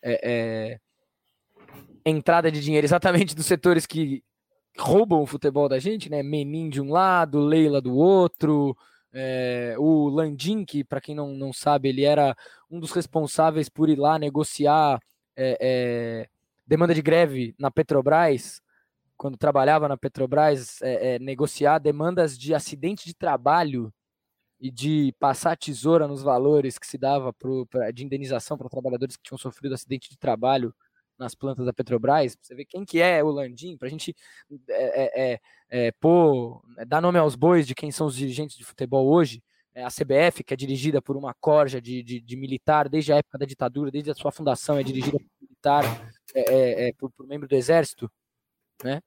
é, 0.01 0.19
é, 0.23 0.79
entrada 2.05 2.51
de 2.51 2.59
dinheiro 2.59 2.85
exatamente 2.85 3.33
dos 3.33 3.45
setores 3.45 3.85
que 3.85 4.21
roubam 4.77 5.21
o 5.21 5.25
futebol 5.25 5.69
da 5.69 5.79
gente, 5.79 6.09
né? 6.09 6.21
Menin 6.21 6.69
de 6.69 6.81
um 6.81 6.91
lado, 6.91 7.39
Leila 7.39 7.79
do 7.81 7.95
outro, 7.95 8.75
é, 9.15 9.75
o 9.79 10.09
Landim, 10.09 10.65
que 10.65 10.83
para 10.83 10.99
quem 10.99 11.15
não, 11.15 11.33
não 11.33 11.53
sabe, 11.53 11.89
ele 11.89 12.03
era 12.03 12.35
um 12.69 12.79
dos 12.79 12.91
responsáveis 12.91 13.69
por 13.69 13.89
ir 13.89 13.97
lá 13.97 14.19
negociar 14.19 14.99
é, 15.35 15.57
é, 15.61 16.29
demanda 16.67 16.93
de 16.93 17.01
greve 17.01 17.55
na 17.57 17.71
Petrobras, 17.71 18.61
quando 19.17 19.37
trabalhava 19.37 19.87
na 19.87 19.95
Petrobras, 19.95 20.79
negociar 21.21 21.79
demandas 21.79 22.37
de 22.37 22.53
acidente 22.53 23.05
de 23.05 23.13
trabalho 23.13 23.93
e 24.59 24.69
de 24.69 25.13
passar 25.19 25.55
tesoura 25.55 26.05
nos 26.05 26.21
valores 26.21 26.77
que 26.77 26.85
se 26.85 26.97
dava 26.97 27.31
pro, 27.31 27.65
pra, 27.67 27.91
de 27.91 28.03
indenização 28.03 28.57
para 28.57 28.67
trabalhadores 28.67 29.15
que 29.15 29.23
tinham 29.23 29.37
sofrido 29.37 29.73
acidente 29.73 30.09
de 30.09 30.17
trabalho 30.17 30.73
nas 31.17 31.33
plantas 31.35 31.65
da 31.65 31.73
Petrobras, 31.73 32.37
você 32.41 32.55
ver 32.55 32.65
quem 32.65 32.85
que 32.85 33.01
é 33.01 33.23
o 33.23 33.29
Landim, 33.29 33.77
para 33.77 33.87
a 33.87 33.91
gente 33.91 34.15
é, 34.69 35.33
é, 35.33 35.39
é, 35.69 35.91
dar 36.85 37.01
nome 37.01 37.17
aos 37.19 37.35
bois 37.35 37.65
de 37.65 37.73
quem 37.75 37.91
são 37.91 38.07
os 38.07 38.15
dirigentes 38.15 38.57
de 38.57 38.63
futebol 38.63 39.07
hoje, 39.07 39.41
é 39.73 39.83
a 39.83 39.89
CBF, 39.89 40.41
que 40.43 40.53
é 40.53 40.57
dirigida 40.57 41.01
por 41.01 41.17
uma 41.17 41.33
corja 41.33 41.81
de, 41.81 42.01
de, 42.01 42.21
de, 42.21 42.37
militar 42.37 42.87
desde 42.87 43.11
a 43.11 43.17
época 43.17 43.37
da 43.37 43.45
ditadura, 43.45 43.91
desde 43.91 44.09
a 44.09 44.15
sua 44.15 44.31
fundação, 44.31 44.77
é 44.77 44.83
dirigida 44.83 45.17
por 45.19 45.27
militar, 45.41 45.83
é, 46.33 46.87
é, 46.87 46.93
por, 46.93 47.11
por, 47.11 47.27
membro 47.27 47.47
do 47.47 47.55
exército, 47.55 48.09
né? 48.81 49.01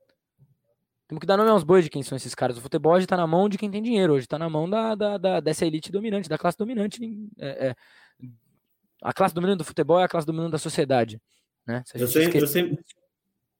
Temos 1.08 1.20
que 1.20 1.26
dar 1.26 1.38
nome 1.38 1.48
aos 1.48 1.64
bois 1.64 1.84
de 1.84 1.88
quem 1.88 2.02
são 2.02 2.16
esses 2.16 2.34
caras. 2.34 2.58
O 2.58 2.60
futebol 2.60 2.92
hoje 2.92 3.06
está 3.06 3.16
na 3.16 3.26
mão 3.26 3.48
de 3.48 3.56
quem 3.56 3.70
tem 3.70 3.82
dinheiro, 3.82 4.12
hoje 4.12 4.26
está 4.26 4.38
na 4.38 4.50
mão 4.50 4.68
da, 4.68 4.94
da, 4.94 5.16
da, 5.16 5.40
dessa 5.40 5.64
elite 5.64 5.90
dominante, 5.90 6.28
da 6.28 6.36
classe 6.36 6.58
dominante. 6.58 7.00
a 9.02 9.12
classe 9.14 9.34
dominante 9.34 9.58
do 9.58 9.64
futebol 9.64 9.98
é 9.98 10.04
a 10.04 10.08
classe 10.08 10.26
dominante 10.26 10.52
da 10.52 10.58
sociedade. 10.58 11.18
Né? 11.68 11.84
Eu, 11.94 12.08
sei, 12.08 12.24
eu, 12.32 12.46
sempre, 12.46 12.78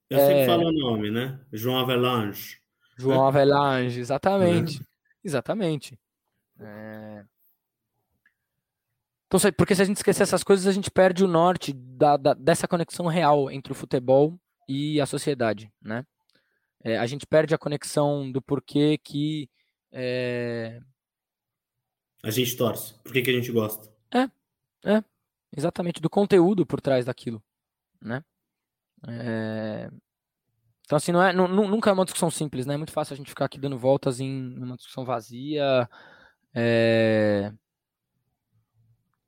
eu 0.08 0.18
é... 0.18 0.26
sempre 0.26 0.46
falo 0.46 0.68
o 0.68 0.72
nome, 0.72 1.10
né? 1.10 1.38
João 1.52 1.78
Avelange. 1.78 2.58
João 2.96 3.26
Avelange, 3.26 4.00
exatamente. 4.00 4.80
É. 4.80 4.84
Exatamente. 5.22 6.00
É... 6.58 7.22
Então, 9.26 9.38
porque 9.58 9.74
se 9.74 9.82
a 9.82 9.84
gente 9.84 9.98
esquecer 9.98 10.22
essas 10.22 10.42
coisas, 10.42 10.66
a 10.66 10.72
gente 10.72 10.90
perde 10.90 11.22
o 11.22 11.28
norte 11.28 11.74
da, 11.74 12.16
da, 12.16 12.32
dessa 12.32 12.66
conexão 12.66 13.06
real 13.06 13.50
entre 13.50 13.72
o 13.72 13.76
futebol 13.76 14.40
e 14.66 14.98
a 15.02 15.04
sociedade, 15.04 15.70
né? 15.82 16.06
É, 16.82 16.96
a 16.96 17.06
gente 17.06 17.26
perde 17.26 17.54
a 17.54 17.58
conexão 17.58 18.32
do 18.32 18.40
porquê 18.40 18.96
que... 18.96 19.50
É... 19.92 20.80
A 22.22 22.30
gente 22.30 22.56
torce. 22.56 22.94
Por 23.02 23.12
que, 23.12 23.20
que 23.20 23.30
a 23.30 23.34
gente 23.34 23.52
gosta? 23.52 23.86
É, 24.10 24.22
é, 24.90 25.04
exatamente, 25.54 26.00
do 26.00 26.08
conteúdo 26.08 26.64
por 26.64 26.80
trás 26.80 27.04
daquilo, 27.04 27.42
né? 28.00 28.24
É... 29.06 29.90
Então, 30.84 30.96
assim, 30.96 31.12
não 31.12 31.22
é, 31.22 31.32
nunca 31.32 31.90
é 31.90 31.92
uma 31.92 32.04
discussão 32.04 32.30
simples, 32.30 32.64
né? 32.66 32.74
É 32.74 32.76
muito 32.76 32.92
fácil 32.92 33.14
a 33.14 33.16
gente 33.16 33.28
ficar 33.28 33.44
aqui 33.44 33.58
dando 33.58 33.78
voltas 33.78 34.20
em 34.20 34.56
uma 34.58 34.76
discussão 34.76 35.04
vazia 35.04 35.88
é... 36.54 37.52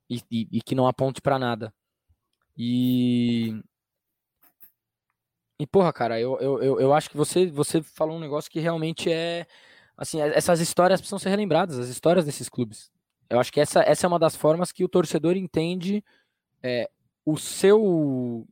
e, 0.09 0.21
e, 0.31 0.47
e 0.53 0.61
que 0.61 0.75
não 0.75 0.87
aponte 0.87 1.21
para 1.21 1.37
nada. 1.37 1.73
E 2.57 3.61
e, 5.61 5.67
porra, 5.67 5.93
cara, 5.93 6.19
eu, 6.19 6.39
eu, 6.39 6.63
eu, 6.63 6.79
eu 6.79 6.91
acho 6.91 7.07
que 7.07 7.15
você, 7.15 7.45
você 7.45 7.83
falou 7.83 8.17
um 8.17 8.19
negócio 8.19 8.49
que 8.49 8.59
realmente 8.59 9.11
é. 9.11 9.45
Assim, 9.95 10.19
é, 10.19 10.35
essas 10.35 10.59
histórias 10.59 10.99
precisam 10.99 11.19
ser 11.19 11.29
relembradas, 11.29 11.77
as 11.77 11.87
histórias 11.87 12.25
desses 12.25 12.49
clubes. 12.49 12.91
Eu 13.29 13.39
acho 13.39 13.53
que 13.53 13.59
essa, 13.59 13.81
essa 13.81 14.07
é 14.07 14.09
uma 14.09 14.17
das 14.17 14.35
formas 14.35 14.71
que 14.71 14.83
o 14.83 14.89
torcedor 14.89 15.37
entende 15.37 16.03
é, 16.63 16.89
o 17.23 17.37
seu. 17.37 18.47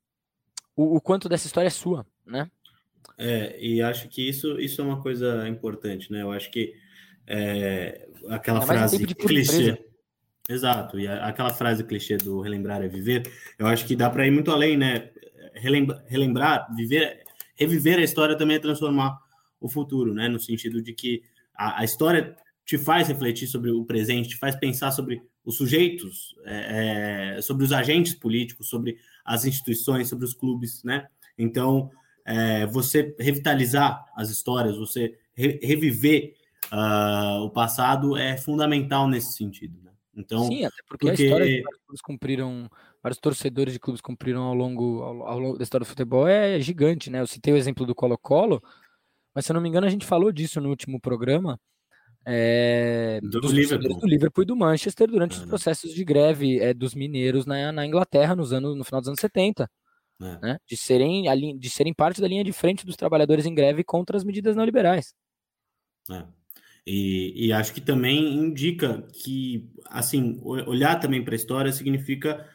O, 0.80 0.96
o 0.96 1.02
quanto 1.02 1.28
dessa 1.28 1.46
história 1.46 1.68
é 1.68 1.72
sua, 1.72 2.06
né? 2.26 2.50
É, 3.18 3.58
e 3.60 3.82
acho 3.82 4.08
que 4.08 4.30
isso, 4.30 4.58
isso 4.62 4.80
é 4.80 4.84
uma 4.86 5.02
coisa 5.02 5.46
importante, 5.46 6.10
né? 6.10 6.22
Eu 6.22 6.32
acho 6.32 6.50
que 6.50 6.74
é, 7.28 8.08
aquela 8.30 8.62
frase 8.62 9.06
clichê. 9.06 9.78
Exato, 10.48 10.98
e 10.98 11.06
aquela 11.06 11.50
frase 11.50 11.84
clichê 11.84 12.16
do 12.16 12.40
relembrar 12.40 12.82
é 12.82 12.88
viver, 12.88 13.30
eu 13.60 13.68
acho 13.68 13.86
que 13.86 13.94
dá 13.94 14.10
para 14.10 14.26
ir 14.26 14.32
muito 14.32 14.52
além, 14.52 14.78
né? 14.78 15.10
relembrar, 15.54 16.02
relembrar, 16.08 16.74
viver, 16.74 17.24
reviver 17.58 18.00
a 18.00 18.04
história 18.04 18.38
também 18.38 18.56
é 18.56 18.60
transformar 18.60 19.20
o 19.60 19.68
futuro, 19.68 20.14
né? 20.14 20.30
No 20.30 20.40
sentido 20.40 20.82
de 20.82 20.94
que 20.94 21.24
a, 21.54 21.82
a 21.82 21.84
história 21.84 22.38
te 22.66 22.78
faz 22.78 23.10
refletir 23.10 23.48
sobre 23.48 23.70
o 23.70 23.84
presente, 23.84 24.30
te 24.30 24.38
faz 24.38 24.56
pensar 24.56 24.92
sobre 24.92 25.22
os 25.50 25.58
sujeitos, 25.58 26.36
é, 26.46 27.38
é, 27.38 27.42
sobre 27.42 27.66
os 27.66 27.72
agentes 27.72 28.14
políticos, 28.14 28.70
sobre 28.70 28.98
as 29.26 29.46
instituições, 29.46 30.08
sobre 30.08 30.26
os 30.26 30.34
clubes, 30.34 30.84
né? 30.84 31.08
Então, 31.38 31.90
é, 32.24 32.68
você 32.68 33.16
revitalizar 33.20 34.06
as 34.16 34.30
histórias, 34.30 34.78
você 34.78 35.18
re 35.34 35.60
reviver 35.64 36.36
uh, 36.72 37.42
o 37.44 37.50
passado 37.50 38.16
é 38.16 38.38
fundamental 38.38 39.08
nesse 39.08 39.34
sentido. 39.34 39.82
Né? 39.82 39.92
Então, 40.16 40.46
Sim, 40.46 40.66
até 40.66 40.76
porque, 40.88 41.08
porque... 41.08 41.24
a 41.24 41.26
história 41.26 41.48
que 41.48 41.94
os 41.94 42.02
cumpriram 42.02 42.70
vários 43.02 43.20
torcedores 43.20 43.74
de 43.74 43.80
clubes 43.80 44.02
cumpriram 44.02 44.44
ao 44.44 44.54
longo, 44.54 45.02
ao, 45.02 45.24
ao, 45.24 45.40
longo 45.40 45.58
da 45.58 45.64
história 45.64 45.86
do 45.86 45.90
futebol 45.90 46.28
é 46.28 46.60
gigante, 46.60 47.10
né? 47.10 47.22
Eu 47.22 47.28
citei 47.28 47.54
o 47.54 47.58
exemplo 47.58 47.86
do 47.86 47.96
Colo-Colo, 47.96 48.62
mas 49.34 49.46
se 49.46 49.52
eu 49.52 49.56
não 49.56 49.62
me 49.62 49.70
engano 49.70 49.88
a 49.88 49.90
gente 49.90 50.06
falou 50.06 50.32
disso 50.32 50.62
no 50.62 50.70
último 50.70 51.00
programa, 51.00 51.60
é, 52.26 53.20
do, 53.22 53.42
dos 53.42 53.52
Liverpool. 53.52 54.00
do 54.00 54.08
Liverpool 54.08 54.44
e 54.44 54.48
do 54.48 54.56
Manchester 54.56 55.08
durante 55.08 55.38
é, 55.38 55.40
os 55.40 55.46
processos 55.46 55.94
de 55.94 56.04
greve 56.04 56.60
é, 56.60 56.74
dos 56.74 56.94
mineiros 56.94 57.46
na, 57.46 57.72
na 57.72 57.86
Inglaterra 57.86 58.36
nos 58.36 58.54
anos, 58.54 58.76
no 58.76 58.84
final 58.84 59.02
dos 59.02 59.08
anos 59.08 59.20
70. 59.20 59.70
É. 60.22 60.40
Né? 60.42 60.58
De, 60.68 60.76
serem, 60.76 61.58
de 61.58 61.70
serem 61.70 61.94
parte 61.94 62.20
da 62.20 62.28
linha 62.28 62.44
de 62.44 62.52
frente 62.52 62.86
dos 62.86 62.98
trabalhadores 62.98 63.46
em 63.46 63.56
greve 63.56 63.84
contra 63.84 64.18
as 64.18 64.24
medidas 64.24 64.56
neoliberais. 64.56 65.14
É. 66.12 66.26
E, 66.86 67.48
e, 67.48 67.54
acho 67.54 67.74
que 67.74 67.82
também 67.82 68.36
indica 68.36 69.08
que, 69.14 69.70
assim, 69.86 70.40
olhar 70.44 71.00
também 71.00 71.24
para 71.24 71.36
a 71.36 71.36
história 71.36 71.72
significa 71.72 72.46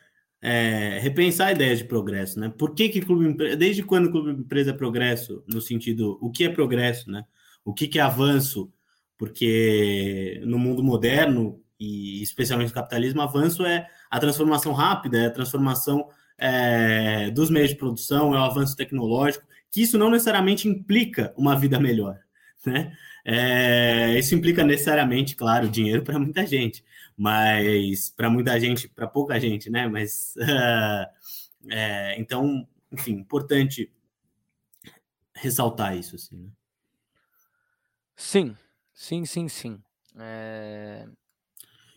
é, 0.42 0.98
repensar 0.98 1.52
ideias 1.52 1.78
de 1.78 1.84
progresso, 1.84 2.40
né? 2.40 2.48
Por 2.48 2.74
que 2.74 2.88
que 2.88 3.00
clube 3.00 3.56
desde 3.56 3.82
quando 3.82 4.06
o 4.06 4.10
clube 4.10 4.32
empresa 4.32 4.70
é 4.70 4.74
progresso 4.74 5.44
no 5.46 5.60
sentido 5.60 6.18
o 6.20 6.30
que 6.30 6.44
é 6.44 6.48
progresso, 6.48 7.10
né? 7.10 7.24
O 7.64 7.72
que 7.72 7.86
que 7.86 7.98
é 7.98 8.02
avanço? 8.02 8.72
Porque 9.16 10.40
no 10.44 10.58
mundo 10.58 10.82
moderno 10.82 11.62
e 11.78 12.22
especialmente 12.22 12.68
no 12.68 12.74
capitalismo, 12.74 13.20
avanço 13.20 13.64
é 13.64 13.88
a 14.10 14.18
transformação 14.18 14.72
rápida, 14.72 15.18
é 15.18 15.26
a 15.26 15.30
transformação 15.30 16.08
é, 16.38 17.30
dos 17.30 17.50
meios 17.50 17.70
de 17.70 17.76
produção, 17.76 18.34
é 18.34 18.38
o 18.38 18.42
avanço 18.42 18.76
tecnológico, 18.76 19.46
que 19.70 19.82
isso 19.82 19.98
não 19.98 20.10
necessariamente 20.10 20.68
implica 20.68 21.34
uma 21.36 21.58
vida 21.58 21.78
melhor, 21.78 22.18
né? 22.64 22.96
É, 23.26 24.18
isso 24.18 24.34
implica 24.34 24.62
necessariamente, 24.62 25.34
claro, 25.34 25.68
dinheiro 25.68 26.02
para 26.02 26.18
muita 26.18 26.46
gente, 26.46 26.84
mas 27.16 28.10
para 28.10 28.28
muita 28.28 28.58
gente, 28.60 28.86
para 28.88 29.06
pouca 29.06 29.40
gente, 29.40 29.70
né? 29.70 29.88
Mas 29.88 30.34
é, 31.70 32.14
então, 32.18 32.68
enfim, 32.92 33.12
importante 33.12 33.90
ressaltar 35.34 35.96
isso, 35.96 36.16
assim. 36.16 36.36
Né? 36.36 36.48
Sim, 38.16 38.56
sim, 38.94 39.24
sim, 39.24 39.48
sim. 39.48 39.78
É... 40.18 41.06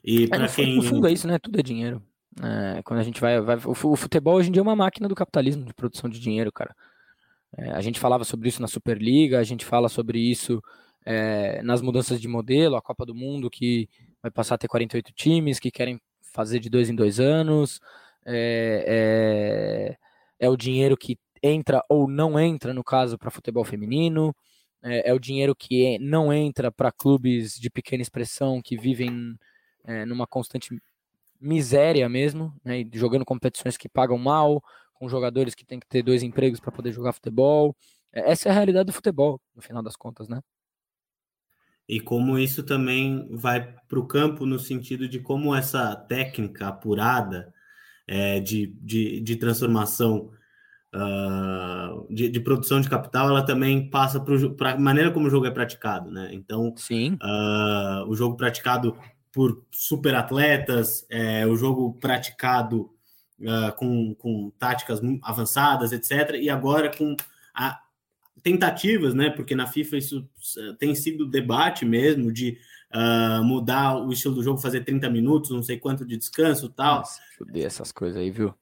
E 0.03 0.25
é, 0.25 0.27
para 0.27 0.47
quem 0.47 0.75
no 0.75 0.83
fundo 0.83 1.07
é 1.07 1.11
isso, 1.11 1.27
né? 1.27 1.37
Tudo 1.39 1.59
é 1.59 1.63
dinheiro. 1.63 2.01
É, 2.41 2.81
quando 2.83 2.99
a 2.99 3.03
gente 3.03 3.19
vai, 3.19 3.41
vai, 3.41 3.57
o 3.65 3.95
futebol 3.95 4.35
hoje 4.35 4.49
em 4.49 4.51
dia 4.51 4.59
é 4.59 4.63
uma 4.63 4.75
máquina 4.75 5.07
do 5.07 5.15
capitalismo 5.15 5.65
de 5.65 5.73
produção 5.73 6.09
de 6.09 6.19
dinheiro, 6.19 6.51
cara. 6.51 6.75
É, 7.57 7.71
a 7.71 7.81
gente 7.81 7.99
falava 7.99 8.23
sobre 8.23 8.49
isso 8.49 8.61
na 8.61 8.67
Superliga, 8.67 9.39
a 9.39 9.43
gente 9.43 9.65
fala 9.65 9.89
sobre 9.89 10.19
isso 10.19 10.61
é, 11.05 11.61
nas 11.63 11.81
mudanças 11.81 12.19
de 12.19 12.27
modelo, 12.27 12.75
a 12.75 12.81
Copa 12.81 13.05
do 13.05 13.15
Mundo 13.15 13.49
que 13.49 13.89
vai 14.21 14.29
passar 14.29 14.55
a 14.55 14.57
ter 14.57 14.67
48 14.67 15.11
times 15.13 15.59
que 15.59 15.71
querem 15.71 15.99
fazer 16.33 16.59
de 16.59 16.69
dois 16.69 16.89
em 16.89 16.95
dois 16.95 17.19
anos. 17.19 17.79
É, 18.25 19.95
é, 20.39 20.45
é 20.45 20.49
o 20.49 20.57
dinheiro 20.57 20.97
que 20.97 21.17
entra 21.41 21.83
ou 21.89 22.07
não 22.07 22.39
entra, 22.39 22.73
no 22.73 22.83
caso, 22.83 23.17
para 23.17 23.31
futebol 23.31 23.63
feminino. 23.63 24.35
É, 24.83 25.09
é, 25.09 25.13
o 25.13 25.19
dinheiro 25.19 25.55
que 25.55 25.97
não 25.99 26.31
entra 26.31 26.71
para 26.71 26.91
clubes 26.91 27.59
de 27.59 27.69
pequena 27.69 28.01
expressão 28.01 28.61
que 28.61 28.77
vivem 28.77 29.35
é, 29.83 30.05
numa 30.05 30.27
constante 30.27 30.69
miséria 31.39 32.07
mesmo, 32.09 32.53
né, 32.63 32.85
jogando 32.93 33.25
competições 33.25 33.77
que 33.77 33.89
pagam 33.89 34.17
mal, 34.17 34.63
com 34.93 35.09
jogadores 35.09 35.53
que 35.55 35.65
têm 35.65 35.79
que 35.79 35.87
ter 35.87 36.01
dois 36.03 36.23
empregos 36.23 36.59
para 36.59 36.71
poder 36.71 36.91
jogar 36.91 37.13
futebol. 37.13 37.75
É, 38.11 38.31
essa 38.31 38.49
é 38.49 38.51
a 38.51 38.55
realidade 38.55 38.87
do 38.87 38.93
futebol, 38.93 39.41
no 39.55 39.61
final 39.61 39.83
das 39.83 39.95
contas, 39.95 40.27
né? 40.27 40.41
e 41.87 41.99
como 42.01 42.37
isso 42.37 42.63
também 42.63 43.27
vai 43.31 43.73
para 43.87 43.99
o 43.99 44.05
campo 44.05 44.45
no 44.45 44.59
sentido 44.59 45.07
de 45.07 45.19
como 45.19 45.55
essa 45.55 45.95
técnica 45.95 46.67
apurada 46.67 47.53
é, 48.05 48.39
de, 48.39 48.67
de, 48.81 49.21
de, 49.21 49.35
transformação 49.37 50.31
uh, 50.97 52.13
de, 52.13 52.29
de, 52.29 52.39
produção 52.39 52.81
de 52.81 52.89
capital, 52.89 53.29
ela 53.29 53.45
também 53.45 53.89
passa 53.89 54.19
para 54.19 54.71
a 54.71 54.77
maneira 54.77 55.11
como 55.11 55.27
o 55.27 55.29
jogo 55.29 55.45
é 55.45 55.51
praticado, 55.51 56.09
né? 56.11 56.29
Então, 56.33 56.73
Sim. 56.75 57.17
Uh, 57.21 58.09
o 58.09 58.15
jogo 58.15 58.35
praticado 58.35 58.97
por 59.31 59.63
super 59.71 60.15
atletas, 60.15 61.05
é, 61.09 61.45
o 61.45 61.55
jogo 61.55 61.93
praticado 61.99 62.89
uh, 63.39 63.75
com, 63.75 64.15
com 64.15 64.51
táticas 64.57 64.99
avançadas, 65.21 65.91
etc. 65.91 66.35
E 66.41 66.49
agora 66.49 66.91
com 66.95 67.15
a, 67.53 67.79
tentativas, 68.41 69.13
né? 69.13 69.29
Porque 69.29 69.55
na 69.55 69.67
FIFA 69.67 69.97
isso 69.97 70.29
eh, 70.57 70.73
tem 70.79 70.95
sido 70.95 71.27
debate 71.27 71.85
mesmo 71.85 72.31
de 72.31 72.57
uh, 72.93 73.43
mudar 73.43 73.97
o 73.97 74.11
estilo 74.11 74.35
do 74.35 74.43
jogo, 74.43 74.59
fazer 74.59 74.83
30 74.83 75.09
minutos, 75.09 75.51
não 75.51 75.61
sei 75.61 75.77
quanto 75.77 76.05
de 76.05 76.17
descanso 76.17 76.69
tal. 76.69 76.99
Nossa, 76.99 77.21
essas 77.55 77.91
coisas 77.91 78.17
aí, 78.17 78.31
viu? 78.31 78.53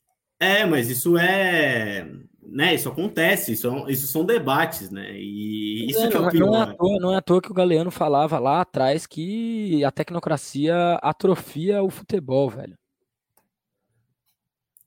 É, 0.45 0.65
mas 0.65 0.89
isso 0.89 1.17
é. 1.17 2.07
Né, 2.47 2.75
isso 2.75 2.87
acontece, 2.87 3.53
isso, 3.53 3.89
isso 3.89 4.05
são 4.05 4.23
debates, 4.23 4.91
né? 4.91 5.11
E 5.17 5.89
isso 5.89 5.99
é, 5.99 6.09
que 6.09 6.15
é 6.15 6.19
o 6.19 6.29
pior. 6.29 6.45
Não 6.45 6.55
é, 6.55 6.61
à 6.61 6.73
toa, 6.73 6.99
não 6.99 7.13
é 7.13 7.17
à 7.17 7.21
toa 7.21 7.41
que 7.41 7.51
o 7.51 7.53
Galeano 7.53 7.89
falava 7.89 8.37
lá 8.37 8.61
atrás 8.61 9.07
que 9.07 9.83
a 9.83 9.91
tecnocracia 9.91 10.93
atrofia 11.01 11.81
o 11.81 11.89
futebol, 11.89 12.49
velho. 12.49 12.77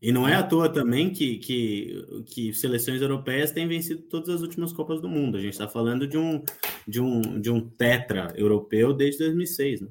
E 0.01 0.13
não 0.13 0.29
é 0.29 0.37
à 0.37 0.43
toa 0.45 0.69
também 0.73 1.11
que, 1.11 1.39
que, 1.39 2.25
que 2.27 2.55
seleções 2.55 3.03
europeias 3.03 3.51
têm 3.51 3.67
vencido 3.67 4.03
todas 4.03 4.29
as 4.29 4.41
últimas 4.43 4.73
Copas 4.73 5.01
do 5.01 5.09
Mundo. 5.09 5.37
A 5.37 5.41
gente 5.41 5.53
está 5.53 5.67
falando 5.67 6.07
de 6.07 6.17
um, 6.17 6.43
de, 6.87 7.01
um, 7.01 7.41
de 7.41 7.51
um 7.51 7.69
tetra 7.69 8.33
europeu 8.37 8.95
desde 8.95 9.19
2006. 9.25 9.81
Né? 9.81 9.89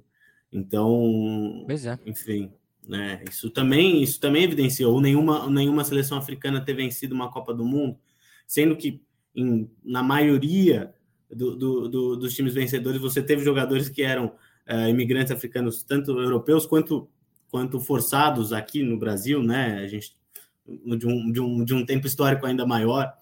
Então, 0.52 1.66
é. 1.70 2.10
enfim, 2.10 2.50
né? 2.88 3.24
isso, 3.30 3.50
também, 3.50 4.02
isso 4.02 4.20
também 4.20 4.44
evidenciou 4.44 5.02
nenhuma, 5.02 5.50
nenhuma 5.50 5.84
seleção 5.84 6.18
africana 6.18 6.64
ter 6.64 6.74
vencido 6.74 7.14
uma 7.14 7.32
Copa 7.32 7.54
do 7.54 7.66
Mundo, 7.66 7.98
sendo 8.46 8.76
que 8.76 9.02
em, 9.36 9.70
na 9.84 10.02
maioria 10.02 10.94
do, 11.30 11.56
do, 11.56 11.90
do, 11.90 12.16
dos 12.16 12.34
times 12.34 12.54
vencedores 12.54 13.02
você 13.02 13.22
teve 13.22 13.44
jogadores 13.44 13.90
que 13.90 14.02
eram 14.02 14.28
uh, 14.68 14.90
imigrantes 14.90 15.32
africanos, 15.32 15.84
tanto 15.84 16.20
europeus 16.20 16.66
quanto 16.66 17.10
quanto 17.50 17.80
forçados 17.80 18.52
aqui 18.52 18.84
no 18.84 18.98
Brasil, 18.98 19.42
né? 19.42 19.80
A 19.80 19.88
gente 19.88 20.16
de 20.68 21.08
um, 21.08 21.32
de 21.32 21.40
um, 21.40 21.64
de 21.64 21.74
um 21.74 21.86
tempo 21.86 22.08
histórico 22.08 22.46
ainda 22.46 22.66
maior. 22.66 23.14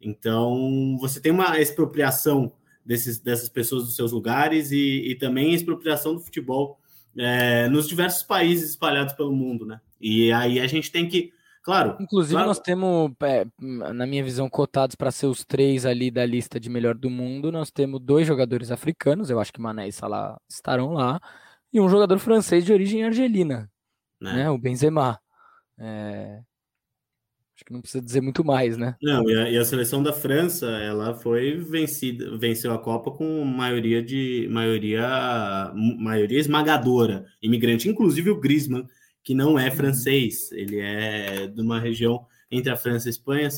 Então, 0.00 0.96
você 1.00 1.20
tem 1.20 1.32
uma 1.32 1.60
expropriação 1.60 2.52
desses, 2.84 3.18
dessas 3.18 3.48
pessoas 3.48 3.84
dos 3.84 3.96
seus 3.96 4.12
lugares 4.12 4.70
e, 4.70 5.10
e 5.10 5.14
também 5.14 5.52
expropriação 5.52 6.14
do 6.14 6.20
futebol 6.20 6.78
é, 7.16 7.68
nos 7.68 7.88
diversos 7.88 8.22
países 8.22 8.70
espalhados 8.70 9.12
pelo 9.14 9.34
mundo, 9.34 9.66
né? 9.66 9.80
E 10.00 10.32
aí 10.32 10.60
a 10.60 10.66
gente 10.66 10.90
tem 10.90 11.08
que, 11.08 11.32
claro. 11.62 11.96
Inclusive, 12.00 12.34
claro, 12.34 12.48
nós 12.48 12.58
temos, 12.58 13.12
é, 13.22 13.46
na 13.60 14.06
minha 14.06 14.24
visão, 14.24 14.48
cotados 14.48 14.96
para 14.96 15.10
ser 15.10 15.26
os 15.26 15.44
três 15.44 15.86
ali 15.86 16.10
da 16.10 16.24
lista 16.24 16.58
de 16.58 16.68
melhor 16.68 16.94
do 16.94 17.10
mundo. 17.10 17.52
Nós 17.52 17.70
temos 17.70 18.00
dois 18.00 18.26
jogadores 18.26 18.70
africanos, 18.70 19.30
eu 19.30 19.40
acho 19.40 19.52
que 19.52 19.60
Mané 19.60 19.88
e 19.88 19.92
Salah 19.92 20.38
estarão 20.48 20.92
lá, 20.92 21.20
e 21.72 21.80
um 21.80 21.88
jogador 21.88 22.18
francês 22.18 22.64
de 22.64 22.72
origem 22.72 23.04
argelina, 23.04 23.70
né? 24.20 24.32
né? 24.34 24.50
O 24.50 24.58
Benzema. 24.58 25.18
É... 25.78 26.40
Acho 27.62 27.66
que 27.66 27.72
não 27.72 27.80
precisa 27.80 28.02
dizer 28.02 28.20
muito 28.20 28.44
mais, 28.44 28.76
né? 28.76 28.96
Não, 29.00 29.28
e 29.30 29.34
a, 29.36 29.50
e 29.50 29.56
a, 29.56 29.64
seleção 29.64 30.02
da 30.02 30.12
França, 30.12 30.66
ela 30.66 31.14
foi 31.14 31.56
vencida, 31.56 32.36
venceu 32.36 32.72
a 32.72 32.78
Copa 32.78 33.12
com 33.12 33.44
maioria 33.44 34.02
de 34.02 34.48
maioria 34.50 35.72
maioria 35.72 36.40
esmagadora, 36.40 37.24
imigrante, 37.40 37.88
inclusive 37.88 38.30
o 38.30 38.40
Griezmann, 38.40 38.86
que 39.22 39.32
não 39.32 39.56
é 39.56 39.68
uhum. 39.68 39.76
francês, 39.76 40.50
ele 40.50 40.80
é 40.80 41.46
de 41.46 41.60
uma 41.60 41.78
região 41.78 42.26
entre 42.50 42.72
a 42.72 42.76
França 42.76 43.06
e 43.06 43.10
a 43.10 43.12
Espanha, 43.12 43.48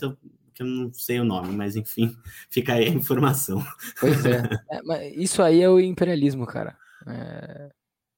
que 0.54 0.62
eu 0.62 0.66
não 0.66 0.92
sei 0.92 1.18
o 1.18 1.24
nome, 1.24 1.54
mas 1.56 1.74
enfim, 1.74 2.14
fica 2.50 2.74
aí 2.74 2.84
a 2.84 2.90
informação. 2.90 3.64
Pois 3.98 4.24
é. 4.26 4.42
é 5.00 5.08
isso 5.14 5.42
aí 5.42 5.62
é 5.62 5.70
o 5.70 5.80
imperialismo, 5.80 6.46
cara. 6.46 6.76
É, 7.06 7.70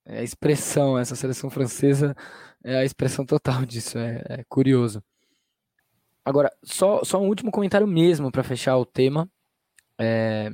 é, 0.05 0.19
a 0.19 0.23
expressão, 0.25 0.99
essa 0.99 1.15
seleção 1.15 1.49
francesa 1.49 2.17
é 2.65 2.77
a 2.79 2.85
expressão 2.85 3.25
total 3.25 3.65
disso, 3.67 3.99
é, 3.99 4.25
é 4.29 4.45
curioso. 4.49 5.01
Agora, 6.27 6.53
só, 6.65 7.05
só 7.05 7.21
um 7.21 7.29
último 7.29 7.53
comentário 7.53 7.87
mesmo 7.87 8.33
para 8.33 8.43
fechar 8.43 8.77
o 8.77 8.85
tema. 8.85 9.31
É... 9.97 10.51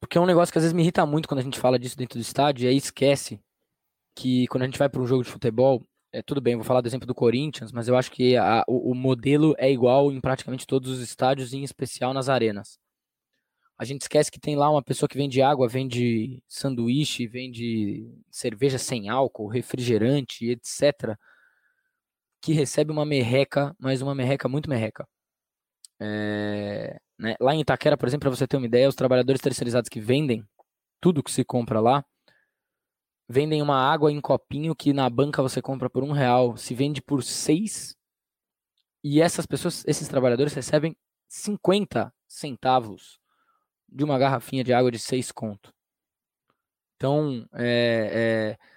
Porque 0.00 0.16
é 0.16 0.20
um 0.20 0.26
negócio 0.26 0.50
que 0.50 0.56
às 0.56 0.64
vezes 0.64 0.72
me 0.72 0.80
irrita 0.80 1.04
muito 1.04 1.28
quando 1.28 1.40
a 1.40 1.42
gente 1.42 1.60
fala 1.60 1.78
disso 1.78 1.94
dentro 1.94 2.18
do 2.18 2.22
estádio 2.22 2.64
e 2.64 2.68
aí 2.68 2.76
esquece 2.78 3.38
que 4.16 4.46
quando 4.46 4.62
a 4.62 4.66
gente 4.66 4.78
vai 4.78 4.88
para 4.88 5.02
um 5.02 5.06
jogo 5.06 5.22
de 5.22 5.30
futebol, 5.30 5.86
é, 6.10 6.22
tudo 6.22 6.40
bem, 6.40 6.56
vou 6.56 6.64
falar 6.64 6.80
do 6.80 6.88
exemplo 6.88 7.06
do 7.06 7.14
Corinthians, 7.14 7.72
mas 7.72 7.88
eu 7.88 7.96
acho 7.96 8.10
que 8.10 8.36
a, 8.36 8.64
o, 8.66 8.92
o, 8.92 8.94
modelo 8.94 9.54
é 9.58 9.70
igual 9.70 10.10
em 10.10 10.20
praticamente 10.20 10.66
todos 10.66 10.90
os 10.90 11.00
estádios, 11.00 11.52
em 11.52 11.62
especial 11.62 12.14
nas 12.14 12.30
arenas. 12.30 12.78
A 13.78 13.84
gente 13.84 14.02
esquece 14.02 14.30
que 14.30 14.40
tem 14.40 14.56
lá 14.56 14.70
uma 14.70 14.82
pessoa 14.82 15.08
que 15.08 15.16
vende 15.16 15.42
água, 15.42 15.68
vende 15.68 16.42
sanduíche, 16.48 17.26
vende 17.26 18.10
cerveja 18.30 18.78
sem 18.78 19.10
álcool, 19.10 19.46
refrigerante, 19.46 20.50
etc., 20.50 21.18
que 22.42 22.52
recebe 22.52 22.90
uma 22.92 23.06
merreca, 23.06 23.74
mas 23.78 24.02
uma 24.02 24.14
merreca 24.14 24.48
muito 24.48 24.68
merreca. 24.68 25.08
É, 26.00 27.00
né? 27.16 27.36
Lá 27.40 27.54
em 27.54 27.60
Itaquera, 27.60 27.96
por 27.96 28.08
exemplo, 28.08 28.28
para 28.28 28.36
você 28.36 28.48
ter 28.48 28.56
uma 28.56 28.66
ideia, 28.66 28.88
os 28.88 28.96
trabalhadores 28.96 29.40
terceirizados 29.40 29.88
que 29.88 30.00
vendem 30.00 30.44
tudo 31.00 31.22
que 31.22 31.30
se 31.30 31.44
compra 31.44 31.80
lá, 31.80 32.04
vendem 33.28 33.62
uma 33.62 33.76
água 33.76 34.10
em 34.10 34.20
copinho 34.20 34.74
que 34.74 34.92
na 34.92 35.08
banca 35.08 35.40
você 35.40 35.62
compra 35.62 35.88
por 35.88 36.02
um 36.02 36.10
real, 36.10 36.56
se 36.56 36.74
vende 36.74 37.00
por 37.00 37.22
seis. 37.22 37.96
E 39.04 39.20
essas 39.20 39.46
pessoas, 39.46 39.84
esses 39.86 40.08
trabalhadores 40.08 40.52
recebem 40.52 40.96
50 41.28 42.12
centavos 42.28 43.20
de 43.88 44.02
uma 44.02 44.18
garrafinha 44.18 44.64
de 44.64 44.72
água 44.72 44.90
de 44.90 44.98
seis 44.98 45.30
conto. 45.30 45.72
Então, 46.96 47.48
é, 47.54 48.56
é, 48.56 48.71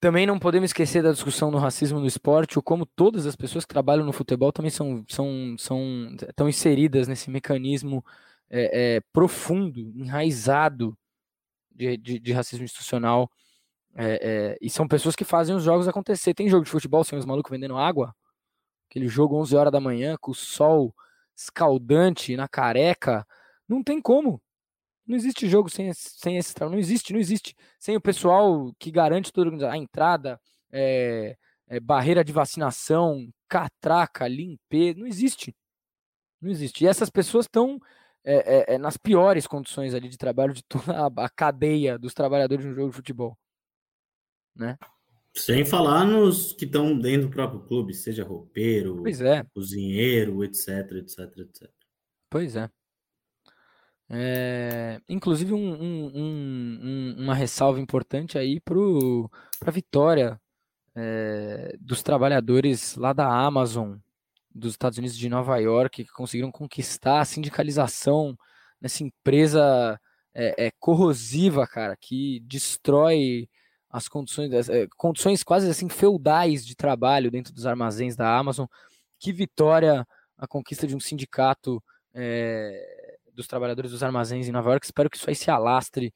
também 0.00 0.26
não 0.26 0.38
podemos 0.38 0.70
esquecer 0.70 1.02
da 1.02 1.12
discussão 1.12 1.50
do 1.50 1.58
racismo 1.58 1.98
no 1.98 2.06
esporte, 2.06 2.58
ou 2.58 2.62
como 2.62 2.86
todas 2.86 3.26
as 3.26 3.36
pessoas 3.36 3.64
que 3.64 3.72
trabalham 3.74 4.06
no 4.06 4.12
futebol 4.12 4.52
também 4.52 4.70
são, 4.70 5.04
são, 5.08 5.56
são 5.58 6.14
estão 6.28 6.48
inseridas 6.48 7.08
nesse 7.08 7.30
mecanismo 7.30 8.04
é, 8.50 8.96
é 8.96 9.00
profundo, 9.12 9.80
enraizado 9.96 10.96
de, 11.70 11.96
de, 11.96 12.18
de 12.18 12.32
racismo 12.32 12.64
institucional 12.64 13.30
é, 13.94 14.54
é, 14.54 14.58
e 14.60 14.70
são 14.70 14.86
pessoas 14.86 15.16
que 15.16 15.24
fazem 15.24 15.54
os 15.56 15.62
jogos 15.64 15.88
acontecer. 15.88 16.34
Tem 16.34 16.48
jogo 16.48 16.64
de 16.64 16.70
futebol 16.70 17.02
sem 17.04 17.18
os 17.18 17.26
malucos 17.26 17.50
vendendo 17.50 17.76
água? 17.76 18.14
Aquele 18.88 19.08
jogo 19.08 19.36
11 19.36 19.56
horas 19.56 19.72
da 19.72 19.80
manhã 19.80 20.16
com 20.20 20.30
o 20.30 20.34
sol 20.34 20.94
escaldante 21.36 22.36
na 22.36 22.48
careca. 22.48 23.26
Não 23.68 23.82
tem 23.82 24.00
como. 24.00 24.40
Não 25.08 25.16
existe 25.16 25.48
jogo 25.48 25.70
sem, 25.70 25.90
sem 25.94 26.36
esse 26.36 26.54
Não 26.60 26.78
existe, 26.78 27.12
não 27.12 27.20
existe. 27.20 27.56
Sem 27.78 27.96
o 27.96 28.00
pessoal 28.00 28.72
que 28.78 28.90
garante 28.90 29.32
tudo, 29.32 29.64
a 29.66 29.76
entrada, 29.76 30.38
é, 30.70 31.36
é, 31.66 31.80
barreira 31.80 32.22
de 32.22 32.32
vacinação, 32.32 33.28
catraca, 33.48 34.28
limpeza. 34.28 34.98
Não 34.98 35.06
existe. 35.06 35.56
Não 36.40 36.50
existe. 36.50 36.84
E 36.84 36.86
essas 36.86 37.10
pessoas 37.10 37.46
estão 37.46 37.80
é, 38.22 38.76
nas 38.78 38.96
piores 38.96 39.46
condições 39.46 39.94
ali 39.94 40.08
de 40.08 40.18
trabalho 40.18 40.52
de 40.52 40.62
toda 40.62 41.06
a, 41.16 41.28
cadeia 41.30 41.98
dos 41.98 42.12
trabalhadores 42.12 42.64
de 42.64 42.70
um 42.70 42.74
jogo 42.74 42.90
de 42.90 42.96
futebol 42.96 43.36
né? 44.58 44.76
Sem 45.34 45.64
falar 45.64 46.04
nos 46.04 46.52
que 46.52 46.64
estão 46.64 46.98
dentro 46.98 47.28
do 47.28 47.32
próprio 47.32 47.60
clube, 47.60 47.94
seja 47.94 48.24
roupeiro, 48.24 49.04
cozinheiro, 49.54 50.42
etc, 50.42 50.68
etc, 50.92 51.38
etc. 51.38 51.70
Pois 52.28 52.56
é. 52.56 52.68
É 54.10 55.00
inclusive 55.08 55.52
um, 55.52 55.58
um, 55.58 56.10
um, 56.14 57.14
uma 57.18 57.34
ressalva 57.34 57.80
importante 57.80 58.38
aí 58.38 58.58
para 58.60 58.74
a 59.66 59.70
vitória 59.70 60.40
é, 60.96 61.76
dos 61.80 62.02
trabalhadores 62.02 62.96
lá 62.96 63.12
da 63.12 63.26
Amazon 63.26 63.96
dos 64.54 64.72
Estados 64.72 64.98
Unidos 64.98 65.16
de 65.16 65.28
Nova 65.28 65.58
York 65.58 66.04
que 66.04 66.10
conseguiram 66.12 66.50
conquistar 66.50 67.20
a 67.20 67.24
sindicalização 67.24 68.36
nessa 68.80 69.02
empresa 69.04 70.00
é, 70.34 70.66
é 70.66 70.70
corrosiva, 70.78 71.66
cara, 71.66 71.96
que 71.96 72.40
destrói 72.40 73.48
as 73.90 74.08
condições, 74.08 74.68
é, 74.68 74.86
condições 74.96 75.42
quase 75.42 75.68
assim 75.68 75.88
feudais 75.88 76.64
de 76.64 76.76
trabalho 76.76 77.30
dentro 77.30 77.52
dos 77.52 77.66
armazéns 77.66 78.14
da 78.14 78.36
Amazon. 78.36 78.66
Que 79.18 79.32
vitória 79.32 80.06
a 80.36 80.46
conquista 80.46 80.86
de 80.86 80.94
um 80.94 81.00
sindicato 81.00 81.82
é, 82.14 82.97
dos 83.38 83.46
trabalhadores 83.46 83.92
dos 83.92 84.02
armazéns 84.02 84.48
em 84.48 84.52
Nova 84.52 84.70
York. 84.70 84.84
Espero 84.84 85.08
que 85.08 85.16
isso 85.16 85.30
aí 85.30 85.36
se 85.36 85.48
alastre 85.48 86.12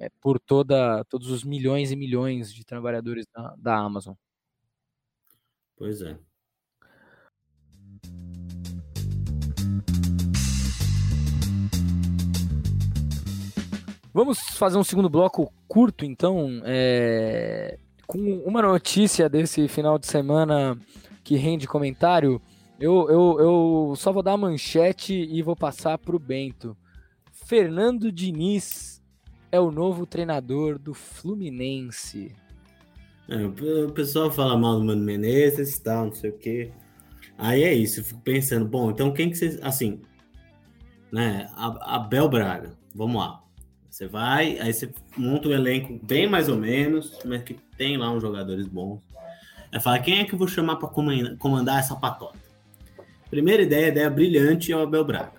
é, 0.00 0.10
por 0.20 0.40
toda, 0.40 1.04
todos 1.04 1.30
os 1.30 1.44
milhões 1.44 1.92
e 1.92 1.96
milhões 1.96 2.52
de 2.52 2.64
trabalhadores 2.64 3.24
da, 3.32 3.54
da 3.56 3.76
Amazon. 3.76 4.14
Pois 5.76 6.02
é. 6.02 6.18
Vamos 14.12 14.40
fazer 14.56 14.78
um 14.78 14.82
segundo 14.82 15.08
bloco 15.08 15.52
curto, 15.68 16.04
então, 16.04 16.60
é... 16.64 17.78
com 18.04 18.18
uma 18.44 18.60
notícia 18.60 19.28
desse 19.28 19.68
final 19.68 19.96
de 19.96 20.08
semana 20.08 20.76
que 21.22 21.36
rende 21.36 21.68
comentário. 21.68 22.42
Eu, 22.80 23.10
eu, 23.10 23.40
eu 23.40 23.94
só 23.96 24.12
vou 24.12 24.22
dar 24.22 24.32
a 24.32 24.36
manchete 24.36 25.12
e 25.12 25.42
vou 25.42 25.56
passar 25.56 25.98
para 25.98 26.14
o 26.14 26.18
Bento. 26.18 26.76
Fernando 27.32 28.12
Diniz 28.12 29.02
é 29.50 29.58
o 29.58 29.72
novo 29.72 30.06
treinador 30.06 30.78
do 30.78 30.94
Fluminense. 30.94 32.34
É, 33.28 33.44
o 33.44 33.92
pessoal 33.92 34.30
fala 34.30 34.56
mal 34.56 34.78
do 34.78 34.84
Mano 34.84 35.02
Menezes 35.02 35.76
e 35.76 35.82
tal, 35.82 36.06
não 36.06 36.12
sei 36.12 36.30
o 36.30 36.38
quê. 36.38 36.70
Aí 37.36 37.62
é 37.62 37.74
isso, 37.74 38.00
eu 38.00 38.04
fico 38.04 38.20
pensando, 38.20 38.64
bom, 38.66 38.90
então 38.90 39.12
quem 39.12 39.30
que 39.30 39.36
vocês. 39.36 39.58
Assim, 39.62 40.00
né? 41.10 41.50
Abel 41.54 42.28
Braga, 42.28 42.72
vamos 42.94 43.16
lá. 43.16 43.42
Você 43.90 44.06
vai, 44.06 44.58
aí 44.60 44.72
você 44.72 44.92
monta 45.16 45.48
um 45.48 45.52
elenco 45.52 45.98
bem 46.04 46.28
mais 46.28 46.48
ou 46.48 46.56
menos, 46.56 47.18
mas 47.24 47.42
que 47.42 47.54
tem 47.76 47.96
lá 47.96 48.10
uns 48.12 48.22
jogadores 48.22 48.68
bons. 48.68 49.00
Aí 49.72 49.80
fala, 49.80 49.98
quem 49.98 50.20
é 50.20 50.24
que 50.24 50.34
eu 50.34 50.38
vou 50.38 50.46
chamar 50.46 50.76
para 50.76 50.88
comandar 51.38 51.80
essa 51.80 51.96
patota? 51.96 52.47
Primeira 53.30 53.62
ideia, 53.62 53.88
ideia 53.88 54.10
brilhante 54.10 54.72
é 54.72 54.76
o 54.76 54.80
Abel 54.80 55.04
Braga. 55.04 55.32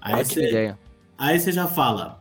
Aí 0.00 0.24
você, 0.24 0.48
ideia. 0.48 0.78
aí 1.16 1.38
você 1.38 1.52
já 1.52 1.66
fala, 1.66 2.20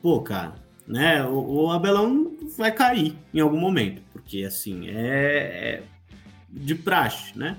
pô, 0.00 0.20
cara, 0.20 0.54
né? 0.86 1.24
O, 1.24 1.64
o, 1.64 1.70
Abelão 1.70 2.36
vai 2.56 2.72
cair 2.72 3.14
em 3.34 3.40
algum 3.40 3.58
momento, 3.58 4.00
porque 4.12 4.44
assim 4.44 4.88
é, 4.88 4.94
é 4.96 5.82
de 6.50 6.74
praxe, 6.74 7.36
né? 7.36 7.58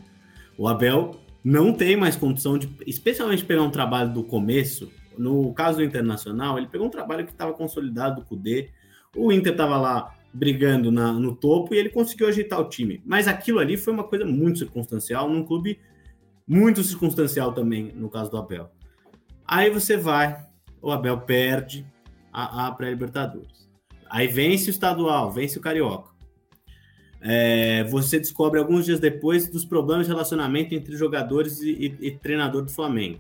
O 0.58 0.68
Abel 0.68 1.20
não 1.44 1.72
tem 1.72 1.96
mais 1.96 2.16
condição 2.16 2.58
de, 2.58 2.70
especialmente 2.88 3.46
pegar 3.46 3.62
um 3.62 3.70
trabalho 3.70 4.12
do 4.12 4.24
começo 4.24 4.92
no 5.18 5.54
caso 5.54 5.78
do 5.78 5.84
Internacional, 5.84 6.58
ele 6.58 6.68
pegou 6.68 6.88
um 6.88 6.92
trabalho 6.92 7.26
que 7.26 7.32
estava 7.32 7.54
consolidado 7.54 8.22
do 8.22 8.26
Cudê. 8.26 8.70
O 9.16 9.32
Inter 9.32 9.54
estava 9.54 9.78
lá 9.78 10.16
brigando 10.34 10.92
na, 10.92 11.12
no 11.14 11.36
topo 11.36 11.74
e 11.74 11.78
ele 11.78 11.90
conseguiu 11.90 12.28
agitar 12.28 12.60
o 12.60 12.70
time. 12.70 13.02
Mas 13.06 13.28
aquilo 13.28 13.60
ali 13.60 13.76
foi 13.76 13.94
uma 13.94 14.04
coisa 14.04 14.26
muito 14.26 14.60
circunstancial, 14.60 15.28
num 15.28 15.44
clube 15.44 15.80
muito 16.48 16.84
circunstancial 16.84 17.52
também, 17.52 17.92
no 17.94 18.10
caso 18.10 18.32
do 18.32 18.38
Abel. 18.38 18.72
Aí 19.46 19.70
você 19.70 19.98
vai, 19.98 20.46
o 20.82 20.92
Abel 20.92 21.20
perde 21.22 21.86
a, 22.32 22.68
a 22.68 22.72
pré-Libertadores. 22.72 23.68
Aí 24.10 24.28
vence 24.28 24.70
o 24.70 24.72
estadual, 24.72 25.32
vence 25.32 25.58
o 25.58 25.62
Carioca. 25.62 26.10
É, 27.20 27.84
você 27.86 28.20
descobre 28.20 28.60
alguns 28.60 28.86
dias 28.86 29.00
depois 29.00 29.50
dos 29.50 29.66
problemas 29.66 30.06
de 30.06 30.14
relacionamento 30.14 30.74
entre 30.74 30.96
jogadores 30.96 31.62
e, 31.62 31.72
e, 31.72 32.08
e 32.08 32.12
treinador 32.12 32.64
do 32.64 32.72
Flamengo. 32.72 33.20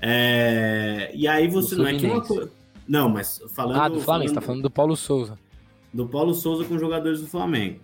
É, 0.00 1.10
e 1.12 1.28
aí 1.28 1.48
você 1.48 1.74
não 1.74 1.86
é 1.86 1.94
que 1.94 2.06
uma 2.06 2.24
coisa. 2.24 2.50
Não, 2.88 3.08
mas 3.08 3.42
falando. 3.50 3.80
Ah, 3.80 3.88
do 3.88 4.00
Flamengo, 4.00 4.30
você 4.30 4.34
tá 4.34 4.40
falando 4.40 4.62
do 4.62 4.70
Paulo 4.70 4.96
Souza. 4.96 5.38
Do 5.92 6.08
Paulo 6.08 6.34
Souza 6.34 6.64
com 6.64 6.78
jogadores 6.78 7.20
do 7.20 7.26
Flamengo. 7.26 7.80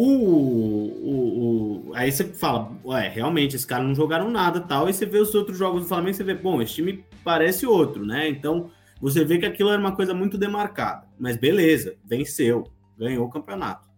O, 0.00 0.04
o, 0.04 1.88
o, 1.88 1.92
aí 1.92 2.12
você 2.12 2.22
fala, 2.22 2.70
ué, 2.84 3.08
realmente, 3.08 3.56
esses 3.56 3.66
caras 3.66 3.84
não 3.84 3.96
jogaram 3.96 4.30
nada 4.30 4.60
tal. 4.60 4.86
Aí 4.86 4.92
você 4.92 5.04
vê 5.04 5.18
os 5.18 5.34
outros 5.34 5.58
jogos 5.58 5.82
do 5.82 5.88
Flamengo, 5.88 6.14
você 6.14 6.22
vê, 6.22 6.36
bom, 6.36 6.62
esse 6.62 6.74
time 6.74 7.04
parece 7.24 7.66
outro, 7.66 8.06
né? 8.06 8.28
Então 8.28 8.70
você 9.00 9.24
vê 9.24 9.38
que 9.38 9.46
aquilo 9.46 9.70
era 9.70 9.80
uma 9.80 9.96
coisa 9.96 10.14
muito 10.14 10.38
demarcada. 10.38 11.04
Mas 11.18 11.36
beleza, 11.36 11.96
venceu. 12.04 12.62
ganhou 12.96 13.26
o 13.26 13.30
campeonato. 13.30 13.88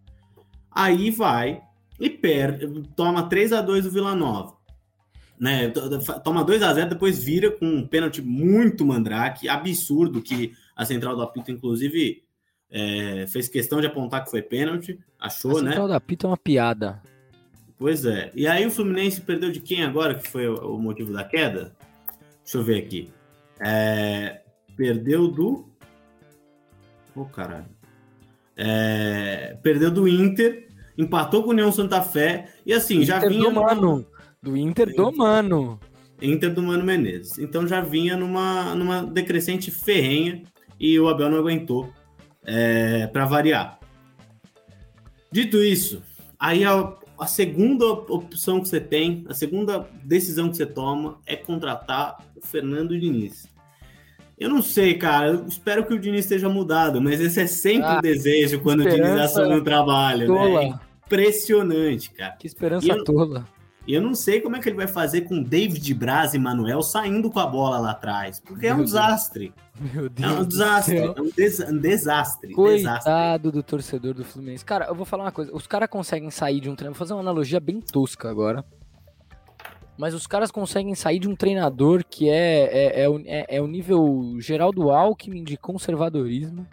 Aí 0.71 1.11
vai 1.11 1.61
e 1.99 2.09
perde, 2.09 2.81
toma 2.95 3.29
3 3.29 3.53
a 3.53 3.61
2 3.61 3.83
do 3.83 3.91
Vila 3.91 4.15
Nova. 4.15 4.57
Né, 5.39 5.71
toma 6.23 6.43
2 6.43 6.63
a 6.63 6.73
0 6.73 6.89
depois 6.89 7.23
vira 7.23 7.51
com 7.51 7.65
um 7.65 7.87
pênalti 7.87 8.23
muito 8.23 8.83
mandrake, 8.83 9.47
absurdo 9.47 10.19
que 10.19 10.53
a 10.75 10.83
central 10.83 11.15
do 11.15 11.21
apito, 11.21 11.51
inclusive, 11.51 12.23
é, 12.71 13.25
fez 13.27 13.49
questão 13.49 13.81
de 13.81 13.87
apontar 13.87 14.23
que 14.23 14.31
foi 14.31 14.41
pênalti, 14.41 14.97
achou, 15.19 15.57
a 15.57 15.61
né? 15.61 15.69
A 15.69 15.71
central 15.71 15.87
do 15.89 15.93
apito 15.93 16.25
é 16.25 16.29
uma 16.29 16.37
piada. 16.37 17.01
Pois 17.77 18.05
é. 18.05 18.31
E 18.33 18.47
aí 18.47 18.65
o 18.65 18.71
Fluminense 18.71 19.19
perdeu 19.21 19.51
de 19.51 19.59
quem 19.59 19.83
agora, 19.83 20.15
que 20.15 20.27
foi 20.27 20.47
o, 20.47 20.77
motivo 20.77 21.11
da 21.11 21.23
queda? 21.23 21.75
Deixa 22.43 22.57
eu 22.57 22.63
ver 22.63 22.77
aqui. 22.77 23.11
É, 23.59 24.41
perdeu 24.77 25.27
do. 25.27 25.67
Ô, 27.15 27.21
oh, 27.21 27.25
caralho. 27.25 27.65
É, 28.55 29.57
perdeu 29.61 29.91
do 29.91 30.07
Inter, 30.07 30.67
empatou 30.97 31.41
com 31.41 31.49
o 31.49 31.51
União 31.51 31.71
Santa 31.71 32.01
Fé 32.01 32.53
e 32.65 32.71
assim, 32.73 32.97
Inter 32.97 33.07
já 33.07 33.19
vinha. 33.19 33.49
Do 33.49 33.51
Mano. 33.51 34.05
Do 34.41 34.55
Inter 34.55 34.95
do 34.95 35.11
Mano. 35.11 35.79
Inter 36.21 36.53
do 36.53 36.61
Mano 36.61 36.85
Menezes. 36.85 37.39
Então 37.39 37.67
já 37.67 37.81
vinha 37.81 38.15
numa, 38.15 38.75
numa 38.75 39.03
decrescente 39.03 39.71
ferrenha 39.71 40.43
e 40.79 40.99
o 40.99 41.09
Abel 41.09 41.29
não 41.29 41.39
aguentou 41.39 41.91
é, 42.45 43.07
para 43.07 43.25
variar. 43.25 43.79
Dito 45.31 45.63
isso, 45.63 46.01
aí 46.39 46.63
a, 46.65 46.93
a 47.17 47.27
segunda 47.27 47.85
opção 47.85 48.59
que 48.59 48.67
você 48.67 48.79
tem, 48.79 49.23
a 49.29 49.33
segunda 49.33 49.87
decisão 50.03 50.49
que 50.49 50.57
você 50.57 50.65
toma 50.65 51.19
é 51.25 51.35
contratar 51.35 52.17
o 52.35 52.45
Fernando 52.45 52.99
Diniz. 52.99 53.47
Eu 54.41 54.49
não 54.49 54.61
sei, 54.61 54.95
cara. 54.95 55.27
Eu 55.27 55.45
espero 55.45 55.85
que 55.85 55.93
o 55.93 55.99
Diniz 55.99 56.25
esteja 56.25 56.49
mudado, 56.49 56.99
mas 56.99 57.21
esse 57.21 57.39
é 57.39 57.45
sempre 57.45 57.87
ah, 57.87 57.97
um 57.99 58.01
desejo 58.01 58.59
quando 58.61 58.81
o 58.81 58.89
Diniz 58.89 59.11
assume 59.11 59.53
um 59.53 59.63
trabalho, 59.63 60.21
né? 60.21 60.25
tola. 60.25 60.61
né? 60.61 60.79
Impressionante, 61.05 62.09
cara. 62.09 62.35
Que 62.37 62.47
esperança 62.47 62.87
eu, 62.87 63.03
tola. 63.03 63.45
E 63.87 63.95
eu 63.95 64.01
não 64.01 64.13
sei 64.13 64.39
como 64.39 64.55
é 64.55 64.59
que 64.59 64.69
ele 64.69 64.75
vai 64.75 64.87
fazer 64.87 65.21
com 65.21 65.41
David 65.41 65.93
Braz 65.95 66.35
e 66.35 66.39
Manuel 66.39 66.83
saindo 66.83 67.31
com 67.31 67.39
a 67.39 67.47
bola 67.47 67.79
lá 67.79 67.91
atrás, 67.91 68.39
porque 68.39 68.67
Meu 68.67 68.71
é 68.71 68.73
um 68.73 68.77
Deus. 68.77 68.91
desastre. 68.91 69.53
Meu 69.79 70.07
Deus. 70.07 70.31
É 70.31 70.39
um 70.39 70.45
desastre. 70.45 70.97
É 70.97 71.09
um, 71.09 71.29
des 71.35 71.59
um 71.59 71.77
desastre. 71.79 72.53
Coitado 72.53 72.99
desastre. 72.99 73.51
do 73.51 73.63
torcedor 73.63 74.13
do 74.13 74.23
Fluminense. 74.23 74.63
Cara, 74.63 74.85
eu 74.85 74.93
vou 74.93 75.05
falar 75.05 75.23
uma 75.23 75.31
coisa. 75.31 75.51
Os 75.53 75.65
caras 75.65 75.89
conseguem 75.89 76.29
sair 76.29 76.59
de 76.59 76.69
um 76.69 76.75
treino. 76.75 76.93
Vou 76.93 76.99
fazer 76.99 77.13
uma 77.13 77.21
analogia 77.21 77.59
bem 77.59 77.81
tosca 77.81 78.29
agora. 78.29 78.63
Mas 79.97 80.13
os 80.13 80.27
caras 80.27 80.51
conseguem 80.51 80.93
sair 80.93 81.19
de 81.19 81.27
um 81.27 81.35
treinador 81.35 82.03
que 82.07 82.29
é, 82.29 83.03
é, 83.03 83.05
é, 83.05 83.07
é, 83.25 83.57
é 83.57 83.61
o 83.61 83.67
nível 83.67 84.35
geral 84.39 84.71
do 84.71 84.91
Alckmin 84.91 85.43
de 85.43 85.57
conservadorismo 85.57 86.67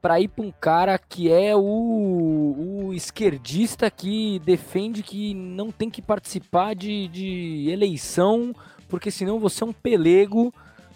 para 0.00 0.20
ir 0.20 0.28
para 0.28 0.44
um 0.44 0.52
cara 0.52 0.98
que 0.98 1.30
é 1.30 1.54
o, 1.54 1.60
o, 1.60 2.94
esquerdista 2.94 3.90
que 3.90 4.40
defende 4.44 5.02
que 5.02 5.34
não 5.34 5.70
tem 5.70 5.90
que 5.90 6.00
participar 6.00 6.74
de, 6.74 7.08
de 7.08 7.68
eleição, 7.70 8.54
porque 8.88 9.10
senão 9.10 9.38
você 9.38 9.64
é 9.64 9.66
um 9.66 9.72
pelego 9.72 10.52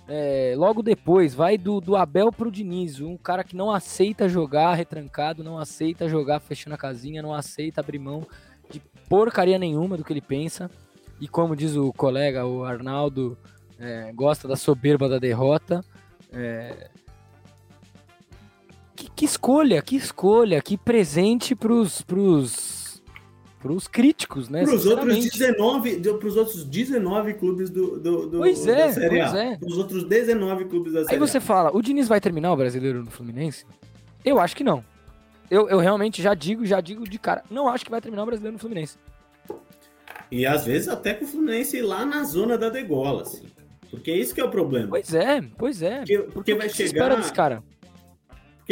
é, 0.09 0.55
logo 0.57 0.83
depois, 0.83 1.35
vai 1.35 1.57
do, 1.57 1.81
do 1.81 1.97
Abel 1.97 2.33
pro 2.33 2.51
Diniz, 2.51 3.01
um 3.01 3.17
cara 3.17 3.45
que 3.45 3.57
não 3.57 3.71
aceita 3.71 4.29
jogar 4.29 4.75
retrancado, 4.75 5.45
não 5.45 5.59
aceita 5.59 6.09
jogar 6.09 6.41
fechando 6.41 6.75
a 6.75 6.79
casinha, 6.79 7.23
não 7.23 7.33
aceita 7.33 7.81
abrir 7.81 7.99
mão 7.99 8.27
de 8.71 8.81
porcaria 9.09 9.59
nenhuma 9.59 9.97
do 9.97 10.05
que 10.05 10.13
ele 10.13 10.21
pensa. 10.21 10.71
E 11.21 11.29
como 11.29 11.55
diz 11.55 11.77
o 11.77 11.93
colega, 11.93 12.45
o 12.45 12.65
Arnaldo, 12.65 13.39
é, 13.79 14.13
gosta 14.13 14.49
da 14.49 14.57
soberba 14.57 15.09
da 15.09 15.19
derrota. 15.19 15.85
É... 16.33 16.91
Que, 19.03 19.11
que, 19.11 19.25
escolha, 19.25 19.83
que 19.83 19.97
escolha, 19.97 20.63
que 20.63 20.77
presente 20.77 21.57
pros, 21.57 22.03
pros 22.03 23.03
para 23.61 23.73
os 23.73 23.87
críticos, 23.89 24.49
né? 24.49 24.65
Para 24.65 24.75
os 24.75 24.87
outros 24.87 25.17
19, 25.19 26.01
para 26.01 26.27
os 26.27 26.37
outros 26.37 26.65
19 26.65 27.35
clubes 27.35 27.71
do, 27.71 27.99
do, 27.99 28.27
do 28.27 28.39
pois 28.39 28.67
é, 28.67 28.87
da 28.87 28.93
Série 28.93 29.19
pois 29.19 29.35
A. 29.35 29.45
É. 29.45 29.57
Para 29.57 29.69
os 29.69 29.79
outros 29.79 30.05
19 30.05 30.65
clubes 30.67 30.93
da 30.93 31.05
Série 31.05 31.15
Aí 31.15 31.19
você 31.19 31.41
fala, 31.41 31.71
o 31.75 31.81
Diniz 31.81 32.09
vai 32.09 32.21
terminar 32.21 32.53
o 32.53 32.57
brasileiro 32.57 33.05
no 33.05 33.11
Fluminense? 33.11 33.65
Eu 34.25 34.39
acho 34.39 34.57
que 34.57 34.65
não. 34.65 34.85
Eu, 35.51 35.69
eu 35.69 35.79
realmente 35.79 36.23
já 36.23 36.35
digo, 36.35 36.65
já 36.65 36.81
digo 36.81 37.09
de 37.09 37.19
cara, 37.19 37.45
não 37.51 37.69
acho 37.69 37.85
que 37.85 37.91
vai 37.91 38.01
terminar 38.01 38.23
o 38.23 38.27
brasileiro 38.27 38.55
no 38.55 38.61
Fluminense. 38.61 38.97
E 40.31 40.47
às 40.47 40.65
vezes 40.65 40.89
até 40.89 41.15
com 41.15 41.25
o 41.25 41.29
Fluminense 41.29 41.81
lá 41.81 42.05
na 42.05 42.25
zona 42.25 42.57
da 42.57 42.69
degola, 42.69 43.23
assim. 43.23 43.47
Porque 43.91 44.11
é 44.11 44.17
isso 44.17 44.35
que 44.35 44.41
é 44.41 44.45
o 44.45 44.51
problema. 44.51 44.89
Pois 44.89 45.13
é, 45.15 45.43
pois 45.59 45.83
é. 45.83 45.99
Porque, 45.99 46.19
porque 46.33 46.55
vai 46.55 46.69
chegar. 46.69 46.87
espera 46.87 47.17
desse 47.17 47.33
cara? 47.33 47.63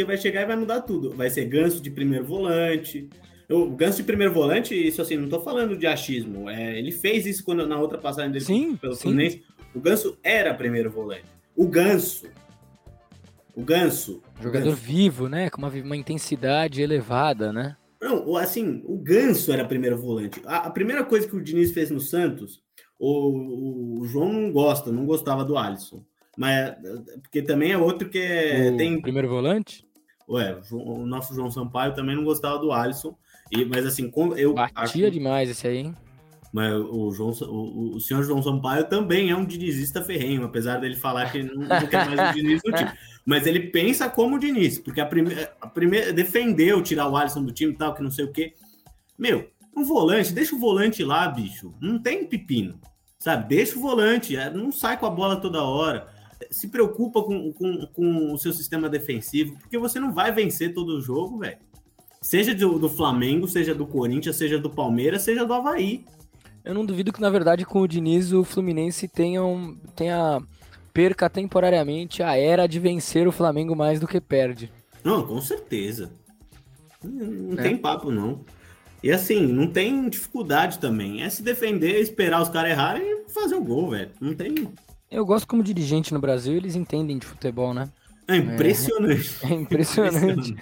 Porque 0.01 0.05
vai 0.05 0.17
chegar 0.17 0.41
e 0.41 0.45
vai 0.45 0.55
mudar 0.55 0.81
tudo. 0.81 1.11
Vai 1.11 1.29
ser 1.29 1.45
ganso 1.45 1.79
de 1.81 1.91
primeiro 1.91 2.25
volante, 2.25 3.07
o 3.49 3.69
Ganso 3.69 3.97
de 3.97 4.03
primeiro 4.03 4.33
volante, 4.33 4.73
isso 4.73 5.01
assim, 5.01 5.17
não 5.17 5.27
tô 5.27 5.41
falando 5.41 5.77
de 5.77 5.85
achismo. 5.85 6.49
É, 6.49 6.79
ele 6.79 6.91
fez 6.91 7.25
isso 7.25 7.43
quando, 7.43 7.67
na 7.67 7.77
outra 7.79 7.97
passagem 7.97 8.31
dele 8.31 8.45
sim, 8.45 8.75
pelo 8.77 8.95
sim. 8.95 9.01
Fluminense. 9.01 9.43
O 9.75 9.79
Ganso 9.79 10.17
era 10.23 10.53
primeiro 10.53 10.89
volante. 10.89 11.25
O 11.55 11.67
Ganso. 11.67 12.27
O 13.53 13.61
Ganso. 13.61 14.23
Jogador 14.41 14.67
o 14.67 14.71
Ganso. 14.71 14.81
vivo, 14.81 15.27
né? 15.27 15.49
Com 15.49 15.61
uma, 15.61 15.69
uma 15.69 15.97
intensidade 15.97 16.81
elevada, 16.81 17.51
né? 17.51 17.75
Não, 18.01 18.35
assim, 18.37 18.81
o 18.85 18.97
Ganso 18.97 19.51
era 19.51 19.65
primeiro 19.65 19.97
volante. 19.97 20.41
A, 20.45 20.67
a 20.67 20.69
primeira 20.71 21.03
coisa 21.03 21.27
que 21.27 21.35
o 21.35 21.43
Diniz 21.43 21.71
fez 21.71 21.91
no 21.91 21.99
Santos, 21.99 22.61
o, 22.97 23.99
o, 23.99 24.05
João 24.05 24.31
não 24.31 24.51
gosta, 24.51 24.91
não 24.91 25.05
gostava 25.05 25.43
do 25.43 25.57
Alisson. 25.57 26.03
Mas 26.37 26.73
porque 27.21 27.41
também 27.41 27.73
é 27.73 27.77
outro 27.77 28.09
que 28.09 28.17
é, 28.17 28.71
tem. 28.71 29.01
Primeiro 29.01 29.27
volante? 29.27 29.85
Ué, 30.31 30.57
o 30.71 31.05
nosso 31.05 31.35
João 31.35 31.51
Sampaio 31.51 31.93
também 31.93 32.15
não 32.15 32.23
gostava 32.23 32.57
do 32.57 32.71
Alisson. 32.71 33.15
E, 33.51 33.65
mas 33.65 33.85
assim, 33.85 34.09
como 34.09 34.33
eu. 34.35 34.53
Batia 34.53 35.07
acho, 35.07 35.11
demais 35.11 35.49
esse 35.49 35.67
aí, 35.67 35.77
hein? 35.79 35.95
Mas 36.53 36.73
o, 36.73 37.11
João, 37.11 37.31
o, 37.49 37.95
o 37.95 37.99
senhor 37.99 38.23
João 38.23 38.41
Sampaio 38.41 38.87
também 38.87 39.29
é 39.29 39.35
um 39.35 39.45
dinizista 39.45 40.01
ferrenho, 40.01 40.43
apesar 40.43 40.77
dele 40.77 40.95
falar 40.95 41.31
que 41.31 41.43
não, 41.43 41.55
não 41.55 41.87
quer 41.87 42.05
mais 42.05 42.29
o 42.29 42.33
Diniz 42.35 42.61
no 42.65 42.73
time. 42.73 42.91
Mas 43.25 43.45
ele 43.45 43.59
pensa 43.59 44.09
como 44.09 44.35
o 44.35 44.39
Diniz, 44.39 44.79
porque 44.79 44.99
a 44.99 45.05
primeira, 45.05 45.53
a 45.61 45.67
primeira 45.67 46.11
defendeu 46.11 46.81
tirar 46.81 47.07
o 47.07 47.15
Alisson 47.15 47.43
do 47.43 47.53
time 47.53 47.73
e 47.73 47.77
tal, 47.77 47.93
que 47.93 48.03
não 48.03 48.11
sei 48.11 48.25
o 48.25 48.31
quê. 48.31 48.53
Meu, 49.17 49.49
um 49.75 49.83
volante, 49.83 50.33
deixa 50.33 50.55
o 50.55 50.59
volante 50.59 51.03
lá, 51.03 51.27
bicho. 51.27 51.73
Não 51.79 51.99
tem 51.99 52.25
pepino. 52.25 52.79
Sabe? 53.17 53.47
Deixa 53.47 53.77
o 53.77 53.81
volante, 53.81 54.35
é, 54.35 54.49
não 54.49 54.71
sai 54.71 54.97
com 54.97 55.05
a 55.05 55.09
bola 55.09 55.35
toda 55.35 55.63
hora. 55.63 56.07
Se 56.49 56.67
preocupa 56.67 57.21
com, 57.21 57.51
com, 57.53 57.87
com 57.87 58.33
o 58.33 58.37
seu 58.37 58.53
sistema 58.53 58.89
defensivo, 58.89 59.57
porque 59.59 59.77
você 59.77 59.99
não 59.99 60.13
vai 60.13 60.31
vencer 60.31 60.73
todo 60.73 60.97
o 60.97 61.01
jogo, 61.01 61.39
velho. 61.39 61.57
Seja 62.21 62.53
do, 62.53 62.77
do 62.77 62.89
Flamengo, 62.89 63.47
seja 63.47 63.73
do 63.73 63.85
Corinthians, 63.85 64.35
seja 64.35 64.59
do 64.59 64.69
Palmeiras, 64.69 65.23
seja 65.23 65.45
do 65.45 65.53
Havaí. 65.53 66.05
Eu 66.63 66.73
não 66.73 66.85
duvido 66.85 67.11
que, 67.11 67.21
na 67.21 67.29
verdade, 67.29 67.65
com 67.65 67.81
o 67.81 67.87
Diniz, 67.87 68.31
o 68.31 68.43
Fluminense 68.43 69.07
tenha, 69.07 69.43
um, 69.43 69.75
tenha 69.95 70.39
perca 70.93 71.29
temporariamente 71.29 72.21
a 72.21 72.37
era 72.37 72.67
de 72.67 72.79
vencer 72.79 73.27
o 73.27 73.31
Flamengo 73.31 73.75
mais 73.75 73.99
do 73.99 74.07
que 74.07 74.21
perde. 74.21 74.71
Não, 75.03 75.25
com 75.25 75.41
certeza. 75.41 76.11
Não 77.03 77.57
é. 77.59 77.63
tem 77.63 77.77
papo, 77.77 78.11
não. 78.11 78.41
E 79.03 79.11
assim, 79.11 79.47
não 79.47 79.65
tem 79.65 80.07
dificuldade 80.07 80.77
também. 80.77 81.23
É 81.23 81.29
se 81.29 81.41
defender, 81.41 81.99
esperar 81.99 82.41
os 82.41 82.49
caras 82.49 82.71
errarem 82.71 83.03
e 83.03 83.29
fazer 83.31 83.55
o 83.55 83.63
gol, 83.63 83.89
velho. 83.89 84.11
Não 84.19 84.35
tem. 84.35 84.71
Eu 85.11 85.25
gosto 85.25 85.45
como 85.45 85.61
dirigente 85.61 86.13
no 86.13 86.21
Brasil, 86.21 86.53
eles 86.55 86.73
entendem 86.73 87.17
de 87.17 87.25
futebol, 87.25 87.73
né? 87.73 87.89
É 88.27 88.37
impressionante. 88.37 89.37
É, 89.43 89.47
é 89.47 89.53
impressionante, 89.53 90.55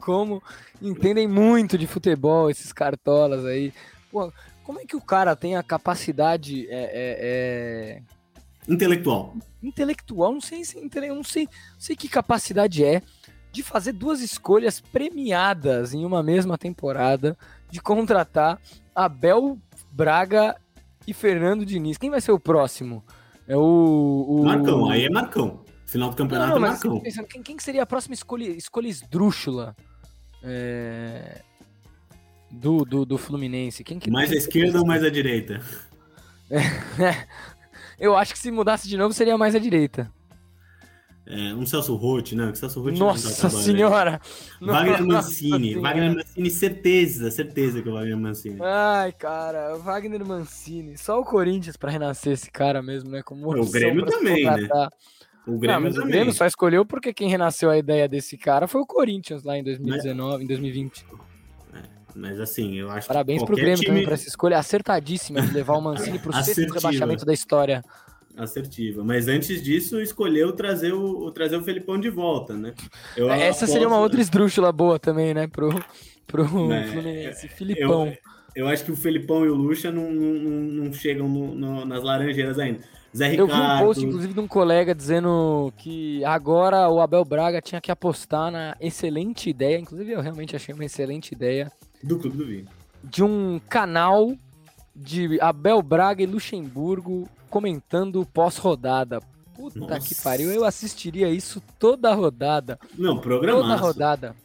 como 0.00 0.42
entendem 0.82 1.28
muito 1.28 1.78
de 1.78 1.86
futebol 1.86 2.50
esses 2.50 2.72
cartolas 2.72 3.44
aí. 3.44 3.72
Pô, 4.10 4.32
como 4.64 4.80
é 4.80 4.84
que 4.84 4.96
o 4.96 5.00
cara 5.00 5.36
tem 5.36 5.56
a 5.56 5.62
capacidade 5.62 6.66
é, 6.68 6.72
é, 6.72 8.00
é... 8.00 8.02
intelectual? 8.68 9.36
Intelectual, 9.62 10.32
não 10.32 10.40
sei 10.40 10.64
se 10.64 10.80
não 10.80 11.22
sei, 11.22 11.44
não 11.44 11.80
sei 11.80 11.94
que 11.94 12.08
capacidade 12.08 12.84
é 12.84 13.00
de 13.52 13.62
fazer 13.62 13.92
duas 13.92 14.20
escolhas 14.20 14.80
premiadas 14.80 15.94
em 15.94 16.04
uma 16.04 16.20
mesma 16.20 16.58
temporada 16.58 17.38
de 17.70 17.80
contratar 17.80 18.60
Abel 18.92 19.56
Braga 19.92 20.56
e 21.06 21.14
Fernando 21.14 21.64
Diniz. 21.64 21.96
Quem 21.96 22.10
vai 22.10 22.20
ser 22.20 22.32
o 22.32 22.40
próximo? 22.40 23.04
É 23.46 23.56
o, 23.56 24.26
o... 24.28 24.44
Marcão, 24.44 24.88
aí 24.88 25.04
é 25.04 25.10
Marcão. 25.10 25.64
Final 25.86 26.10
do 26.10 26.16
campeonato 26.16 26.52
não, 26.52 26.60
não, 26.60 26.68
mas 26.68 27.02
pensando, 27.02 27.26
quem, 27.26 27.42
quem, 27.42 27.58
seria 27.58 27.82
a 27.82 27.86
próxima 27.86 28.14
escolha, 28.14 28.48
escolha 28.48 28.88
esdrúxula 28.88 29.76
é... 30.42 31.42
do, 32.50 32.84
do, 32.84 33.04
do 33.04 33.18
Fluminense? 33.18 33.84
Quem 33.84 33.98
que, 33.98 34.10
mais 34.10 34.32
à 34.32 34.34
esquerda 34.34 34.80
ou 34.80 34.86
mais 34.86 35.04
à 35.04 35.10
direita? 35.10 35.60
É, 36.50 37.26
eu 38.00 38.16
acho 38.16 38.32
que 38.32 38.38
se 38.38 38.50
mudasse 38.50 38.88
de 38.88 38.96
novo 38.96 39.12
seria 39.14 39.38
mais 39.38 39.54
à 39.54 39.58
direita. 39.58 40.10
É, 41.26 41.54
um 41.54 41.64
Celso 41.64 41.94
Roth, 41.94 42.32
né? 42.32 42.54
Celso 42.54 42.82
Roth 42.82 42.94
Nossa 42.96 43.48
senhora! 43.48 44.20
Wagner 44.60 45.02
Mancini. 45.02 45.74
Wagner 45.76 46.14
Mancini, 46.16 46.50
certeza, 46.50 47.30
certeza 47.30 47.80
que 47.80 47.88
é 47.88 47.92
o 47.92 47.94
Wagner 47.94 48.16
Mancini. 48.18 48.58
Ai, 48.60 49.10
cara, 49.12 49.76
Wagner 49.78 50.24
Mancini. 50.26 50.98
Só 50.98 51.18
o 51.18 51.24
Corinthians 51.24 51.78
para 51.78 51.90
renascer 51.90 52.34
esse 52.34 52.50
cara 52.50 52.82
mesmo, 52.82 53.10
né? 53.10 53.22
Como 53.22 53.50
o 53.50 53.70
Grêmio 53.70 54.04
também, 54.04 54.44
né? 54.44 54.68
O 55.46 55.58
Grêmio, 55.58 55.90
não, 55.90 56.04
o 56.04 56.06
Grêmio 56.06 56.32
só 56.32 56.46
escolheu 56.46 56.86
porque 56.86 57.12
quem 57.12 57.28
renasceu 57.28 57.70
a 57.70 57.76
ideia 57.76 58.08
desse 58.08 58.36
cara 58.36 58.66
foi 58.66 58.80
o 58.80 58.86
Corinthians 58.86 59.44
lá 59.44 59.56
em 59.56 59.62
2019, 59.62 60.32
mas... 60.32 60.42
em 60.42 60.46
2020. 60.46 61.06
É, 61.74 61.82
mas 62.14 62.40
assim, 62.40 62.76
eu 62.76 62.90
acho 62.90 63.06
Parabéns 63.06 63.40
que 63.40 63.46
pro 63.46 63.56
Grêmio 63.56 63.76
time... 63.76 63.88
também 63.88 64.04
por 64.04 64.12
essa 64.14 64.26
escolha 64.26 64.58
acertadíssima 64.58 65.42
de 65.42 65.52
levar 65.52 65.74
o 65.74 65.82
Mancini 65.82 66.18
pro 66.18 66.32
sexto 66.42 66.72
rebaixamento 66.72 67.26
da 67.26 67.32
história. 67.32 67.84
Assertiva. 68.36 69.04
Mas 69.04 69.28
antes 69.28 69.62
disso, 69.62 70.00
escolheu 70.00 70.52
trazer 70.52 70.92
o, 70.92 71.30
trazer 71.30 71.56
o 71.56 71.62
Felipão 71.62 71.98
de 71.98 72.10
volta, 72.10 72.54
né? 72.54 72.74
Eu 73.16 73.30
essa 73.30 73.64
aposto... 73.64 73.72
seria 73.72 73.86
uma 73.86 74.00
outra 74.00 74.20
esdrúxula 74.20 74.72
boa 74.72 74.98
também, 74.98 75.32
né? 75.32 75.46
Pro, 75.46 75.68
pro 76.26 76.72
é, 76.72 76.86
Fluminense. 76.88 77.48
Filipão. 77.48 78.08
Eu, 78.08 78.64
eu, 78.64 78.68
acho 78.68 78.84
que 78.84 78.90
o 78.90 78.96
Felipão 78.96 79.44
e 79.44 79.48
o 79.48 79.54
Lucha 79.54 79.92
não, 79.92 80.10
não, 80.10 80.84
não 80.84 80.92
chegam 80.92 81.28
no, 81.28 81.54
no, 81.54 81.84
nas 81.84 82.02
laranjeiras 82.02 82.58
ainda. 82.58 82.80
Zé 83.16 83.28
Ricardo. 83.28 83.52
Eu 83.52 83.56
vi 83.56 83.62
um 83.62 83.78
post, 83.78 84.04
inclusive, 84.04 84.34
de 84.34 84.40
um 84.40 84.48
colega 84.48 84.94
dizendo 84.94 85.72
que 85.76 86.24
agora 86.24 86.88
o 86.88 87.00
Abel 87.00 87.24
Braga 87.24 87.62
tinha 87.62 87.80
que 87.80 87.92
apostar 87.92 88.50
na 88.50 88.76
excelente 88.80 89.48
ideia, 89.48 89.78
inclusive 89.78 90.10
eu 90.10 90.20
realmente 90.20 90.56
achei 90.56 90.74
uma 90.74 90.84
excelente 90.84 91.32
ideia. 91.32 91.70
Do 92.02 92.18
Clube 92.18 92.36
do 92.36 92.46
Vinho. 92.46 92.66
De 93.04 93.22
um 93.22 93.60
canal 93.68 94.34
de 94.94 95.40
Abel 95.40 95.80
Braga 95.80 96.22
e 96.22 96.26
Luxemburgo 96.26 97.28
comentando 97.54 98.26
pós-rodada. 98.26 99.20
Puta 99.54 99.78
Nossa. 99.78 100.00
que 100.00 100.20
pariu, 100.20 100.50
eu 100.50 100.64
assistiria 100.64 101.30
isso 101.30 101.62
toda 101.78 102.10
a 102.10 102.14
rodada. 102.14 102.76
Não, 102.98 103.20
programaço. 103.20 103.62
Toda 103.62 103.74
a 103.74 103.76
rodada. 103.76 104.36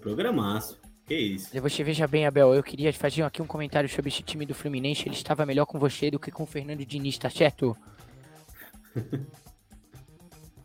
Programaço. 0.00 0.76
Que 1.06 1.14
isso. 1.14 1.60
Você 1.60 1.84
veja 1.84 2.08
bem, 2.08 2.26
Abel, 2.26 2.52
eu 2.52 2.62
queria 2.64 2.92
fazer 2.92 3.22
aqui 3.22 3.40
um 3.40 3.46
comentário 3.46 3.88
sobre 3.88 4.08
esse 4.08 4.24
time 4.24 4.44
do 4.44 4.52
Fluminense. 4.52 5.06
Ele 5.06 5.14
estava 5.14 5.46
melhor 5.46 5.64
com 5.64 5.78
você 5.78 6.10
do 6.10 6.18
que 6.18 6.32
com 6.32 6.42
o 6.42 6.46
Fernando 6.46 6.84
Diniz, 6.84 7.16
tá 7.18 7.30
certo? 7.30 7.76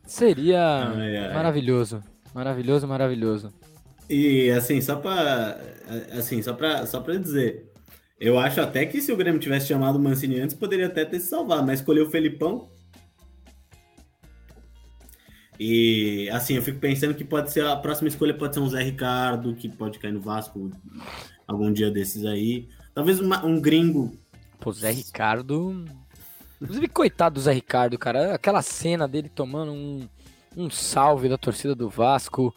Seria 0.08 0.88
ai, 0.88 1.18
ai. 1.18 1.34
maravilhoso. 1.36 2.04
Maravilhoso, 2.34 2.88
maravilhoso. 2.88 3.54
E 4.10 4.50
assim, 4.50 4.82
só 4.82 4.96
para 4.96 5.60
assim, 6.18 6.42
só 6.42 6.54
para 6.54 6.88
só 6.88 7.00
para 7.00 7.18
dizer, 7.18 7.72
eu 8.20 8.40
acho 8.40 8.62
até 8.62 8.86
que 8.86 9.02
se 9.02 9.12
o 9.12 9.18
Grêmio 9.18 9.40
tivesse 9.40 9.68
chamado 9.68 9.98
o 9.98 10.02
Mancini 10.02 10.40
antes, 10.40 10.56
poderia 10.56 10.88
até 10.88 11.04
ter 11.04 11.20
se 11.20 11.28
salvado, 11.28 11.66
mas 11.66 11.80
escolheu 11.80 12.06
o 12.06 12.10
Felipão. 12.10 12.70
E 15.60 16.30
assim, 16.32 16.56
eu 16.56 16.62
fico 16.62 16.80
pensando 16.80 17.14
que 17.14 17.24
pode 17.24 17.52
ser 17.52 17.66
a 17.66 17.76
próxima 17.76 18.10
escolha 18.10 18.34
pode 18.34 18.54
ser 18.54 18.60
um 18.60 18.70
Zé 18.70 18.84
Ricardo, 18.84 19.56
que 19.56 19.70
pode 19.70 20.00
cair 20.00 20.12
no 20.12 20.20
Vasco 20.20 20.70
algum 21.48 21.72
dia 21.72 21.90
desses 21.90 22.26
aí. 22.26 22.68
Talvez 22.94 23.20
uma, 23.20 23.46
um 23.46 23.60
gringo. 23.60 24.12
Pô, 24.60 24.72
Zé 24.72 24.92
Ricardo. 24.92 25.86
Inclusive, 26.62 26.88
coitado 26.88 27.36
do 27.36 27.42
Zé 27.42 27.54
Ricardo, 27.54 27.98
cara. 27.98 28.34
Aquela 28.34 28.62
cena 28.62 29.08
dele 29.08 29.30
tomando 29.30 29.72
um, 29.72 30.08
um 30.56 30.70
salve 30.70 31.30
da 31.30 31.38
torcida 31.38 31.76
do 31.76 31.90
Vasco. 31.90 32.54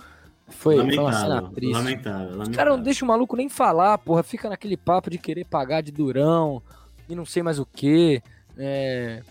Foi, 0.48 0.76
lamentável, 0.76 1.10
foi 1.10 1.12
uma 1.12 1.20
cena 1.20 1.50
triste. 1.50 1.72
Lamentável, 1.72 2.20
lamentável. 2.20 2.42
Os 2.42 2.56
caras 2.56 2.76
não 2.76 2.82
deixam 2.82 3.06
o 3.06 3.10
maluco 3.10 3.36
nem 3.36 3.48
falar, 3.48 3.98
porra. 3.98 4.22
Fica 4.22 4.48
naquele 4.48 4.76
papo 4.76 5.10
de 5.10 5.18
querer 5.18 5.44
pagar 5.44 5.82
de 5.82 5.92
durão 5.92 6.62
e 7.08 7.14
não 7.14 7.24
sei 7.24 7.42
mais 7.42 7.58
o 7.58 7.66
que. 7.66 8.22
É... 8.56 9.22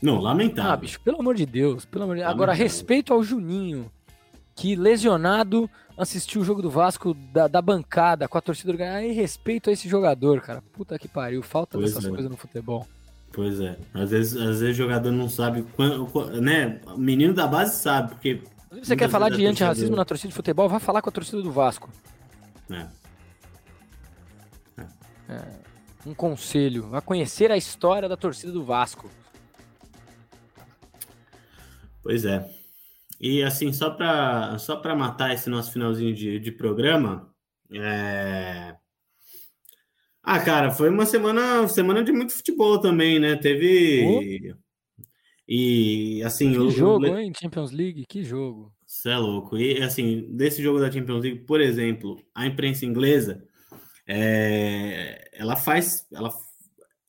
Não, 0.00 0.20
lamentável. 0.20 0.72
Ah, 0.72 0.76
bicho, 0.76 1.00
pelo 1.00 1.20
amor 1.20 1.34
de 1.34 1.46
Deus. 1.46 1.84
Pelo 1.84 2.04
amor 2.04 2.16
de... 2.16 2.22
Agora, 2.22 2.52
respeito 2.52 3.12
ao 3.12 3.22
Juninho, 3.22 3.90
que 4.54 4.76
lesionado 4.76 5.68
assistiu 5.96 6.42
o 6.42 6.44
jogo 6.44 6.60
do 6.60 6.70
Vasco 6.70 7.14
da, 7.32 7.48
da 7.48 7.62
bancada 7.62 8.28
com 8.28 8.36
a 8.36 8.40
torcida 8.40 8.70
organizada. 8.70 9.04
E 9.04 9.12
respeito 9.12 9.70
a 9.70 9.72
esse 9.72 9.88
jogador, 9.88 10.40
cara. 10.42 10.62
Puta 10.72 10.98
que 10.98 11.08
pariu. 11.08 11.42
Falta 11.42 11.78
pois 11.78 11.90
dessas 11.90 12.04
é. 12.04 12.08
coisas 12.08 12.30
no 12.30 12.36
futebol. 12.36 12.86
Pois 13.32 13.60
é. 13.60 13.76
Às 13.92 14.10
vezes, 14.10 14.36
às 14.36 14.60
vezes 14.60 14.74
o 14.74 14.82
jogador 14.82 15.10
não 15.10 15.28
sabe. 15.28 15.64
Quando, 15.74 16.30
né? 16.40 16.80
O 16.86 16.98
menino 16.98 17.34
da 17.34 17.46
base 17.46 17.76
sabe, 17.76 18.10
porque 18.10 18.42
você 18.70 18.96
quer 18.96 19.08
falar 19.08 19.30
de 19.30 19.46
antirracismo 19.46 19.96
na 19.96 20.04
torcida 20.04 20.28
de 20.28 20.34
futebol? 20.34 20.68
Vá 20.68 20.78
falar 20.78 21.02
com 21.02 21.08
a 21.08 21.12
torcida 21.12 21.40
do 21.42 21.52
Vasco. 21.52 21.90
É. 22.70 22.86
É. 24.78 24.86
É. 25.28 25.66
Um 26.06 26.14
conselho. 26.14 26.88
Vá 26.88 27.00
conhecer 27.00 27.50
a 27.50 27.56
história 27.56 28.08
da 28.08 28.16
torcida 28.16 28.52
do 28.52 28.64
Vasco. 28.64 29.10
Pois 32.02 32.24
é. 32.24 32.48
E 33.20 33.42
assim, 33.42 33.72
só 33.72 33.90
para 33.90 34.58
só 34.58 34.76
pra 34.76 34.94
matar 34.94 35.32
esse 35.32 35.48
nosso 35.48 35.72
finalzinho 35.72 36.14
de, 36.14 36.38
de 36.38 36.52
programa. 36.52 37.28
É... 37.72 38.76
Ah, 40.22 40.40
cara, 40.40 40.70
foi 40.70 40.90
uma 40.90 41.06
semana, 41.06 41.66
semana 41.68 42.02
de 42.02 42.12
muito 42.12 42.32
futebol 42.32 42.80
também, 42.80 43.18
né? 43.18 43.36
Teve. 43.36 44.54
Oh. 44.54 44.65
E 45.48 46.22
assim. 46.24 46.52
Que 46.52 46.70
jogo, 46.70 47.06
hein? 47.06 47.32
Champions 47.38 47.70
League, 47.70 48.04
que 48.08 48.22
jogo. 48.24 48.72
Você 48.86 49.10
é 49.10 49.18
louco. 49.18 49.56
E 49.56 49.82
assim, 49.82 50.28
desse 50.30 50.62
jogo 50.62 50.80
da 50.80 50.90
Champions 50.90 51.22
League, 51.22 51.40
por 51.40 51.60
exemplo, 51.60 52.16
a 52.34 52.46
imprensa 52.46 52.84
inglesa, 52.84 53.44
é, 54.06 55.28
ela 55.32 55.56
faz. 55.56 56.06
Ela, 56.12 56.30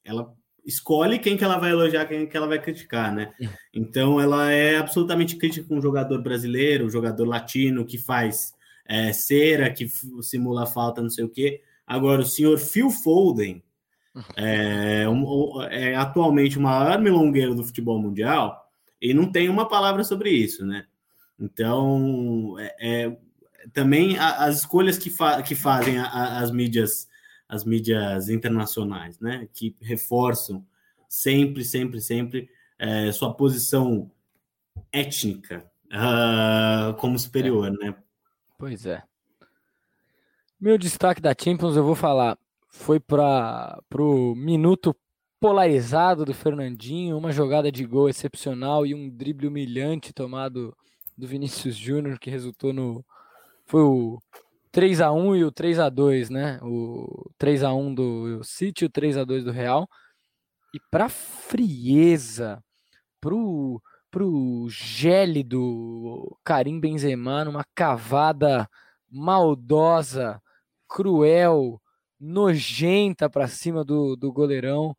ela 0.03 0.33
escolhe 0.65 1.17
quem 1.17 1.37
que 1.37 1.43
ela 1.43 1.57
vai 1.57 1.71
elogiar, 1.71 2.05
quem 2.05 2.27
que 2.27 2.35
ela 2.35 2.47
vai 2.47 2.61
criticar, 2.61 3.13
né? 3.15 3.33
É. 3.41 3.47
Então 3.73 4.19
ela 4.19 4.51
é 4.51 4.77
absolutamente 4.77 5.37
crítica 5.37 5.67
com 5.67 5.77
o 5.77 5.81
jogador 5.81 6.21
brasileiro, 6.21 6.89
jogador 6.89 7.25
latino 7.25 7.85
que 7.85 7.97
faz 7.97 8.53
é, 8.85 9.13
cera, 9.13 9.71
que 9.71 9.87
simula 10.21 10.65
falta, 10.65 11.01
não 11.01 11.09
sei 11.09 11.23
o 11.23 11.29
quê. 11.29 11.61
Agora, 11.85 12.21
o 12.21 12.25
senhor 12.25 12.57
Phil 12.57 12.89
Foden, 12.89 13.63
é, 14.35 15.07
um, 15.07 15.61
é 15.63 15.95
atualmente 15.95 16.57
o 16.57 16.61
maior 16.61 16.99
milongueiro 16.99 17.55
do 17.55 17.63
futebol 17.63 17.99
mundial 17.99 18.69
e 19.01 19.13
não 19.13 19.31
tem 19.31 19.49
uma 19.49 19.67
palavra 19.67 20.03
sobre 20.03 20.29
isso, 20.31 20.65
né? 20.65 20.85
Então, 21.39 22.55
é, 22.59 23.05
é 23.05 23.17
também 23.73 24.17
a, 24.17 24.45
as 24.45 24.59
escolhas 24.59 24.97
que, 24.97 25.09
fa 25.09 25.41
que 25.41 25.55
fazem 25.55 25.97
a, 25.99 26.05
a, 26.05 26.39
as 26.39 26.51
mídias 26.51 27.07
as 27.49 27.63
mídias 27.63 28.27
internacionais, 28.27 29.19
né? 29.19 29.47
Que 29.53 29.75
reforçam 29.81 30.65
sempre, 31.07 31.63
sempre, 31.63 32.01
sempre 32.01 32.49
é, 32.77 33.11
sua 33.11 33.33
posição 33.33 34.11
étnica 34.91 35.65
uh, 35.87 36.93
como 36.95 37.17
superior, 37.17 37.71
né? 37.71 37.95
Pois 38.57 38.85
é. 38.85 39.01
Meu 40.59 40.77
destaque 40.77 41.21
da 41.21 41.35
Champions, 41.39 41.75
eu 41.75 41.83
vou 41.83 41.95
falar 41.95 42.37
foi 42.69 42.99
para 42.99 43.79
o 43.97 44.35
minuto 44.35 44.95
polarizado 45.39 46.25
do 46.25 46.33
Fernandinho, 46.33 47.17
uma 47.17 47.31
jogada 47.31 47.71
de 47.71 47.85
gol 47.85 48.09
excepcional 48.09 48.85
e 48.85 48.93
um 48.95 49.09
drible 49.09 49.47
humilhante 49.47 50.13
tomado 50.13 50.75
do 51.17 51.27
Vinícius 51.27 51.75
Júnior 51.75 52.19
que 52.19 52.29
resultou 52.29 52.73
no 52.73 53.05
foi 53.65 53.81
o 53.81 54.19
3 54.71 55.01
a 55.01 55.11
1 55.11 55.35
e 55.37 55.43
o 55.43 55.51
3 55.51 55.79
a 55.79 55.89
2, 55.89 56.29
né? 56.29 56.59
O 56.63 57.29
3 57.37 57.63
a 57.63 57.73
1 57.73 57.95
do 57.95 58.43
City, 58.43 58.85
o 58.85 58.89
3 58.89 59.17
a 59.17 59.23
2 59.23 59.43
do 59.43 59.51
Real. 59.51 59.87
E 60.73 60.79
para 60.91 61.09
frieza, 61.09 62.63
pro 63.21 63.81
pro 64.11 64.67
gélido 64.69 66.37
Karim 66.43 66.79
Benzema 66.79 67.45
numa 67.45 67.63
cavada 67.75 68.69
maldosa, 69.11 70.41
cruel, 70.87 71.81
nojenta 72.19 73.29
para 73.29 73.47
cima 73.47 73.83
do, 73.83 74.15
do 74.15 74.31
goleirão. 74.31 74.95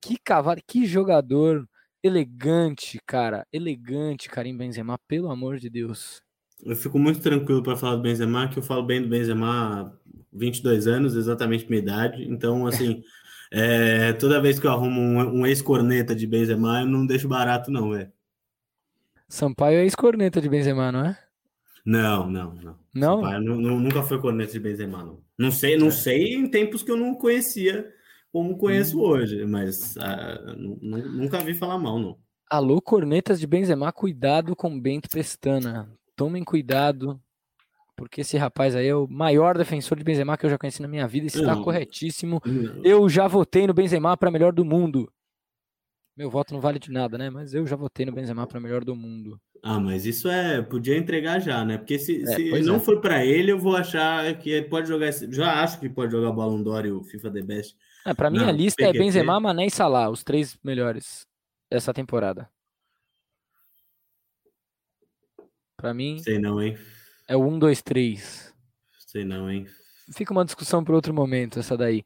Que 0.00 0.16
cavalo, 0.16 0.60
que 0.66 0.86
jogador 0.86 1.68
elegante, 2.02 2.98
cara. 3.06 3.46
Elegante, 3.52 4.28
Karim 4.28 4.56
Benzema, 4.56 4.98
pelo 5.06 5.30
amor 5.30 5.58
de 5.58 5.68
Deus. 5.68 6.22
Eu 6.62 6.76
fico 6.76 6.98
muito 6.98 7.20
tranquilo 7.20 7.62
para 7.62 7.76
falar 7.76 7.96
do 7.96 8.02
Benzema, 8.02 8.48
que 8.48 8.58
eu 8.58 8.62
falo 8.62 8.82
bem 8.82 9.02
do 9.02 9.08
Benzema 9.08 9.46
há 9.48 9.92
22 10.32 10.86
anos, 10.86 11.16
exatamente 11.16 11.68
minha 11.68 11.82
idade. 11.82 12.24
Então, 12.24 12.66
assim, 12.68 13.02
é, 13.50 14.12
toda 14.14 14.40
vez 14.40 14.58
que 14.58 14.66
eu 14.66 14.70
arrumo 14.70 15.00
um, 15.00 15.40
um 15.40 15.46
ex-corneta 15.46 16.14
de 16.14 16.26
Benzema, 16.26 16.82
eu 16.82 16.86
não 16.86 17.06
deixo 17.06 17.28
barato, 17.28 17.70
não, 17.70 17.90
velho. 17.90 18.12
Sampaio 19.28 19.78
é 19.78 19.84
ex-corneta 19.84 20.40
de 20.40 20.48
Benzema, 20.48 20.90
não 20.90 21.06
é? 21.06 21.18
Não, 21.84 22.28
não, 22.28 22.54
não. 22.54 22.78
Não? 22.94 23.20
Sampaio, 23.20 23.40
nunca 23.40 24.02
foi 24.02 24.20
corneta 24.20 24.52
de 24.52 24.60
Benzema, 24.60 25.04
não. 25.04 25.20
Não 25.38 25.50
sei, 25.50 25.76
não 25.76 25.88
é. 25.88 25.90
sei 25.90 26.34
em 26.34 26.48
tempos 26.48 26.82
que 26.82 26.90
eu 26.90 26.96
não 26.96 27.14
conhecia 27.14 27.90
como 28.32 28.56
conheço 28.56 28.98
hum. 28.98 29.02
hoje, 29.02 29.44
mas 29.44 29.96
uh, 29.96 30.56
nunca 30.56 31.38
vi 31.38 31.54
falar 31.54 31.78
mal, 31.78 31.98
não. 31.98 32.16
Alô, 32.48 32.80
cornetas 32.80 33.38
de 33.38 33.46
Benzema, 33.46 33.92
cuidado 33.92 34.56
com 34.56 34.80
Bento 34.80 35.08
Pestana. 35.08 35.88
Tomem 36.16 36.44
cuidado, 36.44 37.20
porque 37.96 38.22
esse 38.22 38.36
rapaz 38.36 38.74
aí 38.74 38.88
é 38.88 38.94
o 38.94 39.06
maior 39.08 39.56
defensor 39.56 39.96
de 39.96 40.04
Benzema 40.04 40.36
que 40.36 40.46
eu 40.46 40.50
já 40.50 40.58
conheci 40.58 40.82
na 40.82 40.88
minha 40.88 41.06
vida. 41.06 41.26
Está 41.26 41.54
não. 41.54 41.62
corretíssimo. 41.62 42.42
Não. 42.44 42.84
Eu 42.84 43.08
já 43.08 43.28
votei 43.28 43.66
no 43.66 43.74
Benzema 43.74 44.16
para 44.16 44.30
melhor 44.30 44.52
do 44.52 44.64
mundo. 44.64 45.10
Meu 46.16 46.30
voto 46.30 46.52
não 46.52 46.60
vale 46.60 46.78
de 46.78 46.90
nada, 46.90 47.16
né? 47.16 47.30
Mas 47.30 47.54
eu 47.54 47.66
já 47.66 47.76
votei 47.76 48.04
no 48.04 48.12
Benzema 48.12 48.46
para 48.46 48.60
melhor 48.60 48.84
do 48.84 48.94
mundo. 48.94 49.40
Ah, 49.62 49.78
mas 49.78 50.06
isso 50.06 50.28
é. 50.28 50.62
Podia 50.62 50.96
entregar 50.96 51.40
já, 51.40 51.64
né? 51.64 51.78
Porque 51.78 51.98
se, 51.98 52.22
é, 52.22 52.26
se 52.36 52.62
não 52.62 52.76
é. 52.76 52.80
for 52.80 53.00
para 53.00 53.24
ele, 53.24 53.52
eu 53.52 53.58
vou 53.58 53.76
achar 53.76 54.36
que 54.38 54.50
ele 54.50 54.68
pode 54.68 54.88
jogar. 54.88 55.12
Já 55.12 55.62
acho 55.62 55.78
que 55.78 55.88
pode 55.88 56.12
jogar 56.12 56.32
Ballon 56.32 56.62
d'Or 56.62 56.86
e 56.86 56.92
o 56.92 57.02
FIFA 57.02 57.30
The 57.30 57.42
Best. 57.42 57.76
É, 58.06 58.14
para 58.14 58.30
mim, 58.30 58.42
a 58.42 58.52
lista 58.52 58.82
PQP. 58.82 58.96
é 58.96 59.00
Benzema, 59.00 59.40
Mané 59.40 59.66
e 59.66 59.70
Salah, 59.70 60.08
os 60.08 60.24
três 60.24 60.58
melhores 60.64 61.26
dessa 61.70 61.92
temporada. 61.92 62.48
Pra 65.76 65.94
mim, 65.94 66.18
Sei 66.18 66.38
não, 66.38 66.60
hein? 66.60 66.76
é 67.26 67.36
o 67.36 67.42
1, 67.42 67.58
2, 67.58 67.82
3. 67.82 68.54
Sei 69.06 69.24
não, 69.24 69.50
hein? 69.50 69.66
Fica 70.12 70.32
uma 70.32 70.44
discussão 70.44 70.84
para 70.84 70.94
outro 70.94 71.14
momento, 71.14 71.58
essa 71.58 71.76
daí. 71.76 72.04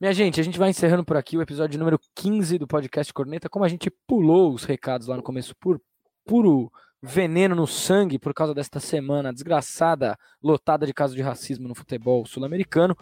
Minha 0.00 0.12
gente, 0.12 0.40
a 0.40 0.44
gente 0.44 0.58
vai 0.58 0.70
encerrando 0.70 1.04
por 1.04 1.16
aqui 1.16 1.36
o 1.36 1.42
episódio 1.42 1.78
número 1.78 2.00
15 2.16 2.58
do 2.58 2.66
podcast 2.66 3.12
Corneta. 3.12 3.48
Como 3.48 3.64
a 3.64 3.68
gente 3.68 3.88
pulou 4.08 4.52
os 4.52 4.64
recados 4.64 5.06
lá 5.06 5.16
no 5.16 5.22
começo 5.22 5.54
por 5.54 5.80
puro 6.26 6.68
veneno 7.00 7.54
no 7.54 7.64
sangue 7.64 8.18
por 8.18 8.34
causa 8.34 8.52
desta 8.52 8.80
semana 8.80 9.32
desgraçada, 9.32 10.18
lotada 10.42 10.84
de 10.84 10.92
casos 10.92 11.14
de 11.14 11.22
racismo 11.22 11.68
no 11.68 11.76
futebol 11.76 12.26
sul-americano, 12.26 12.96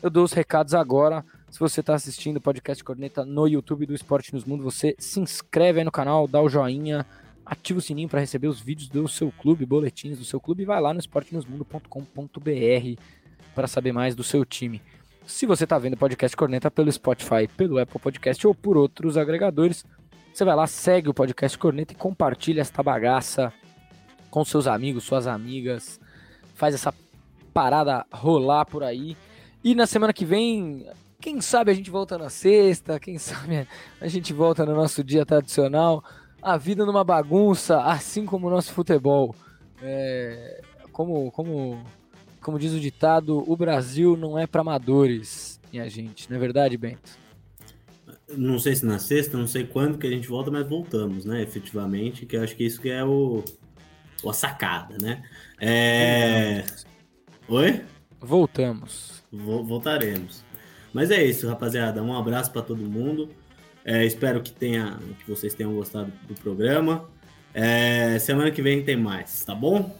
eu 0.00 0.08
dou 0.08 0.22
os 0.22 0.32
recados 0.32 0.72
agora. 0.72 1.24
Se 1.50 1.58
você 1.58 1.80
está 1.80 1.94
assistindo 1.94 2.36
o 2.36 2.40
podcast 2.40 2.82
Corneta 2.84 3.24
no 3.24 3.48
YouTube 3.48 3.84
do 3.84 3.94
Esporte 3.94 4.32
Nos 4.32 4.44
Mundo, 4.44 4.62
você 4.62 4.94
se 5.00 5.18
inscreve 5.18 5.80
aí 5.80 5.84
no 5.84 5.90
canal, 5.90 6.28
dá 6.28 6.40
o 6.40 6.48
joinha, 6.48 7.04
ativa 7.44 7.80
o 7.80 7.82
sininho 7.82 8.08
para 8.08 8.20
receber 8.20 8.46
os 8.46 8.60
vídeos 8.60 8.88
do 8.88 9.08
seu 9.08 9.32
clube, 9.32 9.66
boletins 9.66 10.16
do 10.16 10.24
seu 10.24 10.40
clube 10.40 10.62
e 10.62 10.66
vai 10.66 10.80
lá 10.80 10.94
no 10.94 11.00
esportenosmundo.com.br 11.00 13.02
para 13.52 13.66
saber 13.66 13.90
mais 13.90 14.14
do 14.14 14.22
seu 14.22 14.44
time. 14.44 14.80
Se 15.26 15.44
você 15.44 15.64
está 15.64 15.76
vendo 15.76 15.94
o 15.94 15.98
podcast 15.98 16.36
Corneta 16.36 16.70
pelo 16.70 16.90
Spotify, 16.90 17.48
pelo 17.56 17.80
Apple 17.80 17.98
Podcast 17.98 18.46
ou 18.46 18.54
por 18.54 18.76
outros 18.76 19.16
agregadores, 19.16 19.84
você 20.32 20.44
vai 20.44 20.54
lá, 20.54 20.68
segue 20.68 21.08
o 21.08 21.14
podcast 21.14 21.58
Corneta 21.58 21.92
e 21.92 21.96
compartilha 21.96 22.60
esta 22.60 22.80
bagaça 22.80 23.52
com 24.30 24.44
seus 24.44 24.68
amigos, 24.68 25.02
suas 25.02 25.26
amigas. 25.26 25.98
Faz 26.54 26.76
essa 26.76 26.94
parada 27.52 28.06
rolar 28.12 28.66
por 28.66 28.84
aí. 28.84 29.16
E 29.64 29.74
na 29.74 29.84
semana 29.84 30.12
que 30.12 30.24
vem, 30.24 30.88
quem 31.20 31.40
sabe 31.40 31.72
a 31.72 31.74
gente 31.74 31.90
volta 31.90 32.16
na 32.16 32.30
sexta, 32.30 33.00
quem 33.00 33.18
sabe 33.18 33.66
a 34.00 34.06
gente 34.06 34.32
volta 34.32 34.64
no 34.64 34.76
nosso 34.76 35.02
dia 35.02 35.26
tradicional. 35.26 36.04
A 36.40 36.56
vida 36.56 36.86
numa 36.86 37.02
bagunça, 37.02 37.82
assim 37.82 38.24
como 38.24 38.46
o 38.46 38.50
nosso 38.50 38.72
futebol. 38.72 39.34
É, 39.82 40.62
como, 40.92 41.32
como, 41.32 41.82
como 42.46 42.60
diz 42.60 42.72
o 42.72 42.78
ditado, 42.78 43.42
o 43.44 43.56
Brasil 43.56 44.16
não 44.16 44.38
é 44.38 44.46
para 44.46 44.60
amadores, 44.60 45.60
minha 45.72 45.90
gente. 45.90 46.30
Não 46.30 46.36
é 46.36 46.38
verdade, 46.38 46.76
Bento? 46.76 47.18
Não 48.36 48.56
sei 48.60 48.76
se 48.76 48.86
na 48.86 49.00
sexta, 49.00 49.36
não 49.36 49.48
sei 49.48 49.64
quando 49.66 49.98
que 49.98 50.06
a 50.06 50.10
gente 50.10 50.28
volta, 50.28 50.48
mas 50.48 50.64
voltamos, 50.64 51.24
né? 51.24 51.42
Efetivamente, 51.42 52.24
que 52.24 52.36
eu 52.36 52.44
acho 52.44 52.54
que 52.54 52.62
isso 52.64 52.80
que 52.80 52.88
é 52.88 53.04
o, 53.04 53.42
o 54.22 54.30
a 54.30 54.32
sacada, 54.32 54.96
né? 55.02 55.24
É... 55.60 56.64
Oi? 57.48 57.82
Voltamos. 58.20 59.24
Vo- 59.32 59.64
Voltaremos. 59.64 60.44
Mas 60.92 61.10
é 61.10 61.24
isso, 61.24 61.48
rapaziada. 61.48 62.00
Um 62.00 62.16
abraço 62.16 62.52
para 62.52 62.62
todo 62.62 62.78
mundo. 62.78 63.28
É, 63.84 64.04
espero 64.06 64.40
que, 64.40 64.52
tenha, 64.52 65.00
que 65.18 65.28
vocês 65.28 65.52
tenham 65.52 65.74
gostado 65.74 66.12
do 66.28 66.34
programa. 66.34 67.08
É, 67.52 68.20
semana 68.20 68.52
que 68.52 68.62
vem 68.62 68.84
tem 68.84 68.96
mais, 68.96 69.44
tá 69.44 69.52
bom? 69.52 69.92